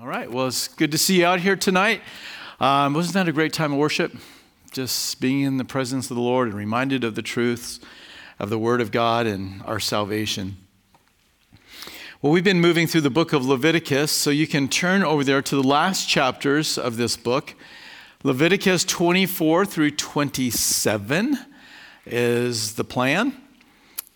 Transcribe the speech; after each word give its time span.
All 0.00 0.06
right. 0.06 0.30
Well, 0.30 0.46
it's 0.46 0.68
good 0.68 0.90
to 0.92 0.98
see 0.98 1.20
you 1.20 1.26
out 1.26 1.40
here 1.40 1.54
tonight. 1.54 2.00
Um, 2.60 2.94
wasn't 2.94 3.12
that 3.14 3.28
a 3.28 3.32
great 3.32 3.52
time 3.52 3.72
of 3.72 3.78
worship? 3.78 4.14
Just 4.70 5.20
being 5.20 5.42
in 5.42 5.58
the 5.58 5.66
presence 5.66 6.10
of 6.10 6.16
the 6.16 6.22
Lord 6.22 6.48
and 6.48 6.56
reminded 6.56 7.04
of 7.04 7.14
the 7.14 7.20
truths 7.20 7.78
of 8.38 8.48
the 8.48 8.58
Word 8.58 8.80
of 8.80 8.90
God 8.90 9.26
and 9.26 9.60
our 9.66 9.78
salvation. 9.78 10.56
Well, 12.22 12.32
we've 12.32 12.42
been 12.42 12.60
moving 12.60 12.86
through 12.86 13.02
the 13.02 13.10
book 13.10 13.34
of 13.34 13.44
Leviticus, 13.44 14.10
so 14.10 14.30
you 14.30 14.46
can 14.46 14.66
turn 14.66 15.04
over 15.04 15.24
there 15.24 15.42
to 15.42 15.56
the 15.56 15.62
last 15.62 16.08
chapters 16.08 16.78
of 16.78 16.96
this 16.96 17.14
book. 17.18 17.54
Leviticus 18.22 18.84
24 18.84 19.66
through 19.66 19.90
27 19.90 21.38
is 22.06 22.76
the 22.76 22.84
plan. 22.84 23.36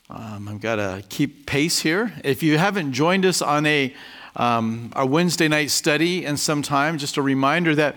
Um, 0.09 0.49
I've 0.49 0.61
got 0.61 0.77
to 0.77 1.05
keep 1.11 1.45
pace 1.45 1.81
here. 1.81 2.15
If 2.25 2.43
you 2.43 2.57
haven't 2.57 2.93
joined 2.93 3.27
us 3.27 3.43
on 3.43 3.67
a 3.67 3.95
um, 4.37 4.91
our 4.95 5.07
Wednesday 5.07 5.49
night 5.49 5.71
study 5.71 6.25
in 6.25 6.37
some 6.37 6.63
time. 6.63 6.99
Just 6.99 7.17
a 7.17 7.23
reminder 7.23 7.75
that 7.75 7.97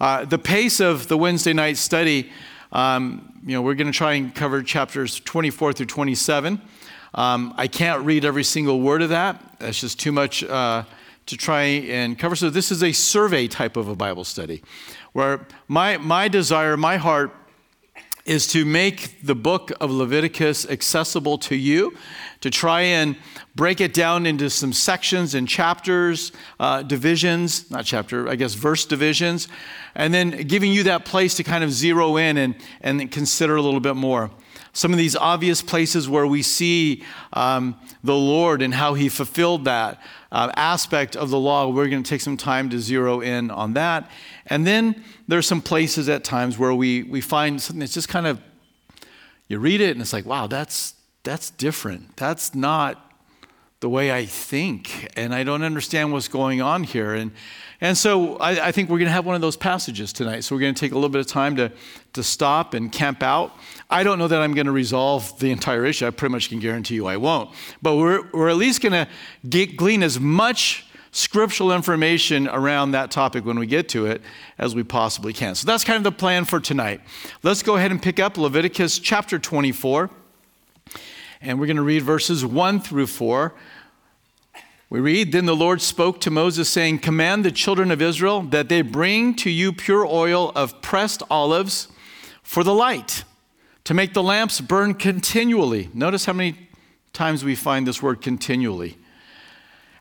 uh, 0.00 0.24
the 0.24 0.38
pace 0.38 0.80
of 0.80 1.08
the 1.08 1.16
Wednesday 1.16 1.52
night 1.52 1.76
study, 1.76 2.30
um, 2.72 3.40
you 3.44 3.54
know, 3.54 3.62
we're 3.62 3.74
going 3.74 3.90
to 3.90 3.96
try 3.96 4.12
and 4.14 4.34
cover 4.34 4.62
chapters 4.62 5.18
24 5.20 5.72
through 5.72 5.86
27. 5.86 6.60
Um, 7.14 7.54
I 7.56 7.66
can't 7.66 8.04
read 8.04 8.24
every 8.24 8.44
single 8.44 8.80
word 8.80 9.02
of 9.02 9.08
that. 9.08 9.58
That's 9.58 9.80
just 9.80 9.98
too 9.98 10.12
much 10.12 10.44
uh, 10.44 10.84
to 11.26 11.36
try 11.36 11.62
and 11.62 12.18
cover. 12.18 12.36
So 12.36 12.50
this 12.50 12.70
is 12.70 12.82
a 12.82 12.92
survey 12.92 13.48
type 13.48 13.76
of 13.76 13.88
a 13.88 13.96
Bible 13.96 14.24
study, 14.24 14.62
where 15.12 15.46
my 15.68 15.96
my 15.96 16.28
desire, 16.28 16.76
my 16.76 16.96
heart 16.96 17.34
is 18.28 18.46
to 18.48 18.64
make 18.64 19.22
the 19.22 19.34
book 19.34 19.72
of 19.80 19.90
Leviticus 19.90 20.68
accessible 20.68 21.38
to 21.38 21.56
you, 21.56 21.96
to 22.42 22.50
try 22.50 22.82
and 22.82 23.16
break 23.54 23.80
it 23.80 23.94
down 23.94 24.26
into 24.26 24.50
some 24.50 24.72
sections 24.72 25.34
and 25.34 25.48
chapters, 25.48 26.30
uh, 26.60 26.82
divisions, 26.82 27.70
not 27.70 27.86
chapter, 27.86 28.28
I 28.28 28.36
guess 28.36 28.52
verse 28.52 28.84
divisions, 28.84 29.48
and 29.94 30.12
then 30.12 30.30
giving 30.46 30.70
you 30.72 30.82
that 30.84 31.06
place 31.06 31.34
to 31.36 31.42
kind 31.42 31.64
of 31.64 31.72
zero 31.72 32.18
in 32.18 32.36
and, 32.36 32.54
and 32.82 33.10
consider 33.10 33.56
a 33.56 33.62
little 33.62 33.80
bit 33.80 33.96
more. 33.96 34.30
Some 34.78 34.92
of 34.92 34.98
these 34.98 35.16
obvious 35.16 35.60
places 35.60 36.08
where 36.08 36.24
we 36.24 36.40
see 36.40 37.02
um, 37.32 37.74
the 38.04 38.14
Lord 38.14 38.62
and 38.62 38.72
how 38.72 38.94
He 38.94 39.08
fulfilled 39.08 39.64
that 39.64 40.00
uh, 40.30 40.52
aspect 40.54 41.16
of 41.16 41.30
the 41.30 41.38
law, 41.40 41.66
we're 41.66 41.88
going 41.88 42.04
to 42.04 42.08
take 42.08 42.20
some 42.20 42.36
time 42.36 42.70
to 42.70 42.78
zero 42.78 43.18
in 43.20 43.50
on 43.50 43.74
that. 43.74 44.08
And 44.46 44.64
then 44.64 45.02
there 45.26 45.36
are 45.36 45.42
some 45.42 45.60
places 45.60 46.08
at 46.08 46.22
times 46.22 46.60
where 46.60 46.72
we, 46.72 47.02
we 47.02 47.20
find 47.20 47.60
something 47.60 47.80
that's 47.80 47.92
just 47.92 48.08
kind 48.08 48.28
of, 48.28 48.40
you 49.48 49.58
read 49.58 49.80
it 49.80 49.90
and 49.90 50.00
it's 50.00 50.12
like, 50.12 50.26
wow, 50.26 50.46
that's, 50.46 50.94
that's 51.24 51.50
different. 51.50 52.16
That's 52.16 52.54
not 52.54 53.04
the 53.80 53.88
way 53.88 54.12
I 54.12 54.26
think, 54.26 55.08
and 55.16 55.34
I 55.34 55.42
don't 55.42 55.64
understand 55.64 56.12
what's 56.12 56.28
going 56.28 56.62
on 56.62 56.84
here. 56.84 57.14
And, 57.14 57.32
and 57.80 57.96
so 57.96 58.36
I, 58.38 58.68
I 58.68 58.72
think 58.72 58.90
we're 58.90 58.98
going 58.98 59.06
to 59.06 59.12
have 59.12 59.24
one 59.24 59.36
of 59.36 59.40
those 59.40 59.56
passages 59.56 60.12
tonight. 60.12 60.40
So 60.40 60.54
we're 60.54 60.60
going 60.60 60.74
to 60.74 60.80
take 60.80 60.90
a 60.90 60.96
little 60.96 61.08
bit 61.08 61.20
of 61.20 61.28
time 61.28 61.54
to, 61.56 61.70
to 62.14 62.24
stop 62.24 62.74
and 62.74 62.90
camp 62.90 63.22
out. 63.22 63.54
I 63.88 64.02
don't 64.02 64.18
know 64.18 64.26
that 64.26 64.40
I'm 64.40 64.52
going 64.52 64.66
to 64.66 64.72
resolve 64.72 65.38
the 65.38 65.52
entire 65.52 65.84
issue. 65.86 66.06
I 66.06 66.10
pretty 66.10 66.32
much 66.32 66.48
can 66.48 66.58
guarantee 66.58 66.96
you 66.96 67.06
I 67.06 67.16
won't. 67.18 67.50
But 67.80 67.96
we're, 67.96 68.28
we're 68.32 68.48
at 68.48 68.56
least 68.56 68.82
going 68.82 69.06
to 69.48 69.66
glean 69.76 70.02
as 70.02 70.18
much 70.18 70.86
scriptural 71.12 71.72
information 71.72 72.48
around 72.48 72.92
that 72.92 73.10
topic 73.10 73.44
when 73.44 73.58
we 73.58 73.66
get 73.66 73.88
to 73.90 74.06
it 74.06 74.22
as 74.58 74.74
we 74.74 74.82
possibly 74.82 75.32
can. 75.32 75.54
So 75.54 75.66
that's 75.66 75.84
kind 75.84 75.96
of 75.96 76.04
the 76.04 76.12
plan 76.12 76.44
for 76.44 76.60
tonight. 76.60 77.00
Let's 77.42 77.62
go 77.62 77.76
ahead 77.76 77.92
and 77.92 78.02
pick 78.02 78.18
up 78.18 78.36
Leviticus 78.36 78.98
chapter 78.98 79.38
24. 79.38 80.10
And 81.40 81.60
we're 81.60 81.66
going 81.66 81.76
to 81.76 81.82
read 81.82 82.02
verses 82.02 82.44
1 82.44 82.80
through 82.80 83.06
4. 83.06 83.54
We 84.90 85.00
read, 85.00 85.32
Then 85.32 85.44
the 85.44 85.54
Lord 85.54 85.82
spoke 85.82 86.18
to 86.22 86.30
Moses, 86.30 86.68
saying, 86.68 87.00
Command 87.00 87.44
the 87.44 87.52
children 87.52 87.90
of 87.90 88.00
Israel 88.00 88.40
that 88.42 88.70
they 88.70 88.80
bring 88.80 89.34
to 89.36 89.50
you 89.50 89.72
pure 89.72 90.06
oil 90.06 90.50
of 90.54 90.80
pressed 90.80 91.22
olives 91.30 91.88
for 92.42 92.64
the 92.64 92.72
light, 92.72 93.24
to 93.84 93.92
make 93.92 94.14
the 94.14 94.22
lamps 94.22 94.62
burn 94.62 94.94
continually. 94.94 95.90
Notice 95.92 96.24
how 96.24 96.32
many 96.32 96.68
times 97.12 97.44
we 97.44 97.54
find 97.54 97.86
this 97.86 98.02
word 98.02 98.22
continually. 98.22 98.96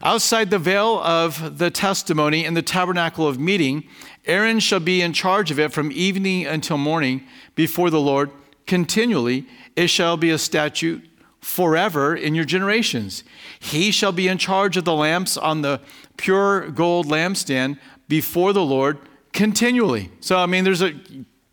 Outside 0.02 0.52
the 0.52 0.60
veil 0.60 1.00
of 1.00 1.58
the 1.58 1.72
testimony 1.72 2.46
in 2.46 2.54
the 2.54 2.62
tabernacle 2.62 3.28
of 3.28 3.40
meeting, 3.40 3.84
Aaron 4.26 4.60
shall 4.60 4.80
be 4.80 5.02
in 5.02 5.12
charge 5.12 5.52
of 5.52 5.60
it 5.60 5.74
from 5.74 5.92
evening 5.92 6.46
until 6.46 6.78
morning 6.78 7.24
before 7.56 7.90
the 7.90 8.00
Lord 8.00 8.32
continually. 8.68 9.48
It 9.76 9.88
shall 9.88 10.16
be 10.16 10.30
a 10.30 10.38
statute 10.38 11.04
forever 11.48 12.14
in 12.14 12.36
your 12.36 12.44
generations. 12.44 13.24
He 13.58 13.90
shall 13.90 14.12
be 14.12 14.28
in 14.28 14.38
charge 14.38 14.76
of 14.76 14.84
the 14.84 14.94
lamps 14.94 15.38
on 15.38 15.62
the 15.62 15.80
pure 16.18 16.70
gold 16.70 17.08
lampstand 17.08 17.80
before 18.10 18.52
the 18.52 18.64
Lord 18.64 19.00
continually. 19.32 20.12
So, 20.20 20.38
I 20.38 20.46
mean, 20.46 20.66
there's 20.66 20.82
a 20.82 20.92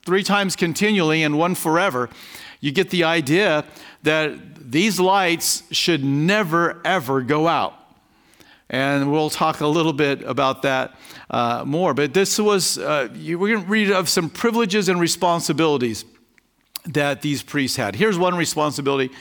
three 0.05 0.25
times 0.25 0.57
continually 0.57 1.23
and 1.23 1.39
one 1.39 1.55
forever. 1.55 2.11
You 2.61 2.73
get 2.73 2.91
the 2.91 3.05
idea 3.05 3.65
that 4.03 4.73
these 4.73 4.99
lights 4.99 5.63
should 5.71 6.05
never, 6.05 6.83
ever 6.85 7.23
go 7.23 7.47
out. 7.47 7.75
And 8.69 9.13
we'll 9.13 9.31
talk 9.31 9.61
a 9.61 9.67
little 9.67 9.93
bit 9.93 10.23
about 10.23 10.63
that 10.63 10.99
uh, 11.31 11.63
more. 11.65 11.95
But 11.95 12.15
this 12.15 12.41
was, 12.41 12.79
uh, 12.79 13.09
we're 13.15 13.37
going 13.37 13.63
to 13.63 13.71
read 13.71 13.93
of 13.93 14.09
some 14.09 14.29
privileges 14.29 14.89
and 14.89 14.99
responsibilities 14.99 16.05
that 16.87 17.23
these 17.23 17.43
priests 17.43 17.77
had. 17.77 17.95
Here's 17.95 18.19
one 18.19 18.35
responsibility 18.35 19.15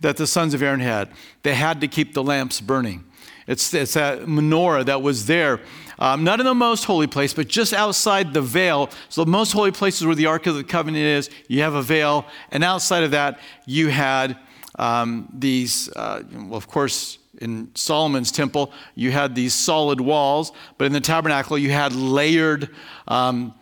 that 0.00 0.16
the 0.16 0.26
sons 0.26 0.54
of 0.54 0.62
Aaron 0.62 0.80
had 0.80 1.10
they 1.42 1.54
had 1.54 1.80
to 1.80 1.88
keep 1.88 2.14
the 2.14 2.22
lamps 2.22 2.60
burning. 2.60 3.04
It's, 3.46 3.72
it's 3.72 3.94
that 3.94 4.20
menorah 4.20 4.84
that 4.84 5.00
was 5.00 5.24
there, 5.24 5.60
um, 5.98 6.22
not 6.22 6.38
in 6.38 6.44
the 6.44 6.54
most 6.54 6.84
holy 6.84 7.06
place, 7.06 7.32
but 7.32 7.48
just 7.48 7.72
outside 7.72 8.34
the 8.34 8.42
veil. 8.42 8.90
So, 9.08 9.24
the 9.24 9.30
most 9.30 9.52
holy 9.52 9.72
place 9.72 10.00
is 10.00 10.06
where 10.06 10.14
the 10.14 10.26
Ark 10.26 10.46
of 10.46 10.54
the 10.54 10.64
Covenant 10.64 11.02
is. 11.02 11.30
You 11.48 11.62
have 11.62 11.72
a 11.72 11.82
veil, 11.82 12.26
and 12.50 12.62
outside 12.62 13.04
of 13.04 13.12
that, 13.12 13.40
you 13.64 13.88
had 13.88 14.36
um, 14.78 15.28
these, 15.32 15.88
uh, 15.96 16.22
well, 16.30 16.56
of 16.56 16.68
course, 16.68 17.18
in 17.40 17.70
Solomon's 17.74 18.30
temple, 18.30 18.70
you 18.94 19.10
had 19.12 19.34
these 19.34 19.54
solid 19.54 20.00
walls, 20.00 20.52
but 20.76 20.84
in 20.84 20.92
the 20.92 21.00
tabernacle, 21.00 21.56
you 21.56 21.70
had 21.70 21.94
layered 21.94 22.68
um, 23.06 23.54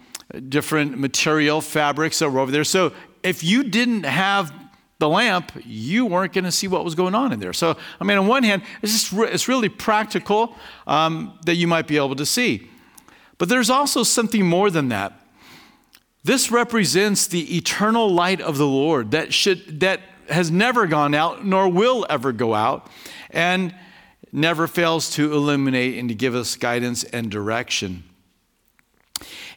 different 0.48 0.98
material 0.98 1.60
fabrics 1.60 2.18
that 2.18 2.30
were 2.30 2.40
over 2.40 2.50
there. 2.50 2.64
So 2.64 2.92
if 3.22 3.44
you 3.44 3.64
didn't 3.64 4.04
have 4.04 4.52
the 4.98 5.08
lamp, 5.08 5.52
you 5.64 6.06
weren't 6.06 6.32
going 6.32 6.44
to 6.44 6.52
see 6.52 6.68
what 6.68 6.84
was 6.84 6.94
going 6.94 7.14
on 7.14 7.32
in 7.32 7.40
there. 7.40 7.52
So, 7.52 7.76
I 8.00 8.04
mean, 8.04 8.16
on 8.16 8.26
one 8.26 8.42
hand, 8.42 8.62
it's 8.82 8.92
just 8.92 9.12
re- 9.12 9.28
it's 9.28 9.48
really 9.48 9.68
practical 9.68 10.56
um, 10.86 11.38
that 11.44 11.56
you 11.56 11.66
might 11.66 11.86
be 11.86 11.96
able 11.96 12.16
to 12.16 12.26
see. 12.26 12.70
But 13.38 13.48
there's 13.48 13.68
also 13.68 14.02
something 14.02 14.46
more 14.46 14.70
than 14.70 14.88
that. 14.88 15.20
This 16.24 16.50
represents 16.50 17.26
the 17.26 17.56
eternal 17.56 18.08
light 18.10 18.40
of 18.40 18.56
the 18.58 18.66
Lord 18.66 19.10
that 19.10 19.34
should 19.34 19.80
that 19.80 20.00
has 20.28 20.50
never 20.50 20.86
gone 20.86 21.14
out 21.14 21.46
nor 21.46 21.68
will 21.68 22.04
ever 22.08 22.32
go 22.32 22.54
out 22.54 22.90
and 23.30 23.74
never 24.32 24.66
fails 24.66 25.10
to 25.10 25.32
illuminate 25.32 25.98
and 25.98 26.08
to 26.08 26.14
give 26.14 26.34
us 26.34 26.56
guidance 26.56 27.04
and 27.04 27.30
direction. 27.30 28.02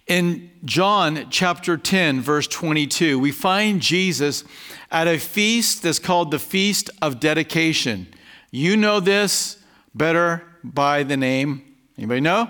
In 0.10 0.50
John 0.66 1.28
chapter 1.30 1.78
10, 1.78 2.22
verse 2.22 2.48
22, 2.48 3.20
we 3.20 3.32
find 3.32 3.80
Jesus 3.80 4.44
at 4.90 5.08
a 5.08 5.20
feast 5.20 5.84
that's 5.84 6.00
called 6.00 6.32
the 6.32 6.40
Feast 6.40 6.90
of 7.00 7.20
Dedication. 7.20 8.08
You 8.50 8.76
know 8.76 9.00
this 9.00 9.64
better 9.94 10.42
by 10.64 11.04
the 11.04 11.16
name, 11.16 11.62
anybody 11.96 12.22
know? 12.22 12.50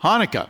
Hanukkah. 0.00 0.48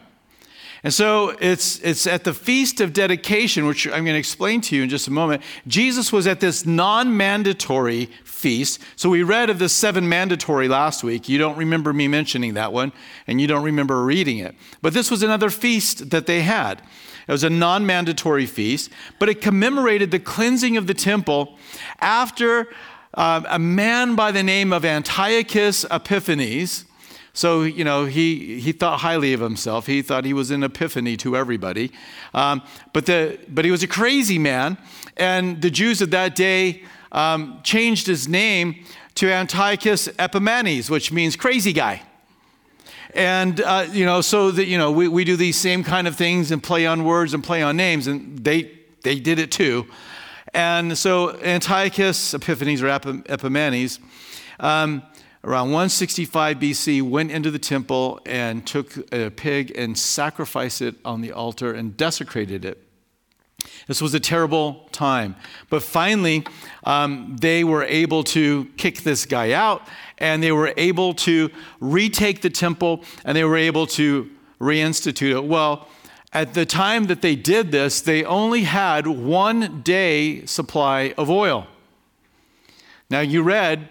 And 0.82 0.94
so 0.94 1.36
it's, 1.41 1.78
it's 1.80 2.06
at 2.06 2.24
the 2.24 2.32
Feast 2.32 2.80
of 2.80 2.94
Dedication, 2.94 3.66
which 3.66 3.86
I'm 3.86 4.04
going 4.04 4.14
to 4.14 4.18
explain 4.18 4.62
to 4.62 4.76
you 4.76 4.82
in 4.82 4.88
just 4.88 5.08
a 5.08 5.10
moment. 5.10 5.42
Jesus 5.66 6.10
was 6.10 6.26
at 6.26 6.41
this 6.41 6.64
non 6.64 7.14
mandatory 7.16 8.06
feast. 8.24 8.80
So 8.96 9.10
we 9.10 9.22
read 9.22 9.50
of 9.50 9.58
the 9.58 9.68
seven 9.68 10.08
mandatory 10.08 10.68
last 10.68 11.04
week. 11.04 11.28
You 11.28 11.36
don't 11.36 11.58
remember 11.58 11.92
me 11.92 12.08
mentioning 12.08 12.54
that 12.54 12.72
one, 12.72 12.92
and 13.26 13.41
you 13.41 13.46
don't 13.46 13.62
remember 13.62 14.02
reading 14.02 14.38
it. 14.38 14.54
But 14.80 14.94
this 14.94 15.10
was 15.10 15.22
another 15.22 15.50
feast 15.50 16.10
that 16.10 16.27
they 16.27 16.41
had. 16.41 16.80
It 17.28 17.32
was 17.32 17.44
a 17.44 17.50
non 17.50 17.84
mandatory 17.84 18.47
feast, 18.47 18.91
but 19.18 19.28
it 19.28 19.42
commemorated 19.42 20.10
the 20.10 20.18
cleansing 20.18 20.78
of 20.78 20.86
the 20.86 20.94
temple 20.94 21.59
after 22.00 22.68
uh, 23.15 23.42
a 23.48 23.59
man 23.59 24.15
by 24.15 24.32
the 24.32 24.42
name 24.42 24.72
of 24.72 24.84
Antiochus 24.84 25.84
Epiphanes 25.91 26.86
so, 27.32 27.62
you 27.62 27.84
know, 27.84 28.06
he, 28.06 28.60
he 28.60 28.72
thought 28.72 29.00
highly 29.00 29.32
of 29.32 29.41
himself. 29.41 29.86
He 29.86 30.03
thought 30.03 30.24
he 30.24 30.32
was 30.32 30.50
an 30.50 30.62
epiphany 30.62 31.16
to 31.18 31.36
everybody. 31.36 31.92
Um, 32.34 32.62
but, 32.92 33.06
the, 33.06 33.38
but 33.48 33.65
he 33.65 33.71
was 33.71 33.82
a 33.82 33.86
crazy 33.86 34.38
man. 34.38 34.78
And 35.16 35.62
the 35.62 35.71
Jews 35.71 36.03
of 36.03 36.10
that 36.10 36.34
day 36.34 36.82
um, 37.12 37.60
changed 37.62 38.06
his 38.06 38.28
name 38.28 38.84
to 39.16 39.30
Antiochus 39.30 40.09
Epimanes, 40.09 40.91
which 40.91 41.12
means 41.12 41.36
crazy 41.36 41.72
guy. 41.72 42.03
And, 43.15 43.60
uh, 43.60 43.86
you 43.91 44.04
know, 44.04 44.21
so 44.21 44.50
that, 44.53 44.66
you 44.66 44.78
know, 44.78 44.92
we, 44.92 45.09
we 45.09 45.24
do 45.24 45.36
these 45.36 45.56
same 45.56 45.82
kind 45.82 46.06
of 46.06 46.16
things 46.16 46.53
and 46.53 46.62
play 46.62 46.86
on 46.86 47.04
words 47.04 47.34
and 47.34 47.42
play 47.42 47.62
on 47.62 47.77
names, 47.77 48.06
and 48.06 48.38
they, 48.38 48.71
they 49.03 49.18
did 49.18 49.38
it 49.38 49.50
too. 49.50 49.86
And 50.54 50.97
so 50.97 51.36
Antiochus 51.41 52.34
Epiphanes 52.34 52.82
or 52.82 52.86
Epimanes 52.86 53.98
um, 54.59 55.03
around 55.42 55.69
165 55.69 56.59
BC, 56.59 57.03
went 57.03 57.31
into 57.31 57.51
the 57.51 57.59
temple 57.59 58.21
and 58.27 58.66
took 58.66 59.13
a 59.13 59.31
pig 59.31 59.72
and 59.77 59.97
sacrificed 59.97 60.83
it 60.83 60.97
on 61.04 61.21
the 61.21 61.33
altar 61.33 61.72
and 61.72 61.97
desecrated 61.97 62.65
it. 62.65 62.87
This 63.87 64.01
was 64.01 64.15
a 64.15 64.21
terrible 64.21 64.89
time. 64.92 65.37
But 65.69 65.83
finally, 65.83 66.45
um, 66.84 67.37
they 67.41 67.65
were 67.65 67.84
able 67.84 68.25
to 68.25 68.66
kick 68.77 68.98
this 68.98 69.27
guy 69.27 69.53
out 69.53 69.87
and 70.19 70.42
they 70.42 70.53
were 70.53 70.72
able 70.77 71.15
to 71.15 71.51
retake 71.81 72.42
the 72.42 72.51
temple 72.51 73.04
and 73.25 73.37
they 73.37 73.45
were 73.45 73.57
able 73.57 73.87
to 73.89 74.31
reinstitute 74.60 75.33
it. 75.33 75.45
Well, 75.45 75.89
at 76.33 76.54
the 76.54 76.65
time 76.65 77.07
that 77.07 77.22
they 77.22 77.34
did 77.34 77.72
this, 77.72 78.01
they 78.01 78.25
only 78.25 78.63
had 78.63 79.07
one 79.07 79.83
day 79.83 80.45
supply 80.47 81.13
of 81.19 81.28
oil. 81.28 81.66
Now, 83.10 83.21
you 83.21 83.42
read, 83.42 83.89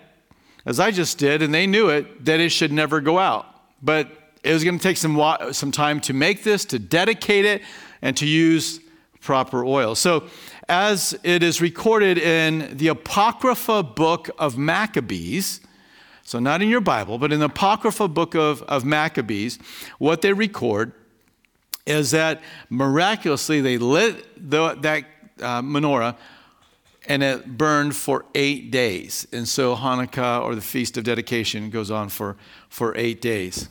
as 0.70 0.80
I 0.80 0.92
just 0.92 1.18
did, 1.18 1.42
and 1.42 1.52
they 1.52 1.66
knew 1.66 1.90
it, 1.90 2.26
that 2.26 2.40
it 2.40 2.50
should 2.50 2.72
never 2.72 3.02
go 3.02 3.18
out. 3.18 3.48
But 3.82 4.08
it 4.44 4.54
was 4.54 4.64
going 4.64 4.78
to 4.78 4.84
take 4.84 4.98
some, 4.98 5.20
some 5.52 5.72
time 5.72 6.00
to 6.02 6.14
make 6.14 6.44
this, 6.44 6.64
to 6.66 6.78
dedicate 6.78 7.44
it, 7.44 7.64
and 8.04 8.16
to 8.18 8.28
use 8.28 8.80
proper 9.20 9.66
oil. 9.66 9.96
So, 9.96 10.28
as 10.70 11.18
it 11.24 11.42
is 11.42 11.60
recorded 11.60 12.20
in 12.20 12.78
the 12.78 12.90
Apocrypha 12.90 13.82
book 13.82 14.30
of 14.38 14.60
Maccabees, 14.60 15.62
so 16.22 16.38
not 16.38 16.62
in 16.62 16.70
your 16.70 16.82
Bible, 16.82 17.18
but 17.18 17.34
in 17.34 17.40
the 17.40 17.48
Apocrypha 17.48 18.08
book 18.08 18.36
of, 18.36 18.62
of 18.64 18.86
Maccabees, 18.86 19.58
what 19.98 20.22
they 20.22 20.34
record 20.34 20.92
is 21.88 22.12
that 22.12 22.44
miraculously 22.70 23.60
they 23.60 23.80
lit 23.80 24.24
the, 24.52 24.76
that 24.76 25.06
uh, 25.42 25.64
menorah 25.64 26.16
and 27.10 27.24
it 27.24 27.58
burned 27.58 27.96
for 27.96 28.24
eight 28.36 28.70
days. 28.70 29.28
And 29.34 29.48
so 29.48 29.76
Hanukkah 29.76 30.44
or 30.44 30.54
the 30.54 30.62
Feast 30.62 30.96
of 30.96 31.04
Dedication 31.04 31.72
goes 31.72 31.90
on 31.90 32.08
for, 32.08 32.38
for 32.70 32.96
eight 32.96 33.20
days. 33.20 33.68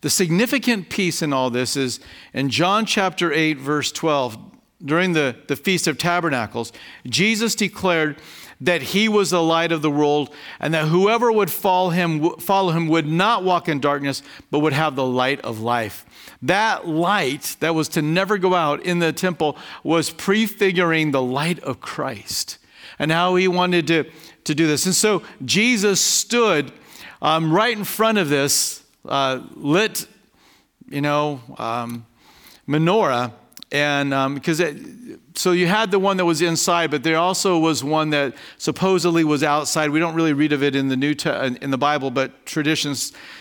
The 0.00 0.08
significant 0.08 0.88
piece 0.88 1.20
in 1.20 1.34
all 1.34 1.50
this 1.50 1.76
is 1.76 2.00
in 2.32 2.48
John 2.48 2.86
chapter 2.86 3.30
8, 3.30 3.58
verse 3.58 3.92
12, 3.92 4.38
during 4.82 5.12
the, 5.12 5.36
the 5.46 5.56
Feast 5.56 5.86
of 5.88 5.98
Tabernacles, 5.98 6.72
Jesus 7.06 7.54
declared 7.54 8.16
that 8.62 8.80
he 8.80 9.10
was 9.10 9.28
the 9.28 9.42
light 9.42 9.72
of 9.72 9.82
the 9.82 9.90
world 9.90 10.30
and 10.58 10.72
that 10.72 10.88
whoever 10.88 11.30
would 11.30 11.50
follow 11.50 11.90
him, 11.90 12.30
follow 12.38 12.72
him 12.72 12.88
would 12.88 13.06
not 13.06 13.44
walk 13.44 13.68
in 13.68 13.80
darkness, 13.80 14.22
but 14.50 14.60
would 14.60 14.72
have 14.72 14.96
the 14.96 15.04
light 15.04 15.40
of 15.42 15.60
life. 15.60 16.06
That 16.40 16.88
light 16.88 17.56
that 17.60 17.74
was 17.74 17.88
to 17.90 18.00
never 18.00 18.38
go 18.38 18.54
out 18.54 18.82
in 18.82 19.00
the 19.00 19.12
temple 19.12 19.58
was 19.82 20.08
prefiguring 20.08 21.10
the 21.10 21.22
light 21.22 21.58
of 21.60 21.82
Christ 21.82 22.56
and 23.00 23.10
how 23.10 23.34
he 23.34 23.48
wanted 23.48 23.88
to, 23.88 24.04
to 24.44 24.54
do 24.54 24.68
this. 24.68 24.86
And 24.86 24.94
so 24.94 25.24
Jesus 25.44 26.00
stood 26.00 26.70
um, 27.20 27.52
right 27.52 27.76
in 27.76 27.82
front 27.82 28.18
of 28.18 28.28
this 28.28 28.84
uh, 29.04 29.40
lit, 29.56 30.06
you 30.88 31.00
know, 31.00 31.40
um, 31.58 32.06
menorah 32.68 33.32
and 33.72 34.34
because 34.34 34.60
um, 34.60 35.20
so 35.36 35.52
you 35.52 35.68
had 35.68 35.92
the 35.92 35.98
one 35.98 36.16
that 36.16 36.24
was 36.24 36.42
inside, 36.42 36.90
but 36.90 37.04
there 37.04 37.16
also 37.16 37.56
was 37.58 37.84
one 37.84 38.10
that 38.10 38.34
supposedly 38.58 39.22
was 39.22 39.44
outside. 39.44 39.90
We 39.90 40.00
don't 40.00 40.16
really 40.16 40.32
read 40.32 40.52
of 40.52 40.62
it 40.64 40.74
in 40.74 40.88
the 40.88 40.96
New 40.96 41.14
in 41.62 41.70
the 41.70 41.78
Bible, 41.78 42.10
but 42.10 42.44
tradition 42.46 42.96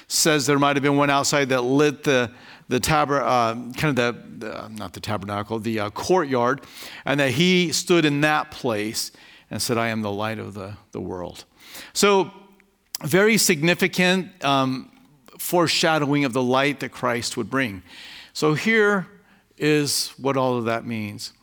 says 0.07 0.45
there 0.45 0.59
might 0.59 0.75
have 0.75 0.83
been 0.83 0.97
one 0.97 1.09
outside 1.09 1.50
that 1.50 1.61
lit 1.61 2.03
the 2.03 2.29
the 2.67 2.79
taber, 2.79 3.19
uh, 3.19 3.56
kind 3.77 3.85
of 3.85 3.95
the, 3.95 4.45
the, 4.45 4.67
not 4.67 4.94
the 4.94 5.00
tabernacle, 5.00 5.57
the 5.57 5.79
uh, 5.79 5.89
courtyard, 5.89 6.61
and 7.03 7.19
that 7.19 7.31
he 7.31 7.71
stood 7.71 8.06
in 8.06 8.21
that 8.21 8.51
place 8.51 9.11
and 9.51 9.62
said, 9.62 9.78
"I 9.78 9.88
am 9.90 10.01
the 10.01 10.12
light 10.12 10.40
of 10.40 10.54
the 10.54 10.78
the 10.92 11.01
world." 11.01 11.46
So, 11.94 12.31
very 13.04 13.38
significant 13.38 14.44
um, 14.44 14.92
foreshadowing 15.40 16.25
of 16.25 16.34
the 16.34 16.44
light 16.44 16.81
that 16.81 16.90
Christ 16.90 17.38
would 17.38 17.50
bring. 17.50 17.81
So 18.34 18.54
here 18.54 19.07
is 19.57 20.10
what 20.18 20.38
all 20.38 20.57
of 20.57 20.66
that 20.66 20.86
means. 20.86 21.34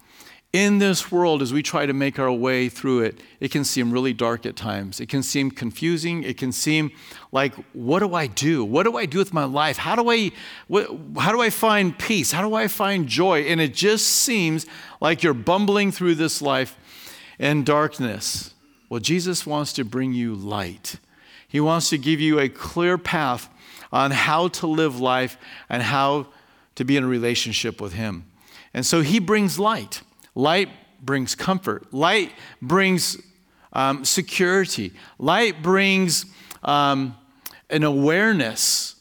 In 0.53 0.79
this 0.79 1.13
world, 1.13 1.43
as 1.43 1.53
we 1.53 1.63
try 1.63 1.85
to 1.85 1.93
make 1.93 2.19
our 2.19 2.33
way 2.33 2.71
through 2.71 3.01
it, 3.01 3.21
it 3.41 3.51
can 3.51 3.65
seem 3.65 3.93
really 3.93 4.15
dark 4.15 4.47
at 4.47 4.57
times. 4.57 5.01
It 5.01 5.09
can 5.09 5.23
seem 5.23 5.51
confusing. 5.51 6.23
It 6.23 6.39
can 6.39 6.53
seem 6.53 6.93
like, 7.33 7.53
what 7.75 7.99
do 7.99 8.15
I 8.15 8.27
do? 8.27 8.65
What 8.65 8.85
do 8.85 8.97
I 8.97 9.05
do 9.05 9.19
with 9.19 9.35
my 9.35 9.45
life? 9.45 9.77
How 9.77 9.97
do 9.97 10.11
I, 10.11 10.31
what, 10.69 10.89
how 11.19 11.33
do 11.33 11.43
I 11.43 11.51
find 11.51 11.99
peace? 11.99 12.33
How 12.33 12.47
do 12.47 12.55
I 12.55 12.69
find 12.69 13.07
joy? 13.07 13.41
And 13.41 13.61
it 13.61 13.75
just 13.75 14.07
seems 14.07 14.65
like 15.01 15.23
you're 15.23 15.35
bumbling 15.35 15.93
through 15.93 16.15
this 16.15 16.41
life 16.41 16.79
in 17.39 17.65
darkness. 17.65 18.55
Well, 18.89 19.01
Jesus 19.01 19.47
wants 19.47 19.73
to 19.75 19.85
bring 19.85 20.13
you 20.13 20.35
light. 20.35 20.99
He 21.49 21.61
wants 21.61 21.91
to 21.91 21.99
give 21.99 22.21
you 22.21 22.39
a 22.39 22.49
clear 22.49 22.99
path 22.99 23.49
on 23.93 24.11
how 24.11 24.49
to 24.49 24.67
live 24.67 25.01
life 25.01 25.39
and 25.69 25.83
how 25.83 26.27
to 26.75 26.85
be 26.85 26.97
in 26.97 27.05
a 27.05 27.09
relationship 27.09 27.81
with 27.81 27.95
Him. 27.95 28.27
And 28.75 28.85
so 28.85 29.01
He 29.01 29.19
brings 29.19 29.59
light. 29.59 30.03
Light 30.35 30.69
brings 31.03 31.35
comfort. 31.35 31.93
Light 31.93 32.33
brings 32.61 33.17
um, 33.73 34.05
security. 34.05 34.93
Light 35.19 35.63
brings 35.63 36.27
um, 36.63 37.17
an 37.71 37.85
awareness 37.85 38.96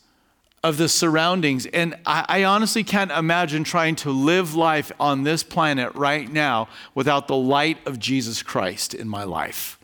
of 0.66 0.78
the 0.78 0.90
surroundings. 0.90 1.68
And 1.68 1.96
I, 2.08 2.26
I, 2.28 2.44
honestly 2.44 2.84
can't 2.84 3.12
imagine 3.12 3.64
trying 3.64 3.96
to 3.98 4.10
live 4.10 4.56
life 4.56 4.92
on 5.00 5.22
this 5.22 5.44
planet 5.44 5.94
right 5.94 6.28
now 6.28 6.70
without 6.96 7.28
the 7.28 7.36
light 7.36 7.78
of 7.86 8.00
Jesus 8.00 8.42
Christ 8.42 8.96
in 8.96 9.08
my 9.08 9.24
life. 9.26 9.78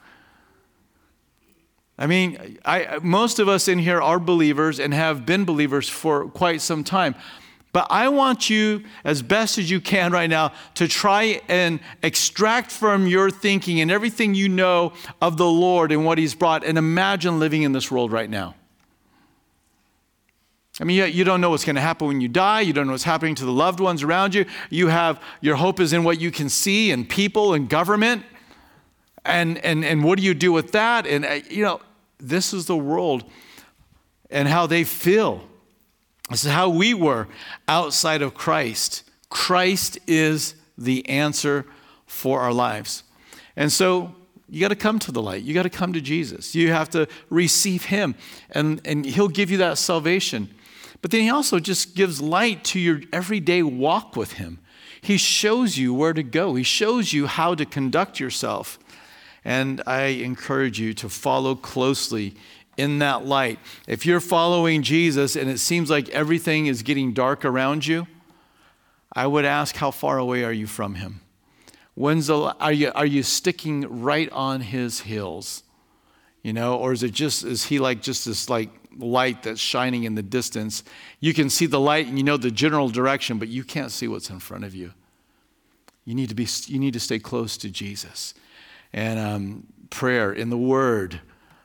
I 2.00 2.08
mean, 2.08 2.58
I, 2.66 2.98
most 3.04 3.38
of 3.38 3.48
us 3.48 3.68
in 3.68 3.78
here 3.78 4.02
are 4.02 4.20
believers 4.20 4.80
and 4.80 4.92
have 4.92 5.24
been 5.24 5.46
believers 5.46 5.88
for 5.88 6.28
quite 6.30 6.62
some 6.62 6.84
time. 6.84 7.14
But 7.74 7.86
I 7.92 8.10
want 8.10 8.50
you, 8.50 8.84
as 9.04 9.22
best 9.22 9.60
as 9.60 9.70
you 9.70 9.82
can 9.82 10.12
right 10.12 10.32
now, 10.32 10.52
to 10.74 10.88
try 10.88 11.42
and 11.48 11.80
extract 12.02 12.72
from 12.72 13.06
your 13.06 13.30
thinking 13.30 13.82
and 13.82 13.92
everything 13.92 14.34
you 14.34 14.50
know 14.50 14.94
of 15.22 15.38
the 15.38 15.46
Lord 15.46 15.92
and 15.92 16.06
what 16.06 16.18
He's 16.18 16.34
brought, 16.34 16.64
and 16.64 16.76
imagine 16.76 17.40
living 17.40 17.62
in 17.62 17.72
this 17.72 17.92
world 17.92 18.12
right 18.12 18.30
now. 18.32 18.56
I 20.82 20.84
mean, 20.84 21.14
you 21.14 21.24
don't 21.24 21.40
know 21.40 21.52
what's 21.52 21.64
going 21.64 21.76
to 21.76 21.82
happen 21.82 22.08
when 22.08 22.20
you 22.20 22.28
die. 22.28 22.62
You 22.62 22.74
don't 22.74 22.88
know 22.88 22.94
what's 22.94 23.04
happening 23.04 23.36
to 23.36 23.46
the 23.46 23.52
loved 23.52 23.80
ones 23.80 24.04
around 24.04 24.34
you. 24.34 24.46
You 24.70 24.88
have 24.88 25.22
your 25.40 25.56
hope 25.56 25.80
is 25.80 25.94
in 25.94 26.04
what 26.04 26.20
you 26.20 26.32
can 26.32 26.50
see 26.50 26.92
and 26.92 27.08
people 27.08 27.54
and 27.54 27.70
government. 27.70 28.26
And, 29.24 29.60
and, 29.60 29.86
and 29.86 30.04
what 30.04 30.18
do 30.18 30.26
you 30.26 30.34
do 30.34 30.52
with 30.52 30.72
that? 30.72 31.06
And, 31.06 31.24
uh, 31.24 31.40
you 31.50 31.64
know, 31.64 31.82
this 32.20 32.52
is 32.52 32.66
the 32.66 32.76
world 32.76 33.24
and 34.32 34.48
how 34.48 34.66
they 34.66 34.84
feel 34.84 35.48
this 36.32 36.46
is 36.46 36.52
how 36.52 36.70
we 36.70 36.94
were 36.94 37.28
outside 37.68 38.22
of 38.22 38.34
Christ. 38.34 39.04
Christ 39.30 40.00
is 40.08 40.56
the 40.78 41.08
answer 41.10 41.66
for 42.06 42.40
our 42.40 42.54
lives. 42.54 43.04
And 43.58 43.70
so 43.70 44.16
you 44.50 44.62
got 44.62 44.70
to 44.70 44.78
come 44.78 44.98
to 45.00 45.12
the 45.12 45.22
light. 45.22 45.44
You 45.44 45.54
got 45.54 45.64
to 45.64 45.70
come 45.70 45.92
to 45.92 46.00
Jesus. 46.00 46.56
You 46.56 46.72
have 46.72 46.90
to 46.92 47.08
receive 47.30 47.86
Him, 47.86 48.16
and, 48.52 48.82
and 48.86 49.06
He'll 49.06 49.28
give 49.28 49.52
you 49.52 49.58
that 49.58 49.78
salvation. 49.78 50.50
But 51.02 51.12
then 51.12 51.22
He 51.22 51.30
also 51.30 51.60
just 51.60 51.96
gives 51.96 52.22
light 52.22 52.64
to 52.66 52.80
your 52.80 53.02
everyday 53.12 53.64
walk 53.64 54.16
with 54.16 54.34
Him. 54.34 54.60
He 55.02 55.18
shows 55.18 55.78
you 55.78 55.94
where 55.94 56.14
to 56.14 56.24
go, 56.24 56.56
He 56.56 56.64
shows 56.64 57.14
you 57.14 57.28
how 57.28 57.56
to 57.56 57.66
conduct 57.66 58.20
yourself. 58.20 58.78
And 59.44 59.82
I 59.88 60.04
encourage 60.04 60.80
you 60.80 60.94
to 60.96 61.10
follow 61.10 61.56
closely 61.56 62.36
in 62.78 63.00
that 63.00 63.26
light. 63.26 63.60
If 63.88 64.06
you're 64.06 64.20
following 64.20 64.84
Jesus 64.84 65.36
and 65.36 65.50
it 65.50 65.60
seems 65.60 65.90
like 65.90 66.10
everything 66.10 66.68
is 66.68 66.84
getting 66.84 67.14
dark 67.14 67.44
around 67.44 67.86
you, 67.86 68.08
I 69.14 69.28
would 69.28 69.46
ask, 69.46 69.76
how 69.76 69.92
far 69.92 70.18
away 70.18 70.44
are 70.44 70.54
you 70.54 70.68
from 70.68 70.96
him? 70.96 71.22
When's 71.96 72.28
the, 72.28 72.38
are, 72.38 72.72
you, 72.72 72.92
are 72.96 73.06
you 73.06 73.24
sticking 73.24 74.02
right 74.02 74.32
on 74.32 74.62
his 74.62 75.02
heels? 75.02 75.64
You 76.44 76.54
know, 76.54 76.78
or 76.78 76.94
is 76.94 77.04
it 77.04 77.12
just, 77.12 77.44
is 77.44 77.66
he 77.66 77.80
like 77.80 78.02
just 78.02 78.26
this 78.26 78.50
like 78.50 78.70
light 78.98 79.44
that's 79.44 79.60
shining 79.60 80.04
in 80.04 80.16
the 80.16 80.24
distance? 80.24 80.84
You 81.20 81.34
can 81.34 81.50
see 81.50 81.66
the 81.66 81.80
light 81.80 82.08
and 82.08 82.18
you 82.18 82.24
know 82.24 82.38
the 82.38 82.52
general 82.52 82.90
direction, 82.90 83.40
but 83.40 83.48
you 83.48 83.64
can't 83.64 83.92
see 83.92 84.08
what's 84.08 84.30
in 84.30 84.40
front 84.40 84.64
of 84.64 84.76
you. 84.76 84.94
You 86.06 86.16
need 86.16 86.30
to 86.30 86.36
be, 86.36 86.48
you 86.66 86.80
need 86.80 86.94
to 86.94 87.00
stay 87.00 87.20
close 87.20 87.58
to 87.58 87.70
Jesus. 87.70 88.34
And 88.94 89.20
um, 89.20 89.68
prayer 89.90 90.34
in 90.34 90.50
the 90.50 90.58
Word, 90.58 91.22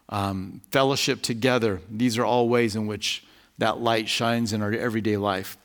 um, 0.09 0.61
fellowship 0.71 1.23
together. 1.23 1.80
These 1.90 2.18
are 2.18 2.25
all 2.25 2.49
ways 2.49 2.76
in 2.76 2.87
which 2.87 3.25
that 3.59 3.80
light 3.80 4.09
shines 4.09 4.52
in 4.52 4.62
our 4.62 4.73
everyday 4.73 5.16
life. 5.16 5.56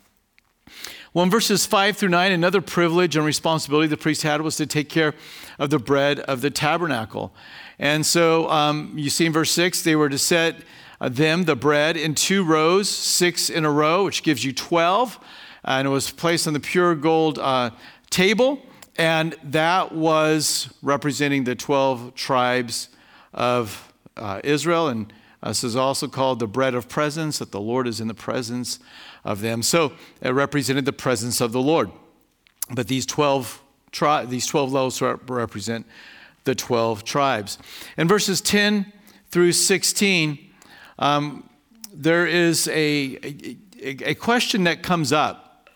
Well, 1.13 1.23
in 1.23 1.29
verses 1.29 1.65
5 1.65 1.97
through 1.97 2.09
9, 2.09 2.31
another 2.31 2.61
privilege 2.61 3.17
and 3.17 3.25
responsibility 3.25 3.87
the 3.87 3.97
priest 3.97 4.21
had 4.21 4.41
was 4.41 4.55
to 4.55 4.65
take 4.65 4.87
care 4.87 5.13
of 5.59 5.69
the 5.69 5.79
bread 5.79 6.21
of 6.21 6.39
the 6.39 6.49
tabernacle. 6.49 7.33
And 7.77 8.05
so 8.05 8.49
um, 8.49 8.93
you 8.95 9.09
see 9.09 9.25
in 9.25 9.33
verse 9.33 9.51
6, 9.51 9.83
they 9.83 9.97
were 9.97 10.07
to 10.07 10.17
set 10.17 10.55
them, 11.09 11.45
the 11.45 11.55
bread, 11.55 11.97
in 11.97 12.15
two 12.15 12.43
rows, 12.43 12.89
six 12.89 13.49
in 13.49 13.65
a 13.65 13.71
row, 13.71 14.05
which 14.05 14.23
gives 14.23 14.43
you 14.43 14.53
12. 14.53 15.19
And 15.63 15.87
it 15.87 15.91
was 15.91 16.11
placed 16.11 16.47
on 16.47 16.53
the 16.53 16.59
pure 16.59 16.95
gold 16.95 17.39
uh, 17.39 17.71
table. 18.09 18.61
And 18.97 19.35
that 19.43 19.93
was 19.93 20.73
representing 20.81 21.43
the 21.43 21.55
12 21.55 22.15
tribes 22.15 22.89
of 23.33 23.93
uh, 24.17 24.41
Israel, 24.43 24.87
and 24.87 25.11
Uh, 25.43 25.49
this 25.49 25.63
is 25.63 25.75
also 25.75 26.07
called 26.07 26.39
the 26.39 26.47
bread 26.47 26.75
of 26.75 26.87
presence, 26.87 27.39
that 27.39 27.51
the 27.51 27.59
Lord 27.59 27.87
is 27.87 27.99
in 27.99 28.07
the 28.07 28.13
presence 28.13 28.79
of 29.23 29.41
them. 29.41 29.63
So 29.63 29.93
it 30.21 30.29
represented 30.29 30.85
the 30.85 30.93
presence 30.93 31.41
of 31.41 31.51
the 31.51 31.61
Lord. 31.61 31.89
But 32.69 32.87
these 32.87 33.05
12, 33.05 33.61
tri- 33.91 34.25
these 34.25 34.45
12 34.45 34.71
loaves 34.71 35.01
represent 35.01 35.85
the 36.43 36.55
12 36.55 37.03
tribes. 37.03 37.57
In 37.97 38.07
verses 38.07 38.39
10 38.41 38.91
through 39.31 39.53
16, 39.53 40.50
um, 41.01 41.49
there 41.91 42.27
is 42.27 42.67
a, 42.67 43.17
a, 43.23 43.57
a 44.11 44.15
question 44.15 44.63
that 44.65 44.83
comes 44.83 45.11
up 45.11 45.67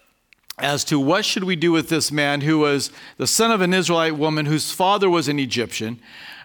as 0.59 0.85
to 0.85 0.99
what 0.99 1.25
should 1.25 1.43
we 1.43 1.55
do 1.55 1.71
with 1.71 1.89
this 1.89 2.11
man 2.11 2.41
who 2.41 2.59
was 2.59 2.91
the 3.17 3.27
son 3.27 3.51
of 3.51 3.59
an 3.59 3.73
Israelite 3.73 4.15
woman 4.15 4.45
whose 4.45 4.71
father 4.71 5.09
was 5.09 5.27
an 5.27 5.39
Egyptian, 5.39 5.99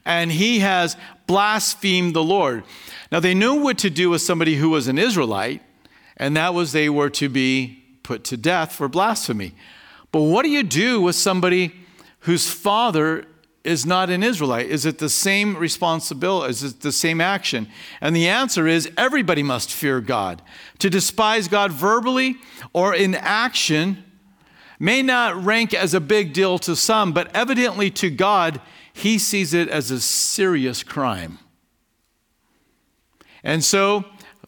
and 0.05 0.33
he 0.33 0.61
has 0.61 0.97
blasphemed 1.27 2.15
the 2.15 2.25
Lord. 2.25 2.65
Now, 3.13 3.21
they 3.21 3.35
knew 3.35 3.55
what 3.57 3.79
to 3.79 3.91
do 3.91 4.09
with 4.09 4.23
somebody 4.23 4.57
who 4.57 4.71
was 4.71 4.89
an 4.89 4.99
Israelite, 4.99 5.63
and 6.17 6.35
that 6.37 6.55
was 6.55 6.73
they 6.73 6.89
were 6.89 7.11
to 7.11 7.29
be 7.29 7.85
put 8.03 8.25
to 8.25 8.37
death 8.37 8.73
for 8.73 8.89
blasphemy. 8.89 9.53
But 10.11 10.23
what 10.23 10.43
do 10.43 10.49
you 10.49 10.63
do 10.63 11.03
with 11.03 11.17
somebody 11.17 11.73
whose 12.21 12.51
father 12.51 13.27
is 13.63 13.85
not 13.85 14.09
an 14.09 14.23
Israelite? 14.23 14.67
Is 14.67 14.87
it 14.87 14.99
the 14.99 15.09
same 15.09 15.57
responsibility? 15.57 16.51
Is 16.51 16.63
it 16.63 16.81
the 16.81 16.93
same 16.93 17.21
action? 17.21 17.69
And 18.01 18.17
the 18.17 18.29
answer 18.29 18.67
is 18.67 18.91
everybody 18.97 19.43
must 19.43 19.73
fear 19.73 20.01
God. 20.01 20.43
To 20.79 20.89
despise 20.89 21.49
God 21.49 21.71
verbally 21.71 22.37
or 22.73 22.95
in 22.95 23.15
action 23.15 24.05
may 24.79 25.03
not 25.03 25.45
rank 25.45 25.75
as 25.75 25.93
a 25.93 26.01
big 26.01 26.33
deal 26.33 26.59
to 26.61 26.75
some, 26.75 27.13
but 27.13 27.35
evidently 27.37 27.91
to 27.91 28.11
God, 28.11 28.61
he 28.93 29.19
sees 29.19 29.53
it 29.53 29.69
as 29.69 29.91
a 29.91 30.01
serious 30.01 30.83
crime. 30.83 31.39
And 33.43 33.63
so 33.63 34.07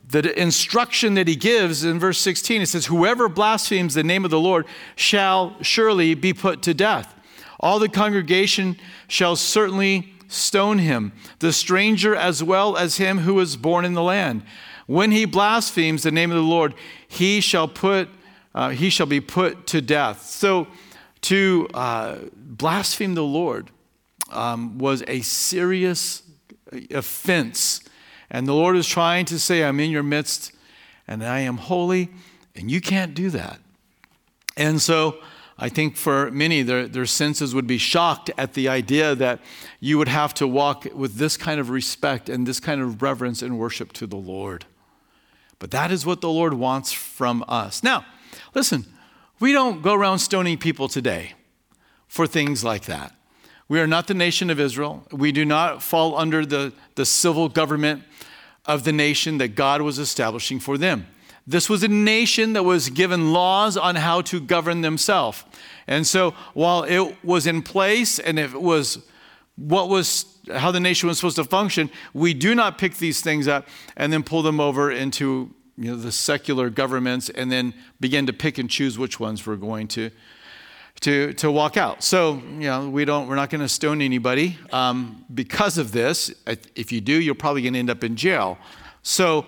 the 0.09 0.39
instruction 0.41 1.15
that 1.15 1.29
he 1.29 1.37
gives 1.37 1.85
in 1.85 1.99
verse 1.99 2.19
16 2.19 2.63
it 2.63 2.67
says, 2.67 2.87
Whoever 2.87 3.29
blasphemes 3.29 3.95
the 3.95 4.03
name 4.03 4.25
of 4.25 4.31
the 4.31 4.41
Lord 4.41 4.67
shall 4.97 5.57
surely 5.63 6.15
be 6.15 6.33
put 6.33 6.63
to 6.63 6.75
death. 6.75 7.15
All 7.61 7.79
the 7.79 7.89
congregation 7.89 8.77
shall 9.09 9.37
certainly 9.37 10.15
stone 10.29 10.79
him, 10.79 11.13
the 11.41 11.53
stranger 11.53 12.17
as 12.17 12.43
well 12.43 12.77
as 12.77 12.97
him 12.97 13.19
who 13.19 13.39
is 13.41 13.57
born 13.57 13.85
in 13.85 13.95
the 13.95 14.03
land. 14.03 14.43
When 14.87 15.11
he 15.11 15.25
blasphemes 15.25 16.03
the 16.03 16.11
name 16.11 16.31
of 16.31 16.37
the 16.37 16.43
Lord, 16.43 16.75
he 17.07 17.41
shall 17.41 17.69
put 17.69 18.09
uh, 18.55 18.69
he 18.69 18.91
shall 18.91 19.07
be 19.07 19.21
put 19.21 19.67
to 19.69 19.81
death. 19.81 20.27
So 20.27 20.67
to 21.23 21.69
uh, 21.73 22.19
blaspheme 22.35 23.15
the 23.15 23.25
Lord 23.25 23.71
um, 24.31 24.77
was 24.77 25.03
a 25.09 25.23
serious 25.23 26.23
offense 26.91 27.81
and 28.33 28.47
the 28.47 28.55
Lord 28.55 28.77
is 28.77 28.89
trying 28.89 29.27
to 29.27 29.39
say, 29.39 29.63
I'm 29.63 29.79
in 29.79 29.91
your 29.91 30.03
midst 30.03 30.53
and 31.07 31.23
I 31.23 31.41
am 31.41 31.59
holy, 31.59 32.09
and 32.57 32.71
you 32.71 32.81
can't 32.81 33.15
do 33.15 33.29
that. 33.31 33.61
And 34.57 34.81
so 34.81 35.19
I 35.63 35.69
think 35.69 35.97
for 35.97 36.29
many, 36.33 36.63
their, 36.63 36.89
their 36.89 37.07
senses 37.07 37.55
would 37.55 37.69
be 37.69 37.79
shocked 37.79 38.33
at 38.37 38.55
the 38.55 38.69
idea 38.69 39.15
that 39.15 39.39
you 39.79 39.97
would 39.97 40.09
have 40.09 40.35
to 40.35 40.49
walk 40.49 40.89
with 40.93 41.19
this 41.19 41.37
kind 41.37 41.61
of 41.61 41.71
respect 41.71 42.29
and 42.29 42.49
this 42.49 42.59
kind 42.59 42.81
of 42.81 43.01
reverence 43.01 43.43
and 43.43 43.61
worship 43.61 43.93
to 43.93 44.09
the 44.09 44.17
Lord. 44.17 44.65
But 45.61 45.71
that 45.71 45.93
is 45.93 46.05
what 46.05 46.21
the 46.21 46.29
Lord 46.29 46.55
wants 46.55 46.91
from 46.91 47.45
us. 47.47 47.85
Now, 47.85 48.05
listen, 48.57 48.87
we 49.39 49.53
don't 49.53 49.83
go 49.83 49.95
around 49.95 50.19
stoning 50.19 50.59
people 50.59 50.89
today 50.89 51.35
for 52.09 52.27
things 52.27 52.65
like 52.65 52.87
that. 52.87 53.15
We 53.69 53.79
are 53.79 53.87
not 53.87 54.09
the 54.09 54.15
nation 54.15 54.51
of 54.51 54.59
Israel. 54.59 55.07
We 55.13 55.31
do 55.31 55.45
not 55.45 55.81
fall 55.81 56.19
under 56.19 56.45
the, 56.45 56.73
the 56.97 57.07
civil 57.07 57.49
government 57.49 58.03
of 58.67 58.83
the 58.83 58.93
nation 58.93 59.39
that 59.39 59.55
God 59.55 59.81
was 59.81 60.01
establishing 60.01 60.59
for 60.59 60.77
them. 60.77 61.07
This 61.47 61.69
was 61.69 61.83
a 61.83 61.89
nation 61.89 62.53
that 62.53 62.63
was 62.63 62.89
given 62.89 63.33
laws 63.33 63.77
on 63.77 63.97
how 63.97 64.21
to 64.23 64.41
govern 64.41 64.81
themselves. 64.81 65.45
And 65.87 66.07
so 66.07 66.33
while 66.55 66.85
it 66.85 67.25
was 67.25 67.47
in 67.47 67.63
place 67.63 68.19
and 68.19 68.39
it 68.39 68.55
was 68.55 69.05
what 69.57 69.89
was 69.89 70.27
how 70.53 70.71
the 70.71 70.81
nation 70.81 71.09
was 71.09 71.19
supposed 71.19 71.37
to 71.37 71.45
function, 71.45 71.91
we 72.15 72.35
do 72.35 72.55
not 72.55 72.79
pick 72.79 72.97
these 72.97 73.21
things 73.21 73.49
up 73.49 73.69
and 73.97 74.13
then 74.13 74.23
pull 74.23 74.43
them 74.43 74.61
over 74.61 74.91
into 74.91 75.55
you 75.77 75.91
know, 75.91 75.97
the 75.97 76.13
secular 76.13 76.71
governments 76.71 77.29
and 77.31 77.51
then 77.51 77.75
begin 78.01 78.27
to 78.27 78.33
pick 78.33 78.59
and 78.59 78.71
choose 78.71 78.99
which 78.99 79.19
ones 79.19 79.47
we're 79.47 79.57
going 79.57 79.89
to 79.89 80.11
to, 81.01 81.33
to 81.35 81.51
walk 81.51 81.77
out. 81.77 82.05
So, 82.05 82.35
you 82.35 82.69
know, 82.69 82.89
we 82.89 83.05
don't, 83.05 83.27
we're 83.27 83.35
not 83.35 83.51
going 83.51 83.61
to 83.61 83.69
stone 83.69 84.01
anybody 84.01 84.57
um, 84.73 85.25
because 85.35 85.77
of 85.77 85.91
this. 85.91 86.33
If 86.77 86.93
you 86.93 87.01
do, 87.01 87.21
you're 87.21 87.35
probably 87.35 87.63
going 87.63 87.73
to 87.73 87.79
end 87.81 87.91
up 87.91 88.05
in 88.05 88.15
jail. 88.15 88.57
So, 89.03 89.47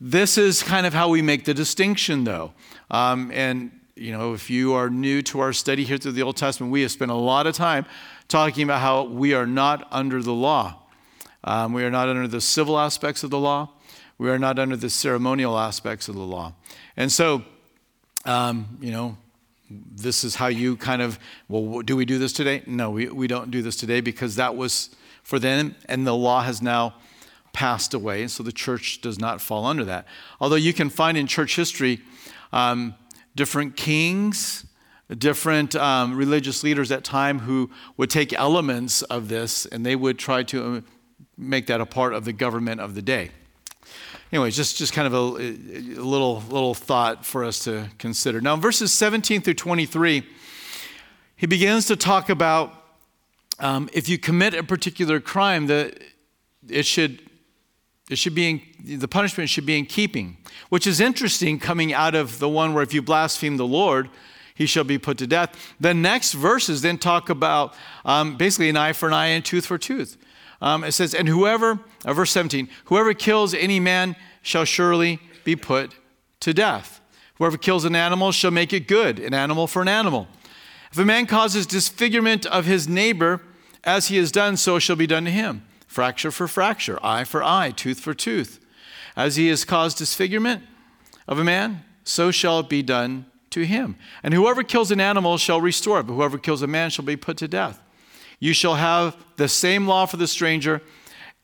this 0.00 0.38
is 0.38 0.62
kind 0.62 0.86
of 0.86 0.94
how 0.94 1.08
we 1.08 1.22
make 1.22 1.44
the 1.44 1.54
distinction, 1.54 2.24
though. 2.24 2.52
Um, 2.90 3.30
and, 3.32 3.72
you 3.96 4.12
know, 4.12 4.32
if 4.32 4.48
you 4.48 4.74
are 4.74 4.88
new 4.88 5.22
to 5.22 5.40
our 5.40 5.52
study 5.52 5.84
here 5.84 5.98
through 5.98 6.12
the 6.12 6.22
Old 6.22 6.36
Testament, 6.36 6.72
we 6.72 6.82
have 6.82 6.90
spent 6.90 7.10
a 7.10 7.14
lot 7.14 7.46
of 7.46 7.54
time 7.54 7.84
talking 8.28 8.62
about 8.62 8.80
how 8.80 9.04
we 9.04 9.34
are 9.34 9.46
not 9.46 9.88
under 9.90 10.22
the 10.22 10.32
law. 10.32 10.82
Um, 11.44 11.72
we 11.72 11.84
are 11.84 11.90
not 11.90 12.08
under 12.08 12.28
the 12.28 12.40
civil 12.40 12.78
aspects 12.78 13.22
of 13.22 13.30
the 13.30 13.38
law. 13.38 13.70
We 14.18 14.30
are 14.30 14.38
not 14.38 14.58
under 14.58 14.76
the 14.76 14.90
ceremonial 14.90 15.58
aspects 15.58 16.08
of 16.08 16.14
the 16.14 16.22
law. 16.22 16.52
And 16.96 17.10
so, 17.10 17.42
um, 18.24 18.78
you 18.80 18.90
know, 18.90 19.16
this 19.70 20.24
is 20.24 20.34
how 20.34 20.48
you 20.48 20.76
kind 20.76 21.02
of, 21.02 21.18
well, 21.48 21.82
do 21.82 21.96
we 21.96 22.04
do 22.04 22.18
this 22.18 22.32
today? 22.32 22.62
No, 22.66 22.90
we, 22.90 23.08
we 23.08 23.26
don't 23.26 23.50
do 23.50 23.62
this 23.62 23.76
today 23.76 24.00
because 24.00 24.36
that 24.36 24.56
was 24.56 24.90
for 25.22 25.38
them, 25.38 25.76
and 25.86 26.06
the 26.06 26.14
law 26.14 26.42
has 26.42 26.62
now 26.62 26.94
passed 27.58 27.92
away, 27.92 28.22
and 28.22 28.30
so 28.30 28.44
the 28.44 28.52
church 28.52 29.00
does 29.00 29.18
not 29.18 29.40
fall 29.40 29.66
under 29.66 29.84
that. 29.84 30.06
Although 30.40 30.54
you 30.56 30.72
can 30.72 30.90
find 30.90 31.18
in 31.18 31.26
church 31.26 31.56
history 31.56 32.00
um, 32.52 32.94
different 33.34 33.76
kings, 33.76 34.64
different 35.18 35.74
um, 35.74 36.16
religious 36.16 36.62
leaders 36.62 36.92
at 36.92 37.02
time 37.02 37.40
who 37.40 37.68
would 37.96 38.10
take 38.10 38.32
elements 38.32 39.02
of 39.02 39.28
this 39.28 39.66
and 39.66 39.84
they 39.84 39.96
would 39.96 40.20
try 40.20 40.44
to 40.44 40.76
uh, 40.76 40.80
make 41.36 41.66
that 41.66 41.80
a 41.80 41.86
part 41.86 42.14
of 42.14 42.24
the 42.24 42.32
government 42.32 42.80
of 42.80 42.94
the 42.94 43.02
day 43.02 43.30
anyway, 44.32 44.50
just, 44.50 44.76
just 44.76 44.92
kind 44.92 45.06
of 45.06 45.14
a, 45.14 45.18
a, 45.18 46.02
little, 46.02 46.42
little 46.50 46.74
thought 46.74 47.24
for 47.24 47.44
us 47.44 47.64
to 47.64 47.88
consider. 47.98 48.40
Now, 48.40 48.56
verses 48.56 48.92
17 48.92 49.40
through 49.40 49.54
23, 49.54 50.22
he 51.36 51.46
begins 51.46 51.86
to 51.86 51.96
talk 51.96 52.28
about 52.28 52.74
um, 53.60 53.88
if 53.92 54.08
you 54.08 54.18
commit 54.18 54.54
a 54.54 54.62
particular 54.62 55.18
crime, 55.18 55.66
that 55.66 56.00
it 56.68 56.86
should, 56.86 57.20
it 58.10 58.16
should 58.16 58.34
be 58.34 58.48
in, 58.86 58.98
the 58.98 59.08
punishment 59.08 59.50
should 59.50 59.66
be 59.66 59.78
in 59.78 59.86
keeping, 59.86 60.36
which 60.68 60.86
is 60.86 61.00
interesting 61.00 61.58
coming 61.58 61.92
out 61.92 62.14
of 62.14 62.38
the 62.38 62.48
one 62.48 62.74
where 62.74 62.82
if 62.82 62.94
you 62.94 63.02
blaspheme 63.02 63.56
the 63.56 63.66
Lord, 63.66 64.08
he 64.54 64.66
shall 64.66 64.84
be 64.84 64.98
put 64.98 65.18
to 65.18 65.26
death. 65.26 65.74
The 65.78 65.94
next 65.94 66.32
verses 66.32 66.82
then 66.82 66.98
talk 66.98 67.28
about 67.28 67.74
um, 68.04 68.36
basically 68.36 68.68
an 68.68 68.76
eye 68.76 68.92
for 68.92 69.06
an 69.06 69.14
eye 69.14 69.26
and 69.26 69.44
tooth 69.44 69.66
for 69.66 69.78
tooth. 69.78 70.16
Um, 70.60 70.82
it 70.82 70.92
says, 70.92 71.14
And 71.14 71.28
whoever, 71.28 71.78
uh, 72.04 72.12
verse 72.12 72.32
17, 72.32 72.68
whoever 72.86 73.14
kills 73.14 73.54
any 73.54 73.78
man 73.78 74.16
shall 74.42 74.64
surely 74.64 75.20
be 75.44 75.54
put 75.54 75.94
to 76.40 76.52
death. 76.52 77.00
Whoever 77.36 77.56
kills 77.56 77.84
an 77.84 77.94
animal 77.94 78.32
shall 78.32 78.50
make 78.50 78.72
it 78.72 78.88
good, 78.88 79.20
an 79.20 79.32
animal 79.32 79.68
for 79.68 79.82
an 79.82 79.88
animal. 79.88 80.26
If 80.90 80.98
a 80.98 81.04
man 81.04 81.26
causes 81.26 81.66
disfigurement 81.66 82.46
of 82.46 82.64
his 82.64 82.88
neighbor, 82.88 83.42
as 83.84 84.08
he 84.08 84.16
has 84.16 84.32
done, 84.32 84.56
so 84.56 84.78
shall 84.78 84.96
be 84.96 85.06
done 85.06 85.24
to 85.24 85.30
him. 85.30 85.62
Fracture 85.88 86.30
for 86.30 86.46
fracture, 86.46 86.98
eye 87.02 87.24
for 87.24 87.42
eye, 87.42 87.72
tooth 87.72 87.98
for 87.98 88.14
tooth. 88.14 88.60
As 89.16 89.34
he 89.34 89.48
has 89.48 89.64
caused 89.64 89.98
disfigurement 89.98 90.62
of 91.26 91.38
a 91.38 91.44
man, 91.44 91.82
so 92.04 92.30
shall 92.30 92.60
it 92.60 92.68
be 92.68 92.82
done 92.82 93.26
to 93.50 93.64
him. 93.64 93.96
And 94.22 94.34
whoever 94.34 94.62
kills 94.62 94.90
an 94.90 95.00
animal 95.00 95.38
shall 95.38 95.60
restore 95.60 96.00
it, 96.00 96.04
but 96.04 96.12
whoever 96.12 96.38
kills 96.38 96.62
a 96.62 96.66
man 96.66 96.90
shall 96.90 97.04
be 97.04 97.16
put 97.16 97.38
to 97.38 97.48
death. 97.48 97.82
You 98.38 98.52
shall 98.52 98.76
have 98.76 99.16
the 99.36 99.48
same 99.48 99.88
law 99.88 100.06
for 100.06 100.18
the 100.18 100.28
stranger 100.28 100.82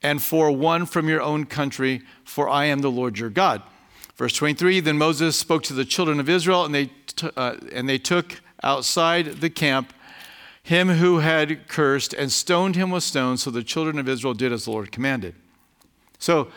and 0.03 0.23
for 0.23 0.53
one 0.53 0.87
from 0.87 1.09
your 1.09 1.23
own 1.23 1.47
country, 1.47 2.03
for 2.23 2.49
I 2.49 2.67
am 2.67 2.81
the 2.81 2.91
Lord 2.91 3.19
your 3.19 3.31
God. 3.31 3.63
Verse 4.17 4.35
23 4.35 4.81
Then 4.81 4.99
Moses 4.99 5.37
spoke 5.37 5.63
to 5.65 5.73
the 5.73 5.85
children 5.85 6.21
of 6.21 6.29
Israel, 6.29 6.65
and 6.65 6.75
they, 6.75 6.87
t- 7.07 7.31
uh, 7.37 7.57
and 7.73 7.89
they 7.89 7.99
took 7.99 8.41
outside 8.63 9.41
the 9.41 9.51
camp 9.51 9.93
him 10.65 10.89
who 10.89 11.19
had 11.19 11.69
cursed 11.69 12.15
and 12.15 12.33
stoned 12.33 12.75
him 12.75 12.91
with 12.91 13.05
stones. 13.05 13.43
So 13.43 13.51
the 13.51 13.63
children 13.63 13.99
of 13.99 14.09
Israel 14.09 14.33
did 14.33 14.51
as 14.51 14.65
the 14.65 14.71
Lord 14.71 14.91
commanded. 14.91 15.35
So 16.19 16.49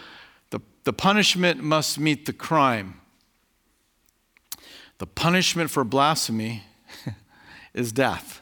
the, 0.49 0.61
the 0.85 0.93
punishment 0.93 1.61
must 1.61 1.99
meet 1.99 2.25
the 2.25 2.31
crime. 2.31 3.01
The 4.99 5.05
punishment 5.05 5.69
for 5.69 5.83
blasphemy 5.83 6.63
is 7.73 7.91
death. 7.91 8.41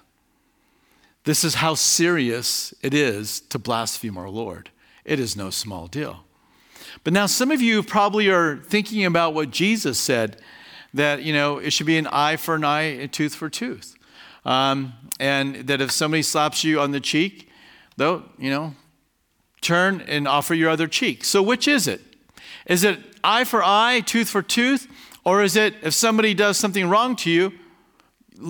This 1.23 1.43
is 1.43 1.55
how 1.55 1.73
serious 1.73 2.71
it 2.83 2.93
is 2.93 3.41
to 3.41 3.57
blaspheme 3.57 4.19
our 4.19 4.29
Lord. 4.29 4.69
It 5.03 5.19
is 5.19 5.35
no 5.35 5.49
small 5.49 5.87
deal. 5.87 6.25
But 7.03 7.11
now, 7.13 7.25
some 7.25 7.49
of 7.49 7.59
you 7.59 7.81
probably 7.81 8.29
are 8.29 8.57
thinking 8.57 9.03
about 9.03 9.33
what 9.33 9.49
Jesus 9.49 9.97
said 9.99 10.39
that, 10.93 11.23
you 11.23 11.33
know, 11.33 11.57
it 11.57 11.73
should 11.73 11.87
be 11.87 11.97
an 11.97 12.07
eye 12.07 12.35
for 12.35 12.53
an 12.53 12.63
eye, 12.63 12.83
a 12.83 13.07
tooth 13.07 13.33
for 13.33 13.49
tooth. 13.49 13.94
Um, 14.45 14.93
and 15.19 15.67
that 15.67 15.81
if 15.81 15.91
somebody 15.91 16.21
slaps 16.21 16.63
you 16.63 16.79
on 16.79 16.91
the 16.91 16.99
cheek, 16.99 17.49
though, 17.97 18.23
you 18.37 18.49
know, 18.49 18.75
turn 19.61 20.01
and 20.01 20.27
offer 20.27 20.53
your 20.53 20.69
other 20.69 20.87
cheek. 20.87 21.23
So, 21.23 21.41
which 21.41 21.67
is 21.67 21.87
it? 21.87 22.01
Is 22.67 22.83
it 22.83 22.99
eye 23.23 23.43
for 23.43 23.63
eye, 23.63 24.01
tooth 24.01 24.29
for 24.29 24.41
tooth? 24.41 24.87
Or 25.23 25.41
is 25.41 25.55
it 25.55 25.73
if 25.81 25.93
somebody 25.93 26.33
does 26.33 26.57
something 26.57 26.87
wrong 26.87 27.15
to 27.17 27.31
you, 27.31 27.53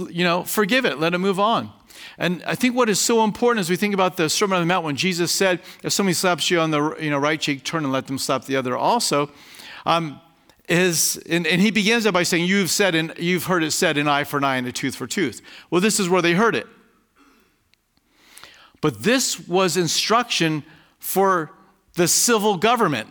you 0.09 0.25
know, 0.25 0.43
forgive 0.43 0.85
it, 0.85 0.99
let 0.99 1.13
it 1.13 1.19
move 1.19 1.39
on? 1.39 1.71
And 2.17 2.43
I 2.45 2.55
think 2.55 2.75
what 2.75 2.89
is 2.89 2.99
so 2.99 3.23
important 3.23 3.61
as 3.61 3.69
we 3.69 3.77
think 3.77 3.93
about 3.93 4.17
the 4.17 4.29
Sermon 4.29 4.57
on 4.57 4.61
the 4.61 4.65
Mount 4.65 4.85
when 4.85 4.95
Jesus 4.95 5.31
said, 5.31 5.61
if 5.83 5.93
somebody 5.93 6.13
slaps 6.13 6.51
you 6.51 6.59
on 6.59 6.71
the 6.71 6.95
you 6.99 7.09
know, 7.09 7.17
right 7.17 7.39
cheek, 7.39 7.63
turn 7.63 7.83
and 7.83 7.93
let 7.93 8.07
them 8.07 8.17
slap 8.17 8.45
the 8.45 8.57
other 8.57 8.75
also, 8.75 9.31
um, 9.85 10.19
is, 10.67 11.17
and, 11.29 11.45
and 11.45 11.61
he 11.61 11.71
begins 11.71 12.05
it 12.05 12.13
by 12.13 12.23
saying, 12.23 12.45
you've 12.45 12.69
said, 12.69 12.95
and 12.95 13.13
you've 13.17 13.45
heard 13.45 13.63
it 13.63 13.71
said, 13.71 13.97
an 13.97 14.07
eye 14.07 14.23
for 14.23 14.37
an 14.37 14.43
eye 14.43 14.57
and 14.57 14.67
a 14.67 14.71
tooth 14.71 14.95
for 14.95 15.07
tooth. 15.07 15.41
Well, 15.69 15.81
this 15.81 15.99
is 15.99 16.09
where 16.09 16.21
they 16.21 16.33
heard 16.33 16.55
it. 16.55 16.67
But 18.81 19.03
this 19.03 19.47
was 19.47 19.77
instruction 19.77 20.63
for 20.99 21.51
the 21.95 22.07
civil 22.07 22.57
government. 22.57 23.09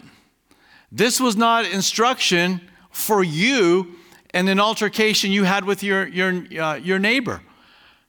This 0.93 1.21
was 1.21 1.37
not 1.37 1.65
instruction 1.65 2.61
for 2.91 3.25
you 3.25 3.97
and 4.33 4.49
an 4.49 4.61
altercation 4.61 5.31
you 5.31 5.45
had 5.45 5.65
with 5.65 5.83
your, 5.83 6.07
your, 6.07 6.31
uh, 6.61 6.75
your 6.77 6.99
neighbor 6.99 7.41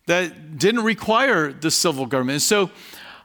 that 0.07 0.57
didn't 0.57 0.83
require 0.83 1.51
the 1.51 1.71
civil 1.71 2.05
government. 2.05 2.35
And 2.35 2.41
so 2.41 2.69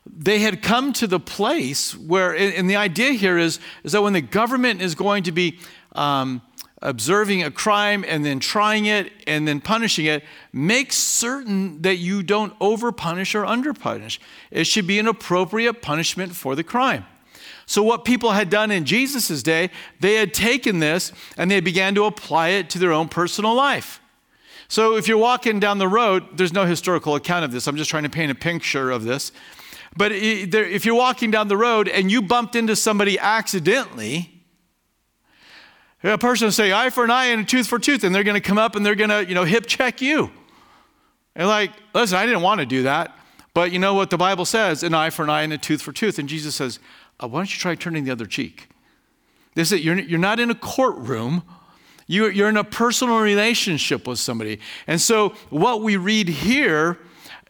they 0.06 0.38
had 0.38 0.62
come 0.62 0.92
to 0.94 1.06
the 1.06 1.20
place 1.20 1.96
where, 1.96 2.34
and 2.34 2.68
the 2.70 2.76
idea 2.76 3.12
here 3.12 3.36
is, 3.36 3.60
is 3.84 3.92
that 3.92 4.02
when 4.02 4.12
the 4.12 4.20
government 4.20 4.80
is 4.80 4.94
going 4.94 5.24
to 5.24 5.32
be 5.32 5.58
um, 5.92 6.42
observing 6.82 7.42
a 7.42 7.50
crime 7.50 8.04
and 8.06 8.24
then 8.24 8.40
trying 8.40 8.86
it 8.86 9.12
and 9.26 9.46
then 9.46 9.60
punishing 9.60 10.06
it, 10.06 10.24
make 10.52 10.92
certain 10.92 11.82
that 11.82 11.96
you 11.96 12.22
don't 12.22 12.54
over 12.60 12.90
punish 12.90 13.34
or 13.34 13.44
under 13.44 13.74
punish. 13.74 14.20
It 14.50 14.64
should 14.64 14.86
be 14.86 14.98
an 14.98 15.06
appropriate 15.06 15.82
punishment 15.82 16.34
for 16.34 16.54
the 16.54 16.64
crime. 16.64 17.04
So, 17.66 17.82
what 17.84 18.04
people 18.04 18.32
had 18.32 18.50
done 18.50 18.72
in 18.72 18.84
Jesus' 18.84 19.44
day, 19.44 19.70
they 20.00 20.14
had 20.14 20.34
taken 20.34 20.80
this 20.80 21.12
and 21.36 21.50
they 21.50 21.60
began 21.60 21.94
to 21.94 22.04
apply 22.04 22.48
it 22.48 22.68
to 22.70 22.78
their 22.80 22.92
own 22.92 23.08
personal 23.08 23.54
life. 23.54 24.00
So, 24.66 24.96
if 24.96 25.06
you're 25.06 25.18
walking 25.18 25.60
down 25.60 25.78
the 25.78 25.86
road, 25.86 26.36
there's 26.36 26.52
no 26.52 26.64
historical 26.64 27.14
account 27.14 27.44
of 27.44 27.52
this. 27.52 27.68
I'm 27.68 27.76
just 27.76 27.90
trying 27.90 28.02
to 28.02 28.10
paint 28.10 28.32
a 28.32 28.34
picture 28.34 28.90
of 28.90 29.04
this. 29.04 29.30
But 29.96 30.12
if 30.12 30.84
you're 30.84 30.94
walking 30.94 31.30
down 31.30 31.48
the 31.48 31.56
road 31.56 31.88
and 31.88 32.10
you 32.10 32.22
bumped 32.22 32.54
into 32.54 32.76
somebody 32.76 33.18
accidentally, 33.18 34.39
a 36.02 36.18
person 36.18 36.46
will 36.46 36.52
say 36.52 36.72
eye 36.72 36.90
for 36.90 37.04
an 37.04 37.10
eye 37.10 37.26
and 37.26 37.42
a 37.42 37.44
tooth 37.44 37.66
for 37.66 37.78
tooth, 37.78 38.04
and 38.04 38.14
they're 38.14 38.24
going 38.24 38.40
to 38.40 38.40
come 38.40 38.58
up 38.58 38.74
and 38.74 38.84
they're 38.84 38.94
going 38.94 39.10
to, 39.10 39.26
you 39.26 39.34
know, 39.34 39.44
hip 39.44 39.66
check 39.66 40.00
you. 40.00 40.30
And 41.34 41.46
like, 41.48 41.72
listen, 41.94 42.18
I 42.18 42.26
didn't 42.26 42.42
want 42.42 42.60
to 42.60 42.66
do 42.66 42.84
that, 42.84 43.16
but 43.54 43.72
you 43.72 43.78
know 43.78 43.94
what 43.94 44.10
the 44.10 44.18
Bible 44.18 44.44
says: 44.44 44.82
an 44.82 44.94
eye 44.94 45.10
for 45.10 45.22
an 45.22 45.30
eye 45.30 45.42
and 45.42 45.52
a 45.52 45.58
tooth 45.58 45.82
for 45.82 45.92
tooth. 45.92 46.18
And 46.18 46.28
Jesus 46.28 46.54
says, 46.54 46.78
oh, 47.20 47.26
why 47.28 47.40
don't 47.40 47.52
you 47.52 47.58
try 47.58 47.74
turning 47.74 48.04
the 48.04 48.10
other 48.10 48.26
cheek? 48.26 48.68
This 49.54 49.72
is, 49.72 49.84
you're, 49.84 49.98
you're 49.98 50.18
not 50.18 50.40
in 50.40 50.50
a 50.50 50.54
courtroom. 50.54 51.42
You, 52.06 52.28
you're 52.28 52.48
in 52.48 52.56
a 52.56 52.64
personal 52.64 53.20
relationship 53.20 54.06
with 54.06 54.18
somebody. 54.18 54.58
And 54.86 55.00
so, 55.00 55.30
what 55.50 55.82
we 55.82 55.96
read 55.96 56.28
here 56.28 56.98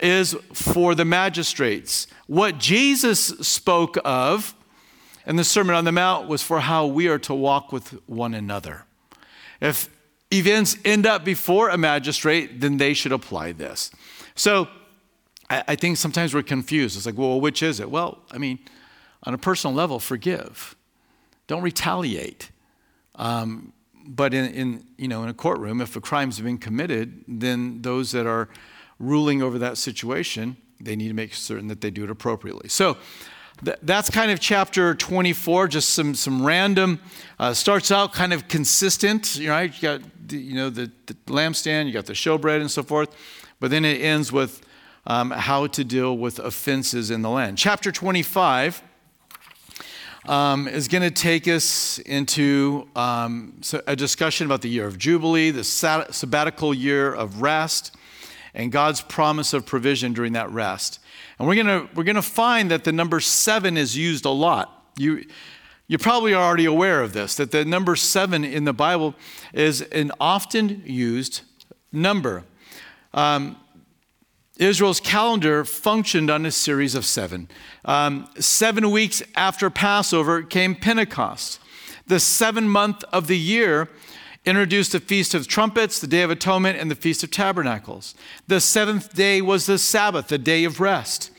is 0.01 0.35
for 0.53 0.95
the 0.95 1.05
magistrates. 1.05 2.07
What 2.27 2.59
Jesus 2.59 3.27
spoke 3.27 3.97
of 4.05 4.55
in 5.31 5.37
the 5.37 5.45
Sermon 5.45 5.77
on 5.77 5.85
the 5.85 5.93
Mount 5.93 6.27
was 6.27 6.43
for 6.43 6.59
how 6.59 6.87
we 6.87 7.07
are 7.07 7.21
to 7.21 7.33
walk 7.33 7.71
with 7.71 7.93
one 8.09 8.35
another. 8.35 8.85
If 9.61 9.89
events 10.33 10.77
end 10.85 11.07
up 11.07 11.25
before 11.25 11.69
a 11.69 11.79
magistrate, 11.79 12.61
then 12.61 12.79
they 12.79 12.95
should 12.95 13.13
apply 13.13 13.53
this. 13.53 13.93
So 14.35 14.67
I, 15.49 15.63
I 15.69 15.77
think 15.77 15.99
sometimes 15.99 16.35
we're 16.35 16.43
confused. 16.43 16.97
It's 16.97 17.07
like, 17.07 17.17
well, 17.17 17.41
which 17.41 17.63
is 17.63 17.79
it? 17.79 17.93
Well, 17.93 18.19
I 18.33 18.39
mean, 18.39 18.59
on 19.23 19.33
a 19.33 19.39
personal 19.39 19.73
level, 19.73 20.01
forgive. 20.01 20.75
Don't 21.47 21.63
retaliate. 21.63 22.51
Um, 23.15 23.73
but 24.05 24.35
in, 24.35 24.47
in, 24.53 24.85
you 24.99 25.07
know, 25.07 25.23
in 25.23 25.29
a 25.29 25.35
courtroom, 25.35 25.81
if 25.81 25.95
a 25.95 26.01
crime's 26.01 26.41
been 26.41 26.59
committed, 26.59 27.23
then 27.29 27.83
those 27.83 28.11
that 28.11 28.27
are 28.27 28.49
ruling 28.99 29.43
over 29.43 29.61
that 29.61 29.79
situation, 29.79 30.57
they 30.81 30.97
need 30.97 31.07
to 31.07 31.15
make 31.15 31.35
certain 31.35 31.69
that 31.69 31.83
they 31.83 31.91
do 31.93 32.03
it 32.03 32.11
appropriately. 32.11 32.69
So 32.69 32.97
that's 33.63 34.09
kind 34.11 34.31
of 34.31 34.41
chapter 34.41 34.95
24, 34.95 35.69
just 35.69 35.91
some, 35.91 36.15
some 36.15 36.45
random, 36.45 37.01
uh, 37.39 37.53
starts 37.53 37.91
out 37.91 38.13
kind 38.13 38.33
of 38.33 38.49
consistent, 38.49 39.39
right? 39.47 39.75
You 39.75 39.81
got, 39.81 40.29
the, 40.29 40.39
you 40.39 40.55
know, 40.55 40.71
the, 40.71 40.91
the 41.07 41.15
lampstand, 41.27 41.87
you 41.87 41.93
got 41.93 42.07
the 42.07 42.15
showbread 42.15 42.61
and 42.61 42.71
so 42.71 42.83
forth, 42.83 43.15
but 43.59 43.71
then 43.71 43.85
it 43.85 44.01
ends 44.01 44.33
with 44.33 44.63
um, 45.07 45.31
how 45.31 45.67
to 45.67 45.85
deal 45.85 46.17
with 46.17 46.39
offenses 46.39 47.11
in 47.11 47.23
the 47.23 47.31
land. 47.31 47.59
Chapter 47.59 47.93
25 47.93 48.83
um, 50.27 50.69
is 50.69 50.89
going 50.89 51.03
to 51.03 51.11
take 51.11 51.49
us 51.49 51.99
into 52.01 52.89
um, 52.97 53.61
a 53.87 53.97
discussion 53.97 54.47
about 54.47 54.63
the 54.63 54.69
year 54.69 54.87
of 54.87 54.99
Jubilee, 54.99 55.51
the 55.51 55.65
sabbatical 55.65 56.73
year 56.73 57.13
of 57.13 57.43
rest, 57.43 57.95
and 58.55 58.73
God's 58.73 59.01
promise 59.01 59.53
of 59.53 59.67
provision 59.67 60.13
during 60.13 60.33
that 60.33 60.51
rest. 60.51 60.99
And 61.41 61.49
we're 61.49 61.55
going 61.55 61.89
we're 61.95 62.05
gonna 62.05 62.21
find 62.21 62.71
that 62.71 62.85
the 62.85 62.93
number 62.93 63.19
seven 63.19 63.79
is 63.79 63.97
used 63.97 64.27
a 64.27 64.31
lot. 64.31 64.85
You, 64.99 65.25
you 65.87 65.97
probably 65.97 66.35
are 66.35 66.45
already 66.45 66.67
aware 66.67 67.01
of 67.01 67.15
this, 67.15 67.35
that 67.37 67.51
the 67.51 67.65
number 67.65 67.97
seven 67.97 68.45
in 68.45 68.65
the 68.65 68.75
Bible 68.75 69.15
is 69.55 69.81
an 69.81 70.13
often 70.21 70.83
used 70.85 71.41
number. 71.93 72.45
Um, 73.15 73.57
Israel's 74.59 75.01
calendar 75.01 75.65
functioned 75.65 76.29
on 76.29 76.45
a 76.45 76.51
series 76.51 76.95
of 76.95 77.07
seven. 77.07 77.49
Um, 77.87 78.29
seven 78.39 78.91
weeks 78.91 79.23
after 79.35 79.71
Passover 79.71 80.43
came 80.43 80.75
Pentecost. 80.75 81.59
The 82.07 82.21
seventh 82.21 82.67
month 82.67 83.03
of 83.15 83.29
the 83.29 83.39
year 83.39 83.89
introduced 84.45 84.93
the 84.93 85.01
Feast 85.01 85.35
of 85.35 85.47
Trumpets, 85.47 86.01
the 86.01 86.07
Day 86.07 86.23
of 86.23 86.31
Atonement, 86.31 86.79
and 86.79 86.91
the 86.91 86.95
Feast 86.95 87.23
of 87.23 87.31
Tabernacles. 87.31 88.15
The 88.47 88.61
seventh 88.61 89.15
day 89.15 89.43
was 89.43 89.67
the 89.67 89.79
Sabbath, 89.79 90.29
the 90.29 90.39
day 90.39 90.65
of 90.65 90.81
rest. 90.81 91.31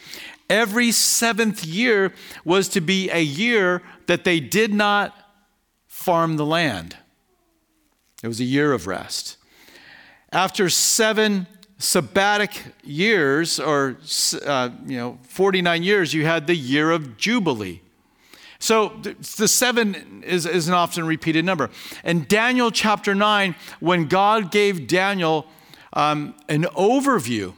Every 0.50 0.92
seventh 0.92 1.66
year 1.66 2.14
was 2.44 2.68
to 2.70 2.82
be 2.82 3.10
a 3.10 3.22
year 3.22 3.82
that 4.08 4.24
they 4.24 4.40
did 4.40 4.74
not 4.74 5.16
farm 5.88 6.38
the 6.38 6.46
land. 6.46 6.98
It 8.22 8.28
was 8.28 8.40
a 8.40 8.46
year 8.46 8.74
of 8.74 8.86
rest. 8.86 9.38
After 10.32 10.70
seven 10.70 11.48
sabbatic 11.80 12.74
years, 12.84 13.60
or 13.60 13.98
uh, 14.46 14.70
you 14.86 14.98
know, 14.98 15.20
49 15.24 15.84
years, 15.84 16.14
you 16.14 16.26
had 16.26 16.48
the 16.48 16.56
year 16.56 16.92
of 16.92 17.18
Jubilee. 17.18 17.82
So 18.62 18.90
the 19.00 19.48
seven 19.48 20.22
is, 20.24 20.46
is 20.46 20.68
an 20.68 20.76
often 20.76 21.08
repeated 21.08 21.44
number. 21.44 21.72
In 22.04 22.26
Daniel 22.26 22.70
chapter 22.70 23.16
9, 23.16 23.56
when 23.80 24.06
God 24.06 24.52
gave 24.52 24.86
Daniel 24.86 25.48
um, 25.94 26.36
an 26.48 26.66
overview 26.76 27.56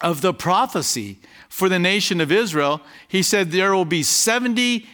of 0.00 0.20
the 0.20 0.34
prophecy 0.34 1.20
for 1.48 1.68
the 1.68 1.78
nation 1.78 2.20
of 2.20 2.32
Israel, 2.32 2.80
he 3.06 3.22
said 3.22 3.52
there 3.52 3.72
will 3.72 3.84
be 3.84 4.02
70 4.02 4.86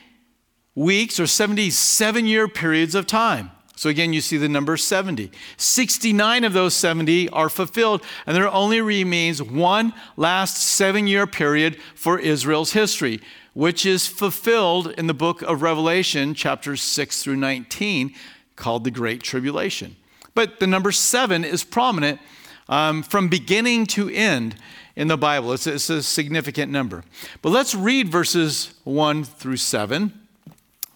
weeks 0.74 1.18
or 1.18 1.26
77 1.26 2.26
year 2.26 2.46
periods 2.46 2.94
of 2.94 3.06
time. 3.06 3.50
So 3.76 3.88
again, 3.88 4.12
you 4.12 4.20
see 4.20 4.36
the 4.36 4.48
number 4.48 4.76
70. 4.76 5.30
69 5.56 6.44
of 6.44 6.52
those 6.52 6.74
70 6.74 7.30
are 7.30 7.48
fulfilled, 7.48 8.02
and 8.26 8.36
there 8.36 8.48
only 8.48 8.82
remains 8.82 9.42
one 9.42 9.94
last 10.18 10.58
seven 10.58 11.06
year 11.06 11.26
period 11.26 11.78
for 11.94 12.18
Israel's 12.18 12.72
history 12.74 13.22
which 13.54 13.86
is 13.86 14.06
fulfilled 14.06 14.92
in 14.98 15.06
the 15.06 15.14
book 15.14 15.40
of 15.42 15.62
Revelation, 15.62 16.34
chapters 16.34 16.82
6 16.82 17.22
through 17.22 17.36
19, 17.36 18.14
called 18.56 18.84
the 18.84 18.90
Great 18.90 19.22
Tribulation. 19.22 19.96
But 20.34 20.58
the 20.60 20.66
number 20.66 20.92
seven 20.92 21.44
is 21.44 21.64
prominent 21.64 22.20
um, 22.68 23.02
from 23.02 23.28
beginning 23.28 23.86
to 23.86 24.08
end 24.10 24.56
in 24.96 25.08
the 25.08 25.16
Bible. 25.16 25.52
It's, 25.52 25.66
it's 25.66 25.88
a 25.90 26.02
significant 26.02 26.70
number. 26.70 27.04
But 27.42 27.50
let's 27.50 27.74
read 27.74 28.08
verses 28.08 28.74
1 28.84 29.24
through 29.24 29.56
7 29.56 30.12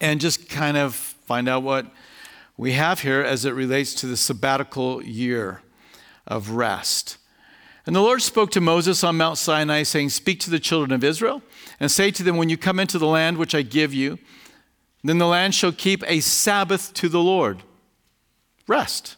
and 0.01 0.21
just 0.21 0.49
kind 0.49 0.77
of 0.77 0.95
find 0.95 1.47
out 1.47 1.63
what 1.63 1.85
we 2.57 2.73
have 2.73 3.01
here 3.01 3.21
as 3.21 3.45
it 3.45 3.51
relates 3.51 3.93
to 3.95 4.05
the 4.05 4.17
sabbatical 4.17 5.01
year 5.03 5.61
of 6.27 6.51
rest. 6.51 7.17
And 7.89 7.95
the 7.95 8.01
Lord 8.01 8.21
spoke 8.21 8.51
to 8.51 8.61
Moses 8.61 9.03
on 9.03 9.17
Mount 9.17 9.39
Sinai, 9.39 9.81
saying, 9.81 10.09
Speak 10.09 10.39
to 10.41 10.51
the 10.51 10.59
children 10.59 10.91
of 10.91 11.03
Israel 11.03 11.41
and 11.79 11.89
say 11.89 12.11
to 12.11 12.21
them, 12.21 12.37
When 12.37 12.47
you 12.47 12.55
come 12.55 12.79
into 12.79 12.99
the 12.99 13.07
land 13.07 13.37
which 13.39 13.55
I 13.55 13.63
give 13.63 13.95
you, 13.95 14.19
then 15.03 15.17
the 15.17 15.25
land 15.25 15.55
shall 15.55 15.71
keep 15.71 16.03
a 16.05 16.19
Sabbath 16.19 16.93
to 16.93 17.09
the 17.09 17.19
Lord. 17.19 17.63
Rest. 18.67 19.15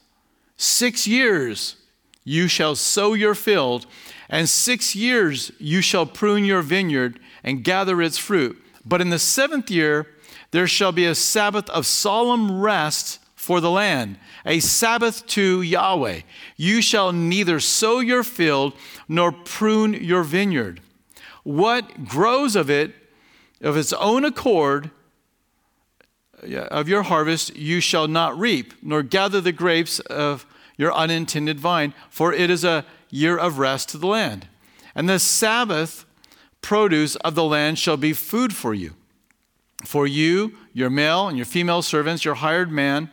Six 0.55 1.05
years 1.05 1.75
you 2.23 2.47
shall 2.47 2.75
sow 2.75 3.11
your 3.11 3.35
field, 3.35 3.87
and 4.29 4.47
six 4.47 4.95
years 4.95 5.51
you 5.59 5.81
shall 5.81 6.05
prune 6.05 6.45
your 6.45 6.61
vineyard 6.61 7.19
and 7.43 7.65
gather 7.65 8.01
its 8.01 8.17
fruit. 8.17 8.57
But 8.85 9.01
in 9.01 9.09
the 9.09 9.19
seventh 9.19 9.69
year 9.69 10.07
there 10.51 10.65
shall 10.65 10.93
be 10.93 11.05
a 11.05 11.13
Sabbath 11.13 11.69
of 11.71 11.85
solemn 11.85 12.61
rest 12.61 13.19
for 13.35 13.59
the 13.59 13.69
land, 13.69 14.17
a 14.45 14.59
Sabbath 14.59 15.25
to 15.27 15.61
Yahweh. 15.61 16.21
You 16.57 16.81
shall 16.81 17.11
neither 17.11 17.59
sow 17.59 17.99
your 17.99 18.23
field 18.23 18.73
nor 19.07 19.31
prune 19.31 19.93
your 19.93 20.23
vineyard 20.23 20.81
what 21.43 22.05
grows 22.05 22.55
of 22.55 22.69
it 22.69 22.93
of 23.61 23.77
its 23.77 23.93
own 23.93 24.25
accord 24.25 24.91
of 26.43 26.87
your 26.87 27.03
harvest 27.03 27.55
you 27.55 27.79
shall 27.79 28.07
not 28.07 28.37
reap, 28.37 28.73
nor 28.81 29.03
gather 29.03 29.39
the 29.39 29.51
grapes 29.51 29.99
of 29.99 30.45
your 30.75 30.91
unintended 30.93 31.59
vine, 31.59 31.93
for 32.09 32.33
it 32.33 32.49
is 32.49 32.63
a 32.63 32.83
year 33.11 33.37
of 33.37 33.59
rest 33.59 33.89
to 33.89 33.97
the 33.97 34.07
land. 34.07 34.47
And 34.95 35.07
the 35.07 35.19
Sabbath 35.19 36.05
produce 36.61 37.15
of 37.17 37.35
the 37.35 37.43
land 37.43 37.77
shall 37.77 37.97
be 37.97 38.13
food 38.13 38.55
for 38.55 38.73
you. 38.73 38.95
For 39.85 40.07
you, 40.07 40.57
your 40.73 40.89
male 40.89 41.27
and 41.27 41.37
your 41.37 41.45
female 41.45 41.81
servants, 41.83 42.25
your 42.25 42.35
hired 42.35 42.71
man, 42.71 43.11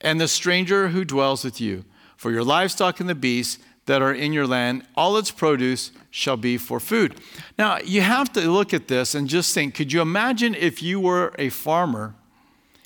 and 0.00 0.20
the 0.20 0.28
stranger 0.28 0.88
who 0.88 1.04
dwells 1.04 1.44
with 1.44 1.60
you, 1.60 1.84
for 2.16 2.30
your 2.30 2.44
livestock 2.44 3.00
and 3.00 3.08
the 3.08 3.14
beasts 3.14 3.58
that 3.86 4.02
are 4.02 4.12
in 4.12 4.32
your 4.32 4.46
land, 4.46 4.84
all 4.96 5.16
its 5.16 5.30
produce 5.30 5.92
shall 6.10 6.36
be 6.36 6.58
for 6.58 6.78
food. 6.78 7.14
Now, 7.58 7.78
you 7.78 8.02
have 8.02 8.32
to 8.34 8.40
look 8.42 8.74
at 8.74 8.86
this 8.86 9.14
and 9.14 9.28
just 9.28 9.54
think 9.54 9.74
could 9.74 9.92
you 9.92 10.00
imagine 10.00 10.54
if 10.54 10.82
you 10.82 11.00
were 11.00 11.34
a 11.38 11.48
farmer 11.48 12.14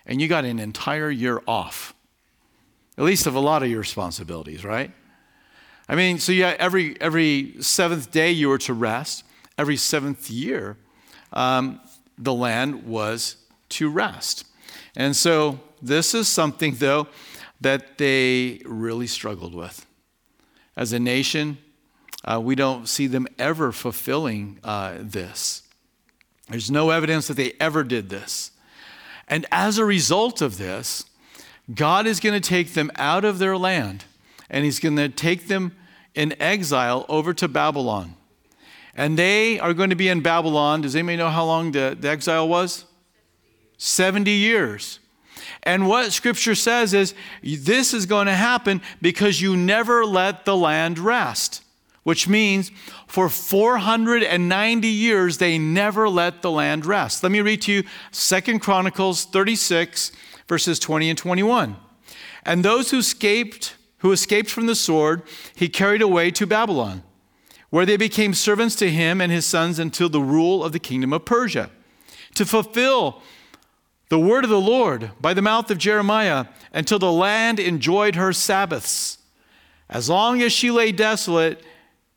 and 0.06 0.22
you 0.22 0.28
got 0.28 0.44
an 0.44 0.58
entire 0.58 1.10
year 1.10 1.42
off? 1.46 1.94
At 2.96 3.04
least 3.04 3.26
of 3.26 3.34
a 3.34 3.40
lot 3.40 3.62
of 3.62 3.68
your 3.68 3.80
responsibilities, 3.80 4.64
right? 4.64 4.92
I 5.88 5.96
mean, 5.96 6.18
so 6.18 6.30
yeah, 6.30 6.54
every 6.58 6.98
every 7.00 7.56
seventh 7.60 8.12
day 8.12 8.30
you 8.30 8.48
were 8.48 8.58
to 8.58 8.72
rest. 8.72 9.24
Every 9.58 9.76
seventh 9.76 10.30
year, 10.30 10.76
um, 11.32 11.80
the 12.16 12.32
land 12.32 12.84
was 12.84 13.36
to 13.70 13.90
rest. 13.90 14.46
And 14.94 15.16
so 15.16 15.60
this 15.82 16.14
is 16.14 16.28
something, 16.28 16.76
though, 16.76 17.08
that 17.60 17.98
they 17.98 18.60
really 18.64 19.06
struggled 19.06 19.54
with. 19.54 19.86
As 20.76 20.92
a 20.92 20.98
nation, 20.98 21.58
uh, 22.24 22.40
we 22.42 22.54
don't 22.54 22.88
see 22.88 23.06
them 23.06 23.26
ever 23.38 23.72
fulfilling 23.72 24.58
uh, 24.62 24.94
this. 25.00 25.62
There's 26.48 26.70
no 26.70 26.90
evidence 26.90 27.28
that 27.28 27.36
they 27.36 27.52
ever 27.60 27.84
did 27.84 28.08
this. 28.08 28.52
And 29.28 29.46
as 29.50 29.78
a 29.78 29.84
result 29.84 30.42
of 30.42 30.58
this, 30.58 31.04
God 31.72 32.06
is 32.06 32.20
going 32.20 32.40
to 32.40 32.48
take 32.48 32.74
them 32.74 32.90
out 32.96 33.24
of 33.24 33.38
their 33.38 33.56
land 33.56 34.04
and 34.50 34.64
He's 34.64 34.78
going 34.78 34.96
to 34.96 35.08
take 35.08 35.48
them 35.48 35.74
in 36.14 36.40
exile 36.40 37.06
over 37.08 37.32
to 37.34 37.48
Babylon. 37.48 38.14
And 38.94 39.18
they 39.18 39.58
are 39.58 39.72
going 39.72 39.90
to 39.90 39.96
be 39.96 40.08
in 40.08 40.20
Babylon. 40.20 40.82
Does 40.82 40.94
anybody 40.94 41.16
know 41.16 41.30
how 41.30 41.44
long 41.44 41.72
the, 41.72 41.96
the 41.98 42.10
exile 42.10 42.46
was? 42.46 42.84
70 43.78 44.30
years. 44.30 44.98
And 45.62 45.88
what 45.88 46.12
scripture 46.12 46.54
says 46.54 46.94
is 46.94 47.14
this 47.42 47.94
is 47.94 48.06
going 48.06 48.26
to 48.26 48.34
happen 48.34 48.82
because 49.00 49.40
you 49.40 49.56
never 49.56 50.04
let 50.04 50.44
the 50.44 50.56
land 50.56 50.98
rest, 50.98 51.62
which 52.02 52.28
means 52.28 52.70
for 53.06 53.28
490 53.28 54.88
years 54.88 55.38
they 55.38 55.58
never 55.58 56.08
let 56.08 56.42
the 56.42 56.50
land 56.50 56.86
rest. 56.86 57.22
Let 57.22 57.32
me 57.32 57.40
read 57.40 57.62
to 57.62 57.72
you 57.72 57.84
Second 58.10 58.60
Chronicles 58.60 59.24
36 59.24 60.12
verses 60.48 60.78
20 60.78 61.10
and 61.10 61.18
21. 61.18 61.76
And 62.44 62.64
those 62.64 62.90
who 62.90 62.98
escaped 62.98 63.76
who 64.02 64.10
escaped 64.10 64.50
from 64.50 64.66
the 64.66 64.74
sword, 64.74 65.22
he 65.54 65.68
carried 65.68 66.02
away 66.02 66.28
to 66.32 66.44
Babylon, 66.44 67.04
where 67.70 67.86
they 67.86 67.96
became 67.96 68.34
servants 68.34 68.74
to 68.74 68.90
him 68.90 69.20
and 69.20 69.30
his 69.30 69.46
sons 69.46 69.78
until 69.78 70.08
the 70.08 70.20
rule 70.20 70.64
of 70.64 70.72
the 70.72 70.80
kingdom 70.80 71.12
of 71.12 71.24
Persia, 71.24 71.70
to 72.34 72.44
fulfill 72.44 73.22
the 74.12 74.18
word 74.18 74.44
of 74.44 74.50
the 74.50 74.60
Lord 74.60 75.10
by 75.22 75.32
the 75.32 75.40
mouth 75.40 75.70
of 75.70 75.78
Jeremiah 75.78 76.44
until 76.74 76.98
the 76.98 77.10
land 77.10 77.58
enjoyed 77.58 78.14
her 78.14 78.34
Sabbaths. 78.34 79.16
As 79.88 80.10
long 80.10 80.42
as 80.42 80.52
she 80.52 80.70
lay 80.70 80.92
desolate, 80.92 81.64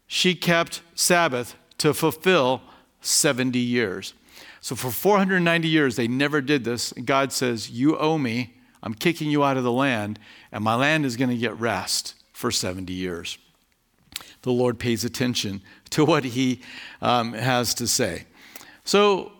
she 0.05 0.35
kept 0.35 0.81
Sabbath 0.93 1.55
to 1.77 1.93
fulfill 1.93 2.61
70 2.99 3.57
years. 3.59 4.13
So 4.59 4.75
for 4.75 4.91
490 4.91 5.69
years, 5.69 5.95
they 5.95 6.09
never 6.09 6.41
did 6.41 6.65
this. 6.65 6.91
God 6.91 7.31
says, 7.31 7.69
You 7.69 7.97
owe 7.97 8.17
me. 8.17 8.57
I'm 8.83 8.93
kicking 8.93 9.31
you 9.31 9.45
out 9.45 9.55
of 9.55 9.63
the 9.63 9.71
land, 9.71 10.19
and 10.51 10.65
my 10.65 10.75
land 10.75 11.05
is 11.05 11.15
going 11.15 11.29
to 11.29 11.37
get 11.37 11.57
rest 11.57 12.15
for 12.33 12.51
70 12.51 12.91
years. 12.91 13.37
The 14.41 14.51
Lord 14.51 14.79
pays 14.79 15.05
attention 15.05 15.61
to 15.91 16.03
what 16.03 16.25
he 16.25 16.59
um, 17.01 17.31
has 17.31 17.73
to 17.75 17.87
say. 17.87 18.25
So, 18.83 19.31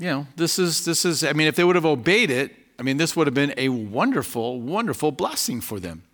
you 0.00 0.06
know, 0.06 0.26
this 0.34 0.58
is, 0.58 0.86
this 0.86 1.04
is, 1.04 1.22
I 1.22 1.34
mean, 1.34 1.46
if 1.46 1.56
they 1.56 1.62
would 1.62 1.76
have 1.76 1.84
obeyed 1.84 2.30
it, 2.30 2.56
I 2.78 2.82
mean, 2.82 2.96
this 2.96 3.14
would 3.14 3.26
have 3.26 3.34
been 3.34 3.52
a 3.58 3.68
wonderful, 3.68 4.58
wonderful 4.58 5.12
blessing 5.12 5.60
for 5.60 5.78
them. 5.78 6.04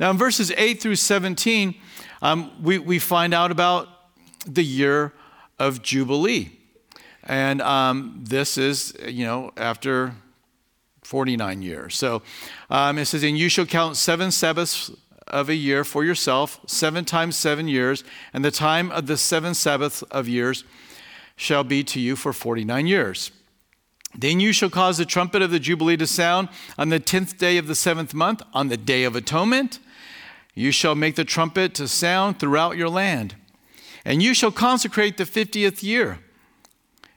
Now, 0.00 0.10
in 0.10 0.16
verses 0.16 0.50
8 0.56 0.80
through 0.80 0.96
17, 0.96 1.76
um, 2.22 2.50
we, 2.60 2.78
we 2.78 2.98
find 2.98 3.32
out 3.32 3.52
about 3.52 3.88
the 4.46 4.64
year 4.64 5.12
of 5.60 5.80
Jubilee. 5.80 6.58
And 7.22 7.62
um, 7.62 8.18
this 8.20 8.58
is, 8.58 8.92
you 9.06 9.24
know, 9.24 9.52
after 9.56 10.16
49 11.04 11.62
years. 11.62 11.96
So 11.96 12.22
um, 12.68 12.98
it 12.98 13.04
says, 13.04 13.22
And 13.22 13.38
you 13.38 13.48
shall 13.48 13.66
count 13.66 13.96
seven 13.96 14.32
Sabbaths 14.32 14.90
of 15.28 15.48
a 15.48 15.54
year 15.54 15.84
for 15.84 16.04
yourself, 16.04 16.58
seven 16.66 17.04
times 17.04 17.36
seven 17.36 17.68
years, 17.68 18.02
and 18.32 18.44
the 18.44 18.50
time 18.50 18.90
of 18.90 19.06
the 19.06 19.16
seven 19.16 19.54
Sabbaths 19.54 20.02
of 20.02 20.26
years 20.26 20.64
shall 21.36 21.64
be 21.64 21.84
to 21.84 22.00
you 22.00 22.16
for 22.16 22.32
49 22.32 22.86
years. 22.86 23.30
Then 24.18 24.40
you 24.40 24.52
shall 24.52 24.70
cause 24.70 24.98
the 24.98 25.04
trumpet 25.04 25.42
of 25.42 25.50
the 25.50 25.60
Jubilee 25.60 25.98
to 25.98 26.06
sound 26.06 26.48
on 26.78 26.88
the 26.88 26.98
tenth 26.98 27.36
day 27.36 27.58
of 27.58 27.66
the 27.66 27.74
seventh 27.74 28.14
month, 28.14 28.42
on 28.54 28.68
the 28.68 28.76
day 28.76 29.04
of 29.04 29.14
atonement. 29.14 29.78
You 30.54 30.70
shall 30.70 30.94
make 30.94 31.16
the 31.16 31.24
trumpet 31.24 31.74
to 31.74 31.86
sound 31.86 32.38
throughout 32.38 32.78
your 32.78 32.88
land. 32.88 33.34
And 34.04 34.22
you 34.22 34.32
shall 34.32 34.52
consecrate 34.52 35.18
the 35.18 35.26
fiftieth 35.26 35.82
year 35.82 36.20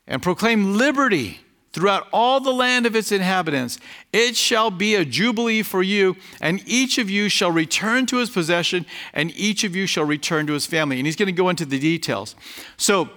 and 0.08 0.22
proclaim 0.22 0.76
liberty 0.76 1.40
throughout 1.72 2.08
all 2.12 2.40
the 2.40 2.52
land 2.52 2.86
of 2.86 2.96
its 2.96 3.12
inhabitants. 3.12 3.80
It 4.12 4.36
shall 4.36 4.72
be 4.72 4.96
a 4.96 5.06
jubilee 5.06 5.62
for 5.62 5.84
you, 5.84 6.18
and 6.42 6.62
each 6.66 6.98
of 6.98 7.10
you 7.10 7.30
shall 7.30 7.52
return 7.52 8.06
to 8.08 8.18
his 8.18 8.30
possession, 8.30 8.86
and 9.14 9.32
each 9.38 9.64
of 9.64 9.76
you 9.76 9.86
shall 9.86 10.04
return 10.04 10.48
to 10.48 10.54
his 10.54 10.66
family. 10.66 10.98
And 10.98 11.06
he's 11.06 11.16
going 11.16 11.28
to 11.28 11.32
go 11.32 11.50
into 11.50 11.66
the 11.66 11.80
details. 11.80 12.36
So, 12.76 13.10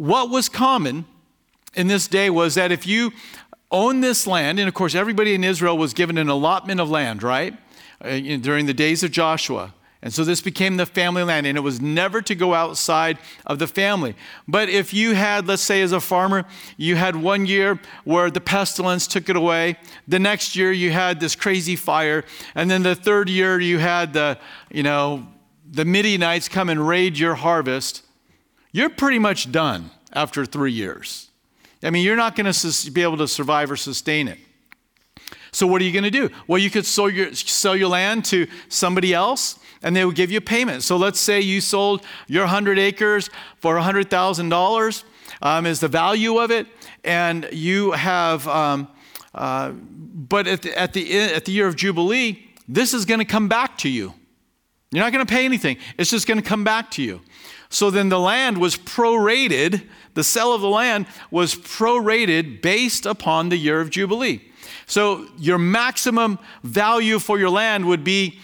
what 0.00 0.30
was 0.30 0.48
common 0.48 1.04
in 1.74 1.86
this 1.86 2.08
day 2.08 2.30
was 2.30 2.54
that 2.54 2.72
if 2.72 2.86
you 2.86 3.12
own 3.70 4.00
this 4.00 4.26
land, 4.26 4.58
and 4.58 4.66
of 4.66 4.72
course, 4.72 4.94
everybody 4.94 5.34
in 5.34 5.44
Israel 5.44 5.76
was 5.76 5.92
given 5.92 6.16
an 6.16 6.30
allotment 6.30 6.80
of 6.80 6.88
land, 6.88 7.22
right? 7.22 7.54
Uh, 8.00 8.18
during 8.40 8.64
the 8.64 8.72
days 8.72 9.02
of 9.02 9.10
Joshua. 9.10 9.74
And 10.00 10.10
so 10.10 10.24
this 10.24 10.40
became 10.40 10.78
the 10.78 10.86
family 10.86 11.22
land, 11.22 11.46
and 11.46 11.58
it 11.58 11.60
was 11.60 11.82
never 11.82 12.22
to 12.22 12.34
go 12.34 12.54
outside 12.54 13.18
of 13.44 13.58
the 13.58 13.66
family. 13.66 14.16
But 14.48 14.70
if 14.70 14.94
you 14.94 15.14
had, 15.14 15.46
let's 15.46 15.60
say, 15.60 15.82
as 15.82 15.92
a 15.92 16.00
farmer, 16.00 16.46
you 16.78 16.96
had 16.96 17.14
one 17.14 17.44
year 17.44 17.78
where 18.04 18.30
the 18.30 18.40
pestilence 18.40 19.06
took 19.06 19.28
it 19.28 19.36
away, 19.36 19.76
the 20.08 20.18
next 20.18 20.56
year 20.56 20.72
you 20.72 20.92
had 20.92 21.20
this 21.20 21.36
crazy 21.36 21.76
fire, 21.76 22.24
and 22.54 22.70
then 22.70 22.82
the 22.84 22.94
third 22.94 23.28
year 23.28 23.60
you 23.60 23.76
had 23.76 24.14
the, 24.14 24.38
you 24.70 24.82
know, 24.82 25.26
the 25.70 25.84
Midianites 25.84 26.48
come 26.48 26.70
and 26.70 26.88
raid 26.88 27.18
your 27.18 27.34
harvest, 27.34 28.02
you're 28.72 28.90
pretty 28.90 29.18
much 29.18 29.50
done 29.50 29.90
after 30.12 30.44
three 30.44 30.72
years. 30.72 31.28
I 31.82 31.90
mean, 31.90 32.04
you're 32.04 32.16
not 32.16 32.36
going 32.36 32.52
to 32.52 32.90
be 32.90 33.02
able 33.02 33.16
to 33.18 33.28
survive 33.28 33.70
or 33.70 33.76
sustain 33.76 34.28
it. 34.28 34.38
So, 35.52 35.66
what 35.66 35.80
are 35.82 35.84
you 35.84 35.92
going 35.92 36.04
to 36.04 36.10
do? 36.10 36.30
Well, 36.46 36.58
you 36.58 36.70
could 36.70 36.86
sell 36.86 37.08
your, 37.08 37.32
sell 37.34 37.74
your 37.74 37.88
land 37.88 38.24
to 38.26 38.46
somebody 38.68 39.12
else 39.12 39.58
and 39.82 39.96
they 39.96 40.04
would 40.04 40.14
give 40.14 40.30
you 40.30 40.40
payment. 40.40 40.82
So 40.82 40.96
let's 40.96 41.18
say 41.18 41.40
you 41.40 41.60
sold 41.60 42.04
your 42.26 42.44
100 42.44 42.78
acres 42.78 43.30
for 43.58 43.76
$100,000 43.76 45.04
um, 45.42 45.66
is 45.66 45.80
the 45.80 45.88
value 45.88 46.38
of 46.38 46.50
it, 46.50 46.66
and 47.04 47.48
you 47.52 47.92
have, 47.92 48.46
um, 48.48 48.88
uh, 49.34 49.70
but 49.70 50.46
at 50.46 50.62
the, 50.62 50.78
at, 50.78 50.92
the, 50.92 51.18
at 51.18 51.44
the 51.44 51.52
year 51.52 51.66
of 51.66 51.76
Jubilee, 51.76 52.46
this 52.68 52.92
is 52.92 53.04
going 53.04 53.20
to 53.20 53.24
come 53.24 53.48
back 53.48 53.78
to 53.78 53.88
you. 53.88 54.12
You're 54.90 55.04
not 55.04 55.12
going 55.12 55.24
to 55.24 55.32
pay 55.32 55.44
anything, 55.44 55.78
it's 55.96 56.10
just 56.10 56.26
going 56.26 56.40
to 56.40 56.46
come 56.46 56.64
back 56.64 56.90
to 56.92 57.02
you. 57.02 57.20
So 57.70 57.88
then 57.90 58.08
the 58.08 58.18
land 58.18 58.58
was 58.58 58.76
prorated, 58.76 59.88
the 60.14 60.24
sale 60.24 60.52
of 60.52 60.60
the 60.60 60.68
land 60.68 61.06
was 61.30 61.54
prorated 61.54 62.60
based 62.60 63.06
upon 63.06 63.48
the 63.48 63.56
year 63.56 63.80
of 63.80 63.90
Jubilee. 63.90 64.42
So 64.86 65.28
your 65.38 65.56
maximum 65.56 66.40
value 66.64 67.20
for 67.20 67.38
your 67.38 67.50
land 67.50 67.86
would 67.86 68.02
be 68.02 68.40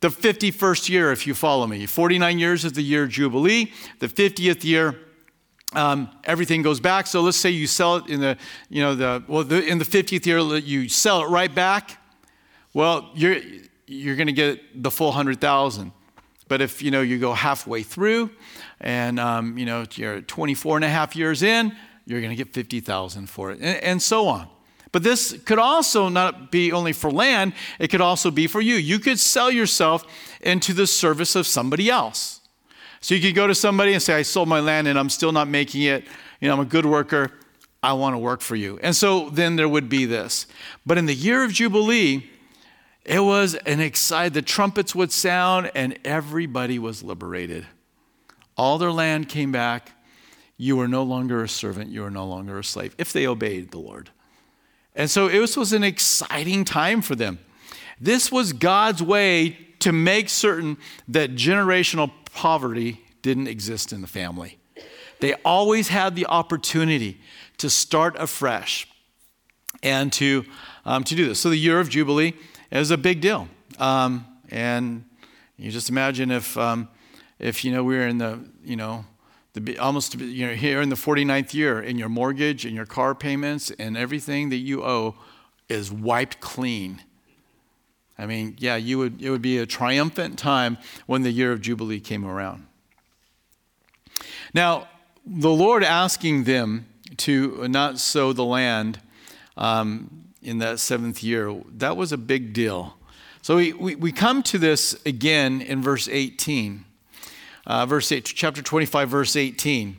the 0.00 0.08
51st 0.08 0.88
year, 0.88 1.10
if 1.10 1.26
you 1.26 1.34
follow 1.34 1.66
me. 1.66 1.86
49 1.86 2.38
years 2.38 2.64
is 2.64 2.72
the 2.72 2.82
year 2.82 3.08
Jubilee. 3.08 3.72
The 3.98 4.06
50th 4.06 4.62
year, 4.62 4.96
um, 5.74 6.08
everything 6.22 6.62
goes 6.62 6.78
back. 6.78 7.08
So 7.08 7.20
let's 7.20 7.36
say 7.36 7.50
you 7.50 7.66
sell 7.66 7.96
it 7.96 8.06
in 8.06 8.20
the, 8.20 8.38
you 8.68 8.80
know, 8.80 8.94
the, 8.94 9.24
well, 9.26 9.42
the, 9.42 9.66
in 9.66 9.78
the 9.78 9.84
50th 9.84 10.24
year, 10.24 10.38
you 10.58 10.88
sell 10.88 11.24
it 11.24 11.26
right 11.26 11.52
back. 11.52 12.00
Well, 12.74 13.10
you're, 13.16 13.38
you're 13.88 14.14
going 14.14 14.28
to 14.28 14.32
get 14.32 14.82
the 14.82 14.90
full 14.92 15.08
100,000. 15.08 15.90
But 16.46 16.62
if, 16.62 16.80
you 16.80 16.92
know, 16.92 17.02
you 17.02 17.18
go 17.18 17.32
halfway 17.32 17.82
through 17.82 18.30
and, 18.80 19.18
um, 19.18 19.58
you 19.58 19.66
know, 19.66 19.84
you're 19.94 20.20
24 20.20 20.76
and 20.76 20.84
a 20.84 20.88
half 20.88 21.16
years 21.16 21.42
in, 21.42 21.74
you're 22.06 22.20
going 22.20 22.30
to 22.30 22.36
get 22.36 22.54
50,000 22.54 23.28
for 23.28 23.50
it, 23.52 23.60
and, 23.60 23.82
and 23.82 24.02
so 24.02 24.28
on. 24.28 24.48
But 24.92 25.02
this 25.02 25.36
could 25.44 25.58
also 25.58 26.08
not 26.08 26.50
be 26.50 26.72
only 26.72 26.92
for 26.92 27.10
land, 27.10 27.52
it 27.78 27.88
could 27.88 28.00
also 28.00 28.30
be 28.30 28.46
for 28.46 28.60
you. 28.60 28.76
You 28.76 28.98
could 28.98 29.18
sell 29.18 29.50
yourself 29.50 30.04
into 30.40 30.72
the 30.72 30.86
service 30.86 31.36
of 31.36 31.46
somebody 31.46 31.90
else. 31.90 32.40
So 33.00 33.14
you 33.14 33.20
could 33.20 33.34
go 33.34 33.46
to 33.46 33.54
somebody 33.54 33.92
and 33.92 34.02
say, 34.02 34.14
I 34.14 34.22
sold 34.22 34.48
my 34.48 34.60
land 34.60 34.88
and 34.88 34.98
I'm 34.98 35.10
still 35.10 35.32
not 35.32 35.46
making 35.46 35.82
it. 35.82 36.04
You 36.40 36.48
know, 36.48 36.54
I'm 36.54 36.60
a 36.60 36.64
good 36.64 36.86
worker. 36.86 37.32
I 37.82 37.92
want 37.92 38.14
to 38.14 38.18
work 38.18 38.40
for 38.40 38.56
you. 38.56 38.78
And 38.82 38.96
so 38.96 39.30
then 39.30 39.56
there 39.56 39.68
would 39.68 39.88
be 39.88 40.04
this. 40.04 40.46
But 40.84 40.98
in 40.98 41.06
the 41.06 41.14
year 41.14 41.44
of 41.44 41.52
Jubilee, 41.52 42.28
it 43.04 43.20
was 43.20 43.54
an 43.54 43.80
exciting, 43.80 44.32
the 44.32 44.42
trumpets 44.42 44.94
would 44.94 45.12
sound 45.12 45.70
and 45.74 45.98
everybody 46.04 46.78
was 46.78 47.02
liberated. 47.02 47.66
All 48.58 48.76
their 48.76 48.92
land 48.92 49.28
came 49.28 49.52
back. 49.52 49.92
You 50.56 50.80
are 50.80 50.88
no 50.88 51.04
longer 51.04 51.44
a 51.44 51.48
servant, 51.48 51.90
you 51.90 52.04
are 52.04 52.10
no 52.10 52.26
longer 52.26 52.58
a 52.58 52.64
slave, 52.64 52.94
if 52.98 53.12
they 53.12 53.28
obeyed 53.28 53.70
the 53.70 53.78
Lord. 53.78 54.10
And 54.96 55.08
so 55.08 55.28
it 55.28 55.38
was, 55.38 55.72
an 55.72 55.84
exciting 55.84 56.64
time 56.64 57.00
for 57.00 57.14
them. 57.14 57.38
This 58.00 58.32
was 58.32 58.52
God's 58.52 59.00
way 59.00 59.56
to 59.78 59.92
make 59.92 60.28
certain 60.28 60.76
that 61.06 61.36
generational 61.36 62.10
poverty 62.34 63.00
didn't 63.22 63.46
exist 63.46 63.92
in 63.92 64.00
the 64.00 64.08
family. 64.08 64.58
They 65.20 65.34
always 65.44 65.88
had 65.88 66.16
the 66.16 66.26
opportunity 66.26 67.20
to 67.58 67.70
start 67.70 68.16
afresh 68.18 68.88
and 69.84 70.12
to, 70.14 70.44
um, 70.84 71.04
to 71.04 71.14
do 71.14 71.28
this. 71.28 71.38
So 71.38 71.50
the 71.50 71.56
year 71.56 71.78
of 71.78 71.88
Jubilee 71.88 72.34
is 72.72 72.90
a 72.90 72.98
big 72.98 73.20
deal. 73.20 73.48
Um, 73.78 74.26
and 74.50 75.04
you 75.56 75.70
just 75.70 75.88
imagine 75.90 76.32
if, 76.32 76.56
um, 76.58 76.88
if 77.38 77.64
you 77.64 77.72
know, 77.72 77.84
we 77.84 77.96
were 77.96 78.06
in 78.06 78.18
the, 78.18 78.40
you 78.64 78.76
know, 78.76 79.04
the, 79.54 79.78
almost 79.78 80.14
you 80.16 80.46
know, 80.46 80.54
here 80.54 80.80
in 80.80 80.88
the 80.88 80.96
49th 80.96 81.54
year, 81.54 81.80
and 81.80 81.98
your 81.98 82.08
mortgage 82.08 82.64
and 82.64 82.74
your 82.74 82.86
car 82.86 83.14
payments 83.14 83.70
and 83.78 83.96
everything 83.96 84.50
that 84.50 84.56
you 84.56 84.84
owe 84.84 85.14
is 85.68 85.90
wiped 85.92 86.40
clean. 86.40 87.02
I 88.18 88.26
mean, 88.26 88.56
yeah, 88.58 88.76
you 88.76 88.98
would, 88.98 89.22
it 89.22 89.30
would 89.30 89.42
be 89.42 89.58
a 89.58 89.66
triumphant 89.66 90.38
time 90.38 90.78
when 91.06 91.22
the 91.22 91.30
year 91.30 91.52
of 91.52 91.60
Jubilee 91.60 92.00
came 92.00 92.24
around. 92.24 92.66
Now, 94.52 94.88
the 95.24 95.50
Lord 95.50 95.84
asking 95.84 96.44
them 96.44 96.86
to 97.18 97.68
not 97.68 97.98
sow 97.98 98.32
the 98.32 98.44
land 98.44 99.00
um, 99.56 100.24
in 100.42 100.58
that 100.58 100.80
seventh 100.80 101.22
year, 101.22 101.60
that 101.76 101.96
was 101.96 102.12
a 102.12 102.16
big 102.16 102.52
deal. 102.52 102.96
So 103.42 103.56
we, 103.56 103.72
we, 103.72 103.94
we 103.94 104.12
come 104.12 104.42
to 104.44 104.58
this 104.58 104.98
again 105.06 105.60
in 105.60 105.82
verse 105.82 106.08
18. 106.08 106.84
Uh, 107.68 107.84
verse 107.84 108.10
8, 108.10 108.24
chapter 108.24 108.62
25, 108.62 109.10
verse 109.10 109.36
18. 109.36 109.98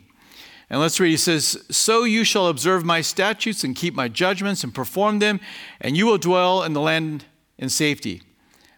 And 0.71 0.79
let's 0.79 0.99
read. 0.99 1.11
He 1.11 1.17
says, 1.17 1.63
So 1.69 2.03
you 2.03 2.23
shall 2.23 2.47
observe 2.47 2.83
my 2.83 3.01
statutes 3.01 3.63
and 3.63 3.75
keep 3.75 3.93
my 3.93 4.07
judgments 4.07 4.63
and 4.63 4.73
perform 4.73 5.19
them, 5.19 5.39
and 5.79 5.95
you 5.95 6.07
will 6.07 6.17
dwell 6.17 6.63
in 6.63 6.73
the 6.73 6.81
land 6.81 7.25
in 7.59 7.69
safety. 7.69 8.23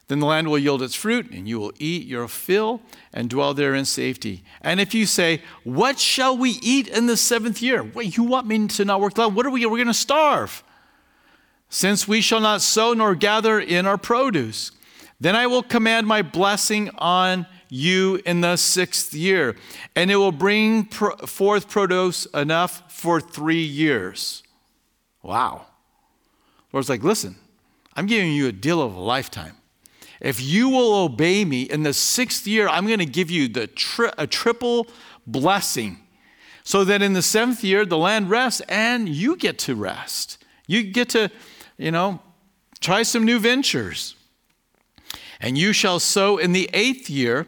Then 0.09 0.19
the 0.19 0.25
land 0.25 0.49
will 0.49 0.59
yield 0.59 0.81
its 0.81 0.93
fruit, 0.93 1.31
and 1.31 1.47
you 1.47 1.57
will 1.57 1.71
eat 1.79 2.05
your 2.05 2.27
fill 2.27 2.81
and 3.13 3.29
dwell 3.29 3.53
there 3.53 3.73
in 3.73 3.85
safety. 3.85 4.43
And 4.61 4.81
if 4.81 4.93
you 4.93 5.05
say, 5.05 5.41
What 5.63 5.97
shall 5.97 6.37
we 6.37 6.59
eat 6.61 6.89
in 6.89 7.07
the 7.07 7.15
seventh 7.15 7.61
year? 7.61 7.83
Wait, 7.83 8.17
you 8.17 8.23
want 8.23 8.45
me 8.45 8.67
to 8.67 8.83
not 8.83 8.99
work 8.99 9.13
the 9.13 9.21
land? 9.21 9.37
What 9.37 9.45
are 9.45 9.51
we? 9.51 9.65
We're 9.65 9.77
going 9.77 9.87
to 9.87 9.93
starve. 9.93 10.63
Since 11.69 12.09
we 12.09 12.19
shall 12.19 12.41
not 12.41 12.61
sow 12.61 12.91
nor 12.91 13.15
gather 13.15 13.57
in 13.57 13.85
our 13.85 13.97
produce, 13.97 14.73
then 15.21 15.37
I 15.37 15.47
will 15.47 15.63
command 15.63 16.07
my 16.07 16.21
blessing 16.21 16.89
on 16.97 17.45
you 17.73 18.21
in 18.25 18.41
the 18.41 18.57
sixth 18.57 19.13
year, 19.13 19.55
and 19.95 20.11
it 20.11 20.17
will 20.17 20.33
bring 20.33 20.83
forth 20.83 21.69
produce 21.69 22.25
enough 22.25 22.83
for 22.91 23.21
three 23.21 23.63
years. 23.63 24.43
Wow. 25.23 25.67
Lord's 26.73 26.89
like, 26.89 27.01
listen, 27.01 27.37
I'm 27.95 28.07
giving 28.07 28.33
you 28.33 28.47
a 28.47 28.51
deal 28.51 28.81
of 28.81 28.93
a 28.93 28.99
lifetime. 28.99 29.55
If 30.19 30.41
you 30.41 30.67
will 30.67 30.93
obey 30.95 31.45
me 31.45 31.61
in 31.61 31.83
the 31.83 31.93
sixth 31.93 32.45
year, 32.45 32.67
I'm 32.67 32.85
going 32.85 32.99
to 32.99 33.05
give 33.05 33.31
you 33.31 33.47
the 33.47 33.67
tri- 33.67 34.13
a 34.17 34.27
triple 34.27 34.87
blessing 35.25 35.97
so 36.63 36.83
that 36.83 37.01
in 37.01 37.13
the 37.13 37.21
seventh 37.21 37.63
year 37.63 37.85
the 37.85 37.97
land 37.97 38.29
rests 38.29 38.61
and 38.67 39.07
you 39.07 39.37
get 39.37 39.57
to 39.59 39.75
rest. 39.75 40.43
You 40.67 40.83
get 40.83 41.07
to, 41.09 41.31
you 41.77 41.91
know, 41.91 42.19
try 42.81 43.03
some 43.03 43.23
new 43.23 43.39
ventures. 43.39 44.15
And 45.39 45.57
you 45.57 45.71
shall 45.71 45.99
sow 45.99 46.37
in 46.37 46.51
the 46.51 46.69
eighth 46.73 47.09
year 47.09 47.47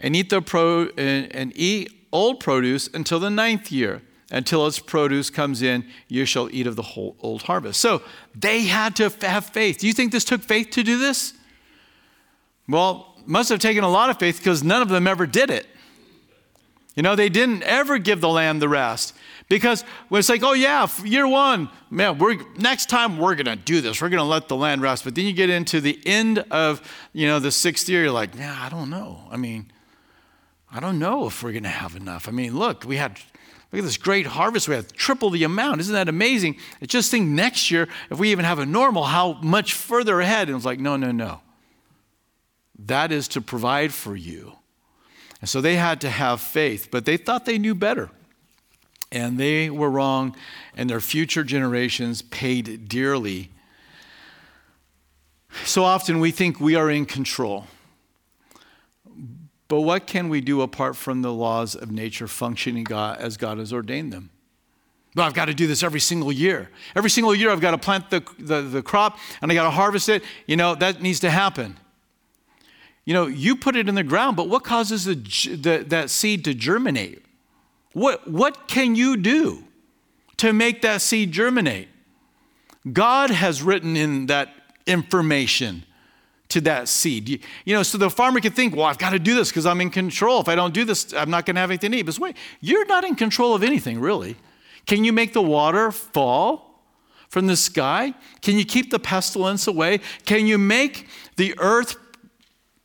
and 0.00 0.16
eat 0.16 0.30
the 0.30 0.42
pro 0.42 0.86
and, 0.96 1.52
eat 1.56 1.92
old 2.12 2.40
produce 2.40 2.88
until 2.92 3.20
the 3.20 3.30
ninth 3.30 3.70
year. 3.70 4.02
Until 4.32 4.64
its 4.68 4.78
produce 4.78 5.28
comes 5.28 5.60
in, 5.60 5.84
you 6.06 6.24
shall 6.24 6.48
eat 6.52 6.68
of 6.68 6.76
the 6.76 6.82
whole 6.82 7.16
old 7.18 7.42
harvest. 7.42 7.80
So 7.80 8.02
they 8.32 8.62
had 8.62 8.94
to 8.96 9.12
have 9.22 9.46
faith. 9.46 9.78
Do 9.78 9.88
you 9.88 9.92
think 9.92 10.12
this 10.12 10.22
took 10.22 10.40
faith 10.40 10.70
to 10.70 10.84
do 10.84 10.98
this? 10.98 11.34
Well, 12.68 13.16
must 13.26 13.48
have 13.48 13.58
taken 13.58 13.82
a 13.82 13.88
lot 13.88 14.08
of 14.08 14.20
faith 14.20 14.38
because 14.38 14.62
none 14.62 14.82
of 14.82 14.88
them 14.88 15.08
ever 15.08 15.26
did 15.26 15.50
it. 15.50 15.66
You 16.94 17.02
know, 17.02 17.16
they 17.16 17.28
didn't 17.28 17.64
ever 17.64 17.98
give 17.98 18.20
the 18.20 18.28
land 18.28 18.62
the 18.62 18.68
rest. 18.68 19.14
Because 19.48 19.84
it's 20.12 20.28
like, 20.28 20.44
oh 20.44 20.52
yeah, 20.52 20.86
year 21.04 21.26
one, 21.26 21.68
man, 21.90 22.18
we're 22.18 22.36
next 22.56 22.88
time 22.88 23.18
we're 23.18 23.34
gonna 23.34 23.56
do 23.56 23.80
this. 23.80 24.00
We're 24.00 24.08
gonna 24.08 24.22
let 24.22 24.46
the 24.46 24.54
land 24.54 24.80
rest. 24.80 25.02
But 25.02 25.16
then 25.16 25.24
you 25.24 25.32
get 25.32 25.50
into 25.50 25.80
the 25.80 26.00
end 26.06 26.38
of 26.52 26.80
you 27.12 27.26
know 27.26 27.40
the 27.40 27.50
sixth 27.50 27.88
year, 27.88 28.04
you're 28.04 28.12
like, 28.12 28.36
yeah, 28.36 28.56
I 28.60 28.68
don't 28.68 28.90
know. 28.90 29.26
I 29.28 29.36
mean, 29.36 29.72
I 30.72 30.80
don't 30.80 30.98
know 30.98 31.26
if 31.26 31.42
we're 31.42 31.52
gonna 31.52 31.68
have 31.68 31.96
enough. 31.96 32.28
I 32.28 32.30
mean, 32.30 32.56
look, 32.56 32.84
we 32.84 32.96
had 32.96 33.18
look 33.72 33.80
at 33.80 33.84
this 33.84 33.96
great 33.96 34.26
harvest. 34.26 34.68
We 34.68 34.74
had 34.74 34.92
triple 34.92 35.30
the 35.30 35.44
amount. 35.44 35.80
Isn't 35.80 35.94
that 35.94 36.08
amazing? 36.08 36.56
Just 36.86 37.10
think 37.10 37.28
next 37.28 37.70
year, 37.70 37.88
if 38.10 38.18
we 38.18 38.30
even 38.30 38.44
have 38.44 38.58
a 38.58 38.66
normal, 38.66 39.04
how 39.04 39.34
much 39.42 39.74
further 39.74 40.20
ahead? 40.20 40.48
And 40.48 40.56
it's 40.56 40.66
like, 40.66 40.80
no, 40.80 40.96
no, 40.96 41.12
no. 41.12 41.40
That 42.78 43.12
is 43.12 43.28
to 43.28 43.40
provide 43.40 43.92
for 43.92 44.16
you. 44.16 44.54
And 45.40 45.48
so 45.48 45.60
they 45.60 45.76
had 45.76 46.00
to 46.02 46.10
have 46.10 46.40
faith, 46.40 46.88
but 46.90 47.04
they 47.04 47.16
thought 47.16 47.46
they 47.46 47.58
knew 47.58 47.74
better. 47.74 48.10
And 49.12 49.38
they 49.38 49.70
were 49.70 49.90
wrong, 49.90 50.36
and 50.76 50.88
their 50.88 51.00
future 51.00 51.42
generations 51.42 52.22
paid 52.22 52.88
dearly. 52.88 53.50
So 55.64 55.84
often 55.84 56.20
we 56.20 56.30
think 56.30 56.60
we 56.60 56.76
are 56.76 56.90
in 56.90 57.06
control. 57.06 57.66
But 59.70 59.82
what 59.82 60.08
can 60.08 60.28
we 60.28 60.40
do 60.40 60.62
apart 60.62 60.96
from 60.96 61.22
the 61.22 61.32
laws 61.32 61.76
of 61.76 61.92
nature 61.92 62.26
functioning 62.26 62.82
God, 62.82 63.20
as 63.20 63.36
God 63.36 63.58
has 63.58 63.72
ordained 63.72 64.12
them? 64.12 64.30
Well, 65.14 65.24
I've 65.24 65.32
got 65.32 65.44
to 65.44 65.54
do 65.54 65.68
this 65.68 65.84
every 65.84 66.00
single 66.00 66.32
year. 66.32 66.70
Every 66.96 67.08
single 67.08 67.32
year, 67.36 67.50
I've 67.50 67.60
got 67.60 67.70
to 67.70 67.78
plant 67.78 68.10
the, 68.10 68.20
the, 68.36 68.62
the 68.62 68.82
crop 68.82 69.16
and 69.40 69.50
I 69.50 69.54
got 69.54 69.62
to 69.62 69.70
harvest 69.70 70.08
it. 70.08 70.24
You 70.48 70.56
know, 70.56 70.74
that 70.74 71.00
needs 71.00 71.20
to 71.20 71.30
happen. 71.30 71.78
You 73.04 73.14
know, 73.14 73.28
you 73.28 73.54
put 73.54 73.76
it 73.76 73.88
in 73.88 73.94
the 73.94 74.02
ground, 74.02 74.36
but 74.36 74.48
what 74.48 74.64
causes 74.64 75.04
the, 75.04 75.14
the, 75.14 75.84
that 75.86 76.10
seed 76.10 76.44
to 76.46 76.54
germinate? 76.54 77.24
What, 77.92 78.28
what 78.28 78.66
can 78.66 78.96
you 78.96 79.16
do 79.16 79.62
to 80.38 80.52
make 80.52 80.82
that 80.82 81.00
seed 81.00 81.30
germinate? 81.30 81.88
God 82.92 83.30
has 83.30 83.62
written 83.62 83.96
in 83.96 84.26
that 84.26 84.48
information 84.84 85.84
to 86.50 86.60
that 86.62 86.88
seed. 86.88 87.28
You, 87.28 87.38
you, 87.64 87.74
know, 87.74 87.82
so 87.82 87.98
the 87.98 88.10
farmer 88.10 88.40
can 88.40 88.52
think, 88.52 88.76
well, 88.76 88.86
I've 88.86 88.98
got 88.98 89.10
to 89.10 89.18
do 89.18 89.34
this 89.34 89.48
because 89.48 89.66
I'm 89.66 89.80
in 89.80 89.90
control. 89.90 90.40
If 90.40 90.48
I 90.48 90.54
don't 90.54 90.74
do 90.74 90.84
this, 90.84 91.12
I'm 91.14 91.30
not 91.30 91.46
going 91.46 91.54
to 91.54 91.60
have 91.60 91.70
anything 91.70 91.92
to 91.92 91.98
eat. 91.98 92.02
But 92.02 92.18
wait, 92.18 92.36
you're 92.60 92.86
not 92.86 93.04
in 93.04 93.14
control 93.14 93.54
of 93.54 93.62
anything, 93.62 94.00
really. 94.00 94.36
Can 94.86 95.04
you 95.04 95.12
make 95.12 95.32
the 95.32 95.42
water 95.42 95.90
fall 95.90 96.82
from 97.28 97.46
the 97.46 97.56
sky? 97.56 98.14
Can 98.42 98.58
you 98.58 98.64
keep 98.64 98.90
the 98.90 98.98
pestilence 98.98 99.66
away? 99.66 100.00
Can 100.24 100.46
you 100.46 100.58
make 100.58 101.08
the 101.36 101.54
earth, 101.58 101.96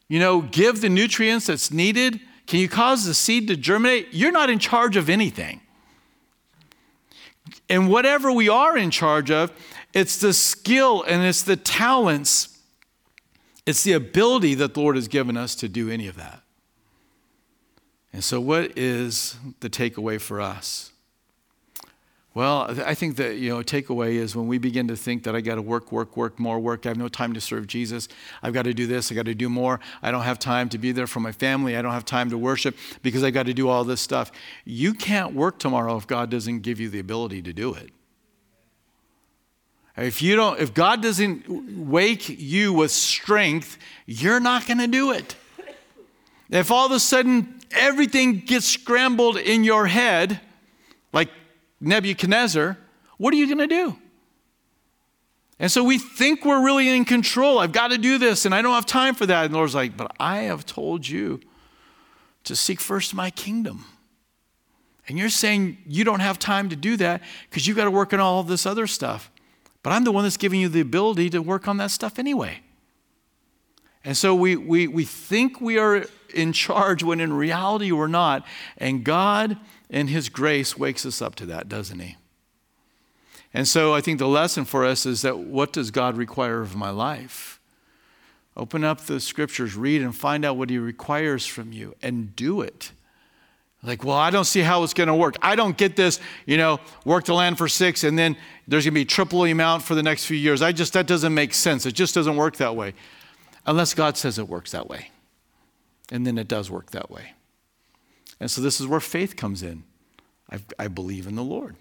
you 0.08 0.20
know, 0.20 0.42
give 0.42 0.82
the 0.82 0.90
nutrients 0.90 1.48
that's 1.48 1.72
needed? 1.72 2.20
Can 2.48 2.60
you 2.60 2.70
cause 2.70 3.06
the 3.06 3.14
seed 3.14 3.48
to 3.48 3.58
germinate? 3.58 4.10
You're 4.12 4.32
not 4.32 4.50
in 4.50 4.60
charge 4.60 4.96
of 4.98 5.10
anything. 5.10 5.62
And 7.70 7.90
whatever 7.90 8.32
we 8.32 8.50
are 8.50 8.78
in 8.78 8.92
charge 8.92 9.32
of, 9.32 9.52
it's 9.94 10.20
the 10.20 10.34
skill 10.34 11.04
and 11.04 11.24
it's 11.24 11.42
the 11.42 11.56
talents, 11.56 12.55
it's 13.66 13.84
the 13.84 13.94
ability 13.94 14.56
that 14.56 14.74
the 14.74 14.80
Lord 14.80 14.96
has 14.96 15.08
given 15.08 15.38
us 15.38 15.56
to 15.56 15.68
do 15.68 15.90
any 15.90 16.08
of 16.08 16.16
that. 16.16 16.42
And 18.14 18.24
so, 18.24 18.40
what 18.40 18.78
is 18.78 19.38
the 19.60 19.70
takeaway 19.70 20.22
for 20.22 20.40
us? 20.40 20.92
Well, 22.36 22.76
I 22.86 22.96
think 22.96 23.16
that, 23.16 23.38
you 23.38 23.50
know, 23.50 23.64
takeaway 23.64 24.16
is 24.16 24.36
when 24.36 24.48
we 24.48 24.58
begin 24.58 24.90
to 24.90 24.98
think 24.98 25.24
that 25.24 25.38
I 25.38 25.40
got 25.40 25.56
to 25.56 25.62
work, 25.62 25.94
work, 25.94 26.18
work, 26.18 26.38
more 26.38 26.60
work. 26.60 26.86
I 26.86 26.90
have 26.90 26.98
no 26.98 27.08
time 27.08 27.34
to 27.34 27.40
serve 27.40 27.66
Jesus. 27.66 28.10
I've 28.44 28.54
got 28.54 28.64
to 28.64 28.74
do 28.74 28.88
this. 28.88 29.10
I 29.10 29.16
got 29.16 29.26
to 29.26 29.34
do 29.34 29.48
more. 29.48 29.80
I 30.02 30.12
don't 30.12 30.24
have 30.24 30.38
time 30.38 30.68
to 30.70 30.78
be 30.78 30.92
there 30.92 31.08
for 31.08 31.22
my 31.22 31.32
family. 31.32 31.78
I 31.78 31.82
don't 31.82 31.94
have 31.94 32.04
time 32.04 32.30
to 32.32 32.38
worship 32.38 32.76
because 33.02 33.24
I 33.24 33.32
got 33.32 33.46
to 33.46 33.54
do 33.54 33.70
all 33.70 33.86
this 33.86 34.02
stuff. 34.02 34.34
You 34.66 34.94
can't 34.94 35.34
work 35.34 35.60
tomorrow 35.60 35.96
if 35.96 36.08
God 36.08 36.30
doesn't 36.30 36.60
give 36.60 36.82
you 36.82 36.90
the 36.90 37.00
ability 37.00 37.42
to 37.44 37.54
do 37.54 37.74
it. 37.74 37.92
If 39.98 40.22
you 40.22 40.36
don't, 40.36 40.60
if 40.60 40.74
God 40.74 41.02
doesn't 41.02 41.78
wake 41.88 42.28
you 42.28 42.74
with 42.74 42.92
strength, 42.92 43.78
you're 44.06 44.42
not 44.42 44.68
going 44.68 44.80
to 44.80 44.88
do 44.88 45.12
it. 45.12 45.36
If 46.50 46.70
all 46.70 46.86
of 46.86 46.92
a 46.92 47.00
sudden 47.00 47.62
everything 47.72 48.40
gets 48.40 48.66
scrambled 48.66 49.38
in 49.38 49.64
your 49.64 49.88
head, 49.88 50.42
like 51.14 51.30
Nebuchadnezzar, 51.80 52.78
what 53.18 53.34
are 53.34 53.38
you 53.38 53.48
going 53.48 53.68
to 53.70 53.74
do? 53.74 53.98
And 55.60 55.72
so 55.72 55.84
we 55.84 55.98
think 55.98 56.44
we're 56.44 56.64
really 56.64 56.90
in 56.90 57.06
control. 57.06 57.60
I've 57.60 57.72
got 57.72 57.92
to 57.92 57.98
do 57.98 58.18
this, 58.18 58.46
and 58.46 58.54
I 58.54 58.62
don't 58.62 58.74
have 58.74 58.86
time 58.86 59.16
for 59.16 59.26
that. 59.26 59.46
And 59.46 59.54
the 59.54 59.58
Lord's 59.58 59.74
like, 59.74 59.96
But 59.96 60.12
I 60.20 60.40
have 60.40 60.66
told 60.66 61.08
you 61.08 61.40
to 62.44 62.56
seek 62.56 62.82
first 62.82 63.14
my 63.14 63.30
kingdom. 63.30 63.86
And 65.08 65.18
you're 65.18 65.30
saying 65.30 65.78
you 65.86 66.04
don't 66.04 66.20
have 66.20 66.40
time 66.40 66.70
to 66.70 66.76
do 66.76 66.98
that 66.98 67.22
because 67.50 67.68
you've 67.68 67.78
got 67.78 67.86
to 67.86 67.92
work 67.92 68.12
on 68.12 68.20
all 68.20 68.44
this 68.44 68.66
other 68.66 68.88
stuff. 68.88 69.32
But 69.86 69.94
I'm 69.94 70.04
the 70.04 70.12
one 70.12 70.24
that's 70.24 70.36
giving 70.36 70.60
you 70.60 70.68
the 70.68 70.82
ability 70.82 71.30
to 71.30 71.44
work 71.44 71.68
on 71.68 71.78
that 71.78 71.92
stuff 71.92 72.18
anyway. 72.18 72.62
And 74.04 74.18
so 74.18 74.34
we, 74.34 74.56
we, 74.56 74.88
we 74.88 75.06
think 75.06 75.62
we 75.62 75.78
are 75.78 76.08
in 76.34 76.54
charge 76.54 77.04
when 77.04 77.20
in 77.20 77.32
reality 77.34 77.92
we're 77.92 78.08
not. 78.08 78.48
And 78.80 79.04
God, 79.04 79.60
in 79.88 80.08
His 80.08 80.28
grace, 80.28 80.76
wakes 80.76 81.06
us 81.06 81.22
up 81.22 81.36
to 81.36 81.46
that, 81.46 81.70
doesn't 81.70 82.00
He? 82.00 82.18
And 83.54 83.68
so 83.68 83.94
I 83.94 84.02
think 84.02 84.18
the 84.18 84.28
lesson 84.28 84.66
for 84.66 84.84
us 84.84 85.06
is 85.06 85.22
that 85.22 85.38
what 85.38 85.72
does 85.72 85.92
God 85.92 86.18
require 86.18 86.62
of 86.62 86.76
my 86.76 86.90
life? 86.90 87.60
Open 88.58 88.84
up 88.84 89.02
the 89.02 89.20
scriptures, 89.20 89.76
read, 89.76 90.02
and 90.02 90.16
find 90.16 90.44
out 90.44 90.58
what 90.58 90.72
He 90.72 90.80
requires 90.80 91.46
from 91.46 91.72
you 91.72 91.94
and 92.02 92.36
do 92.36 92.60
it. 92.60 92.92
Like, 93.84 94.04
well, 94.04 94.18
I 94.18 94.32
don't 94.32 94.46
see 94.46 94.62
how 94.62 94.84
it's 94.84 94.94
going 94.94 95.08
to 95.08 95.16
work. 95.16 95.36
I 95.42 95.56
don't 95.56 95.78
get 95.78 95.96
this, 95.96 96.20
you 96.46 96.58
know, 96.58 96.80
work 97.06 97.26
the 97.26 97.34
land 97.34 97.58
for 97.58 97.68
six 97.68 98.04
and 98.04 98.18
then 98.18 98.36
there's 98.68 98.84
going 98.86 98.94
to 98.94 99.00
be 99.00 99.06
triple 99.06 99.44
the 99.44 99.52
amount 99.52 99.84
for 99.84 99.94
the 99.94 100.02
next 100.02 100.26
few 100.26 100.38
years. 100.38 100.62
I 100.62 100.72
just, 100.72 100.94
that 100.94 101.06
doesn't 101.06 101.34
make 101.34 101.54
sense. 101.54 101.86
It 101.86 101.94
just 101.94 102.16
doesn't 102.16 102.36
work 102.36 102.58
that 102.58 102.76
way. 102.76 102.94
Unless 103.66 103.94
God 103.94 104.18
says 104.18 104.40
it 104.40 104.48
works 104.48 104.72
that 104.72 104.88
way. 104.88 105.12
And 106.12 106.26
then 106.26 106.38
it 106.38 106.48
does 106.48 106.72
work 106.72 106.92
that 106.92 107.12
way. 107.12 107.34
And 108.40 108.50
so 108.50 108.62
this 108.62 108.80
is 108.80 108.88
where 108.88 109.00
faith 109.00 109.36
comes 109.36 109.64
in. 109.64 109.84
I, 110.52 110.60
I 110.78 110.88
believe 110.88 111.28
in 111.28 111.36
the 111.36 111.44
Lord. 111.44 111.76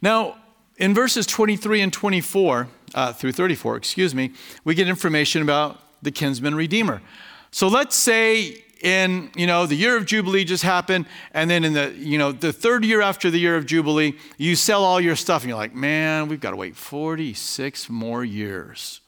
Now, 0.00 0.36
in 0.76 0.94
verses 0.94 1.26
23 1.26 1.82
and 1.82 1.92
24, 1.92 2.68
uh, 2.94 3.12
through 3.12 3.32
34, 3.32 3.76
excuse 3.76 4.14
me, 4.14 4.32
we 4.64 4.74
get 4.74 4.88
information 4.88 5.42
about 5.42 5.80
the 6.02 6.10
kinsman 6.10 6.54
redeemer. 6.54 7.02
So 7.50 7.68
let's 7.68 7.96
say 7.96 8.64
in 8.80 9.30
you 9.36 9.46
know 9.46 9.66
the 9.66 9.74
year 9.74 9.96
of 9.96 10.06
jubilee 10.06 10.44
just 10.44 10.62
happened 10.62 11.06
and 11.32 11.50
then 11.50 11.64
in 11.64 11.74
the 11.74 11.94
you 11.98 12.16
know 12.16 12.32
the 12.32 12.52
third 12.52 12.84
year 12.84 13.02
after 13.02 13.30
the 13.30 13.38
year 13.38 13.56
of 13.56 13.66
jubilee 13.66 14.16
you 14.38 14.56
sell 14.56 14.84
all 14.84 15.00
your 15.00 15.16
stuff 15.16 15.42
and 15.42 15.50
you're 15.50 15.58
like 15.58 15.74
man 15.74 16.28
we've 16.28 16.40
got 16.40 16.50
to 16.50 16.56
wait 16.56 16.74
46 16.76 17.90
more 17.90 18.24
years 18.24 19.00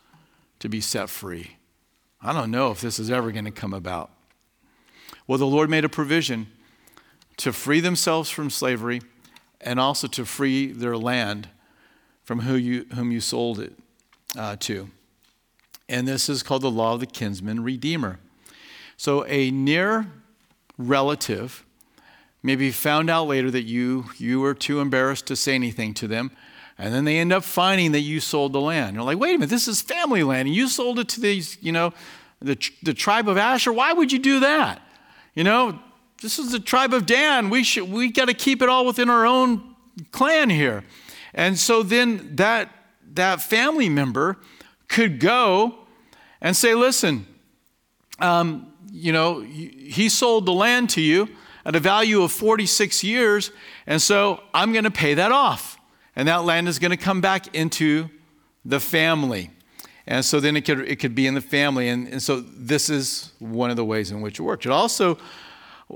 to 0.59 0.69
be 0.69 0.81
set 0.81 1.11
free. 1.11 1.57
I 2.21 2.33
don't 2.33 2.53
know 2.53 2.71
if 2.71 2.81
this 2.81 3.01
is 3.01 3.11
ever 3.11 3.33
going 3.33 3.47
to 3.47 3.51
come 3.51 3.75
about. 3.75 4.11
Well 5.27 5.39
the 5.39 5.47
lord 5.47 5.71
made 5.71 5.85
a 5.85 5.89
provision 5.89 6.49
to 7.39 7.53
free 7.53 7.81
themselves 7.81 8.31
from 8.31 8.51
slavery 8.51 9.01
and 9.61 9.81
also 9.81 10.07
to 10.09 10.25
free 10.25 10.71
their 10.71 10.97
land 10.97 11.49
from 12.23 12.41
who 12.41 12.55
you, 12.55 12.87
whom 12.95 13.11
you 13.11 13.21
sold 13.21 13.59
it 13.59 13.73
uh, 14.37 14.57
to. 14.61 14.91
And 15.89 16.07
this 16.07 16.29
is 16.29 16.43
called 16.43 16.63
the 16.63 16.71
law 16.71 16.95
of 16.95 17.01
the 17.01 17.07
kinsman 17.07 17.63
redeemer 17.63 18.19
so 19.03 19.27
a 19.27 19.51
near 19.51 20.07
relative 20.79 21.65
maybe 22.41 22.71
found 22.71 23.11
out 23.11 23.27
later 23.27 23.51
that 23.51 23.65
you, 23.65 24.05
you 24.17 24.39
were 24.39 24.55
too 24.55 24.79
embarrassed 24.79 25.27
to 25.27 25.35
say 25.35 25.57
anything 25.57 25.93
to 25.95 26.07
them. 26.07 26.31
And 26.79 26.95
then 26.95 27.05
they 27.05 27.19
end 27.19 27.33
up 27.33 27.43
finding 27.43 27.91
that 27.93 28.03
you 28.03 28.21
sold 28.21 28.53
the 28.53 28.61
land. 28.61 28.95
You're 28.95 29.03
like, 29.03 29.19
wait 29.19 29.31
a 29.31 29.39
minute, 29.39 29.51
this 29.51 29.67
is 29.67 29.83
family 29.83 30.23
land. 30.23 30.47
And 30.47 30.55
you 30.55 30.69
sold 30.69 31.01
it 31.01 31.09
to 31.09 31.21
these, 31.21 31.59
you 31.61 31.73
know, 31.73 31.93
the, 32.39 32.57
the 32.85 32.95
tribe 32.95 33.29
of 33.29 33.37
Asher. 33.37 33.73
Why 33.73 33.93
would 33.93 34.13
you 34.13 34.21
do 34.21 34.39
that? 34.39 34.81
You 35.35 35.43
know, 35.43 35.81
this 36.21 36.39
is 36.39 36.53
the 36.53 36.61
tribe 36.61 36.95
of 36.95 37.05
Dan. 37.05 37.51
We 37.51 37.65
should 37.65 37.91
we 37.91 38.13
got 38.13 38.29
to 38.29 38.35
keep 38.35 38.63
it 38.63 38.69
all 38.69 38.87
within 38.87 39.11
our 39.11 39.27
own 39.27 39.75
clan 40.13 40.49
here. 40.49 40.85
And 41.35 41.59
so 41.59 41.83
then 41.83 42.37
that 42.37 42.71
that 43.15 43.43
family 43.43 43.89
member 43.89 44.37
could 44.87 45.19
go 45.19 45.75
and 46.41 46.55
say, 46.55 46.77
listen, 46.77 47.27
um, 48.21 48.72
you 48.93 49.11
know, 49.11 49.41
he 49.41 50.11
sold 50.11 50.45
the 50.45 50.53
land 50.53 50.91
to 50.91 51.01
you 51.01 51.29
at 51.65 51.75
a 51.75 51.81
value 51.81 52.23
of 52.23 52.31
46 52.31 53.03
years, 53.03 53.51
and 53.87 54.03
so 54.03 54.43
I'm 54.53 54.73
going 54.73 54.85
to 54.85 54.91
pay 54.91 55.15
that 55.15 55.33
off. 55.33 55.79
And 56.15 56.29
that 56.29 56.45
land 56.45 56.69
is 56.69 56.79
going 56.79 56.91
to 56.91 56.99
come 56.99 57.23
back 57.23 57.55
into 57.55 58.11
the 58.67 58.79
family. 58.79 59.51
And 60.07 60.23
so 60.23 60.41
then 60.41 60.57
it 60.57 60.67
could, 60.67 60.81
it 60.81 60.97
could 60.97 61.15
be 61.15 61.27
in 61.27 61.33
the 61.33 61.41
family. 61.41 61.89
And, 61.89 62.07
and 62.07 62.23
so 62.23 62.41
this 62.41 62.91
is 62.91 63.33
one 63.39 63.71
of 63.71 63.77
the 63.77 63.85
ways 63.85 64.11
in 64.11 64.21
which 64.21 64.39
it 64.39 64.43
worked. 64.43 64.67
It 64.67 64.73
also 64.73 65.17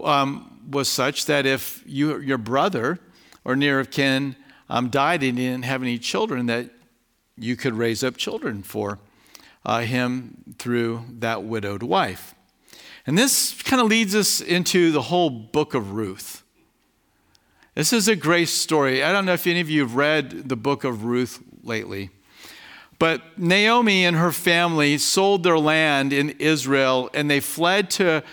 um, 0.03 0.61
was 0.71 0.89
such 0.89 1.27
that 1.27 1.45
if 1.45 1.83
you, 1.85 2.19
your 2.21 2.39
brother 2.39 2.99
or 3.45 3.57
near 3.57 3.79
of 3.79 3.91
kin 3.91 4.37
um, 4.71 4.89
died 4.89 5.23
and 5.23 5.37
didn't 5.37 5.65
have 5.65 5.83
any 5.83 5.99
children, 5.99 6.47
that 6.47 6.71
you 7.37 7.57
could 7.57 7.75
raise 7.75 8.03
up 8.03 8.17
children 8.17 8.63
for 8.63 8.99
uh, 9.67 9.81
him 9.81 10.55
through 10.59 11.05
that 11.19 11.43
widowed 11.43 11.83
wife. 11.83 12.36
And 13.07 13.17
this 13.17 13.63
kind 13.63 13.81
of 13.81 13.87
leads 13.87 14.17
us 14.17 14.41
into 14.41 14.91
the 14.91 15.03
whole 15.03 15.31
book 15.31 15.75
of 15.75 15.93
Ruth. 15.93 16.43
This 17.75 17.93
is 17.93 18.09
a 18.09 18.17
great 18.17 18.49
story. 18.49 19.05
I 19.05 19.13
don't 19.13 19.25
know 19.27 19.35
if 19.35 19.47
any 19.47 19.61
of 19.61 19.71
you 19.71 19.83
have 19.83 19.95
read 19.95 20.49
the 20.49 20.57
book 20.57 20.83
of 20.83 21.05
Ruth 21.05 21.41
lately, 21.63 22.11
but 22.99 23.39
Naomi 23.39 24.05
and 24.05 24.17
her 24.17 24.33
family 24.33 24.99
sold 24.99 25.45
their 25.45 25.59
land 25.59 26.13
in 26.13 26.31
Israel 26.39 27.11
and 27.15 27.31
they 27.31 27.39
fled 27.39 27.91
to, 27.91 28.25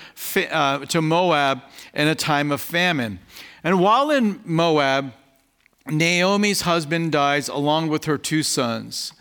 uh, 0.49 0.85
to 0.85 1.01
Moab 1.01 1.61
in 1.93 2.07
a 2.07 2.15
time 2.15 2.51
of 2.51 2.61
famine. 2.61 3.19
And 3.63 3.79
while 3.79 4.09
in 4.09 4.39
Moab, 4.43 5.13
Naomi's 5.87 6.61
husband 6.61 7.11
dies 7.11 7.47
along 7.47 7.89
with 7.89 8.05
her 8.05 8.17
two 8.17 8.41
sons. 8.41 9.13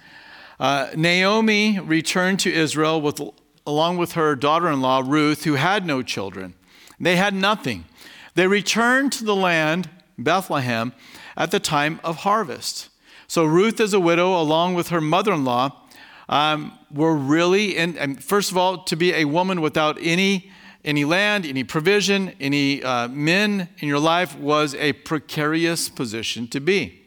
Uh, 0.60 0.90
Naomi 0.94 1.80
returned 1.80 2.38
to 2.40 2.52
Israel 2.52 3.00
with 3.00 3.20
along 3.66 3.96
with 3.96 4.12
her 4.12 4.34
daughter 4.34 4.68
in 4.68 4.80
law, 4.80 5.02
Ruth, 5.04 5.44
who 5.44 5.54
had 5.54 5.86
no 5.86 6.02
children. 6.02 6.54
They 6.98 7.16
had 7.16 7.34
nothing. 7.34 7.84
They 8.34 8.46
returned 8.46 9.12
to 9.12 9.24
the 9.24 9.36
land, 9.36 9.90
Bethlehem, 10.18 10.92
at 11.36 11.50
the 11.50 11.60
time 11.60 12.00
of 12.04 12.18
harvest. 12.18 12.88
So 13.26 13.44
Ruth, 13.44 13.80
as 13.80 13.94
a 13.94 14.00
widow, 14.00 14.40
along 14.40 14.74
with 14.74 14.88
her 14.88 15.00
mother 15.00 15.32
in 15.32 15.44
law, 15.44 15.82
um, 16.28 16.78
were 16.90 17.16
really, 17.16 17.76
in, 17.76 17.96
and 17.98 18.22
first 18.22 18.50
of 18.50 18.56
all, 18.56 18.84
to 18.84 18.96
be 18.96 19.12
a 19.14 19.24
woman 19.24 19.60
without 19.60 19.98
any, 20.00 20.50
any 20.84 21.04
land, 21.04 21.44
any 21.44 21.64
provision, 21.64 22.34
any 22.40 22.82
uh, 22.82 23.08
men 23.08 23.68
in 23.78 23.88
your 23.88 23.98
life 23.98 24.36
was 24.38 24.74
a 24.74 24.92
precarious 24.92 25.88
position 25.88 26.46
to 26.48 26.60
be. 26.60 27.00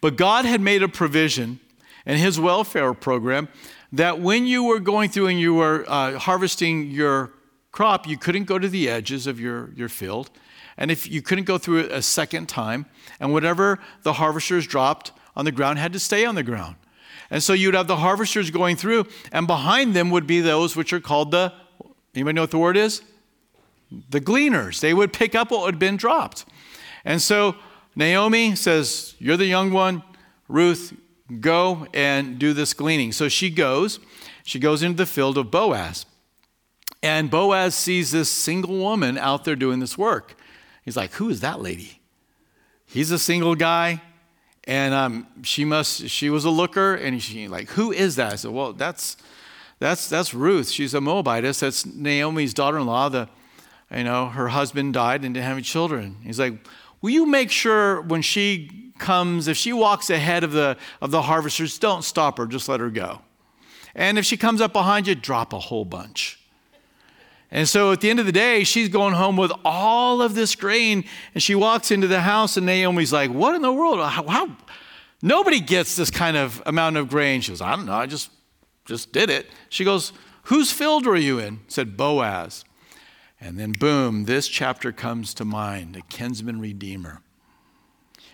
But 0.00 0.16
God 0.16 0.44
had 0.44 0.60
made 0.60 0.82
a 0.82 0.88
provision 0.88 1.60
in 2.06 2.16
His 2.16 2.40
welfare 2.40 2.94
program 2.94 3.48
that 3.92 4.20
when 4.20 4.46
you 4.46 4.64
were 4.64 4.80
going 4.80 5.10
through 5.10 5.26
and 5.26 5.40
you 5.40 5.54
were 5.54 5.84
uh, 5.88 6.18
harvesting 6.18 6.90
your 6.90 7.32
crop, 7.72 8.06
you 8.06 8.16
couldn't 8.16 8.44
go 8.44 8.58
to 8.58 8.68
the 8.68 8.88
edges 8.88 9.26
of 9.26 9.40
your, 9.40 9.70
your 9.74 9.88
field. 9.88 10.30
And 10.76 10.90
if 10.90 11.10
you 11.10 11.22
couldn't 11.22 11.44
go 11.44 11.58
through 11.58 11.80
it 11.80 11.92
a 11.92 12.02
second 12.02 12.48
time, 12.48 12.86
and 13.18 13.32
whatever 13.32 13.78
the 14.02 14.14
harvesters 14.14 14.66
dropped 14.66 15.12
on 15.36 15.44
the 15.44 15.52
ground 15.52 15.78
had 15.78 15.92
to 15.92 15.98
stay 15.98 16.24
on 16.24 16.34
the 16.34 16.42
ground. 16.42 16.76
And 17.30 17.42
so 17.42 17.52
you'd 17.52 17.74
have 17.74 17.86
the 17.86 17.96
harvesters 17.96 18.50
going 18.50 18.76
through, 18.76 19.06
and 19.30 19.46
behind 19.46 19.94
them 19.94 20.10
would 20.10 20.26
be 20.26 20.40
those 20.40 20.74
which 20.74 20.92
are 20.92 21.00
called 21.00 21.30
the, 21.30 21.52
anybody 22.14 22.34
know 22.34 22.42
what 22.42 22.50
the 22.50 22.58
word 22.58 22.76
is? 22.76 23.02
The 24.10 24.20
gleaners. 24.20 24.80
They 24.80 24.94
would 24.94 25.12
pick 25.12 25.34
up 25.34 25.50
what 25.50 25.66
had 25.66 25.78
been 25.78 25.96
dropped. 25.96 26.44
And 27.04 27.20
so 27.20 27.56
Naomi 27.94 28.56
says, 28.56 29.14
You're 29.18 29.36
the 29.36 29.46
young 29.46 29.72
one. 29.72 30.02
Ruth, 30.48 30.94
Go 31.38 31.86
and 31.94 32.38
do 32.38 32.52
this 32.52 32.74
gleaning. 32.74 33.12
So 33.12 33.28
she 33.28 33.50
goes. 33.50 34.00
She 34.42 34.58
goes 34.58 34.82
into 34.82 34.96
the 34.96 35.06
field 35.06 35.38
of 35.38 35.50
Boaz. 35.50 36.06
And 37.02 37.30
Boaz 37.30 37.74
sees 37.74 38.10
this 38.10 38.30
single 38.30 38.76
woman 38.76 39.16
out 39.16 39.44
there 39.44 39.56
doing 39.56 39.80
this 39.80 39.96
work. 39.96 40.34
He's 40.84 40.96
like, 40.96 41.12
Who 41.12 41.28
is 41.28 41.40
that 41.40 41.60
lady? 41.60 42.00
He's 42.86 43.10
a 43.10 43.18
single 43.18 43.54
guy. 43.54 44.02
And 44.64 44.92
um, 44.92 45.26
she 45.42 45.64
must, 45.64 46.08
she 46.08 46.28
was 46.30 46.44
a 46.44 46.50
looker. 46.50 46.94
And 46.94 47.22
she's 47.22 47.48
like, 47.48 47.70
Who 47.70 47.92
is 47.92 48.16
that? 48.16 48.32
I 48.32 48.36
said, 48.36 48.50
Well, 48.50 48.72
that's, 48.72 49.16
that's, 49.78 50.08
that's 50.08 50.34
Ruth. 50.34 50.68
She's 50.68 50.94
a 50.94 51.00
Moabitess. 51.00 51.60
That's 51.60 51.86
Naomi's 51.86 52.52
daughter 52.52 52.78
in 52.78 52.86
law. 52.86 53.08
The, 53.08 53.28
you 53.94 54.04
know, 54.04 54.26
her 54.26 54.48
husband 54.48 54.94
died 54.94 55.24
and 55.24 55.34
didn't 55.34 55.46
have 55.46 55.56
any 55.56 55.62
children. 55.62 56.16
He's 56.22 56.38
like, 56.38 56.54
Will 57.02 57.10
you 57.10 57.26
make 57.26 57.50
sure 57.50 58.02
when 58.02 58.22
she 58.22 58.92
comes, 58.98 59.48
if 59.48 59.56
she 59.56 59.72
walks 59.72 60.10
ahead 60.10 60.44
of 60.44 60.52
the, 60.52 60.76
of 61.00 61.10
the 61.10 61.22
harvesters, 61.22 61.78
don't 61.78 62.02
stop 62.02 62.38
her, 62.38 62.46
just 62.46 62.68
let 62.68 62.80
her 62.80 62.90
go. 62.90 63.22
And 63.94 64.18
if 64.18 64.24
she 64.24 64.36
comes 64.36 64.60
up 64.60 64.72
behind 64.72 65.06
you, 65.06 65.14
drop 65.14 65.52
a 65.52 65.58
whole 65.58 65.84
bunch. 65.84 66.38
And 67.50 67.68
so 67.68 67.90
at 67.90 68.00
the 68.00 68.08
end 68.10 68.20
of 68.20 68.26
the 68.26 68.32
day, 68.32 68.62
she's 68.62 68.88
going 68.88 69.14
home 69.14 69.36
with 69.36 69.50
all 69.64 70.22
of 70.22 70.34
this 70.34 70.54
grain, 70.54 71.04
and 71.34 71.42
she 71.42 71.56
walks 71.56 71.90
into 71.90 72.06
the 72.06 72.20
house, 72.20 72.56
and 72.56 72.64
Naomi's 72.64 73.12
like, 73.12 73.30
What 73.30 73.56
in 73.56 73.62
the 73.62 73.72
world? 73.72 73.98
How, 73.98 74.26
how? 74.28 74.56
Nobody 75.20 75.60
gets 75.60 75.96
this 75.96 76.10
kind 76.10 76.36
of 76.36 76.62
amount 76.64 76.96
of 76.96 77.08
grain. 77.08 77.40
She 77.40 77.50
goes, 77.50 77.60
I 77.60 77.74
don't 77.74 77.86
know, 77.86 77.94
I 77.94 78.06
just, 78.06 78.30
just 78.84 79.12
did 79.12 79.30
it. 79.30 79.48
She 79.68 79.84
goes, 79.84 80.12
Whose 80.44 80.70
field 80.70 81.06
were 81.06 81.16
you 81.16 81.40
in? 81.40 81.60
Said 81.66 81.96
Boaz. 81.96 82.64
And 83.40 83.58
then, 83.58 83.72
boom, 83.72 84.24
this 84.24 84.48
chapter 84.48 84.92
comes 84.92 85.32
to 85.34 85.44
mind 85.44 85.96
a 85.96 86.02
kinsman 86.02 86.60
redeemer 86.60 87.22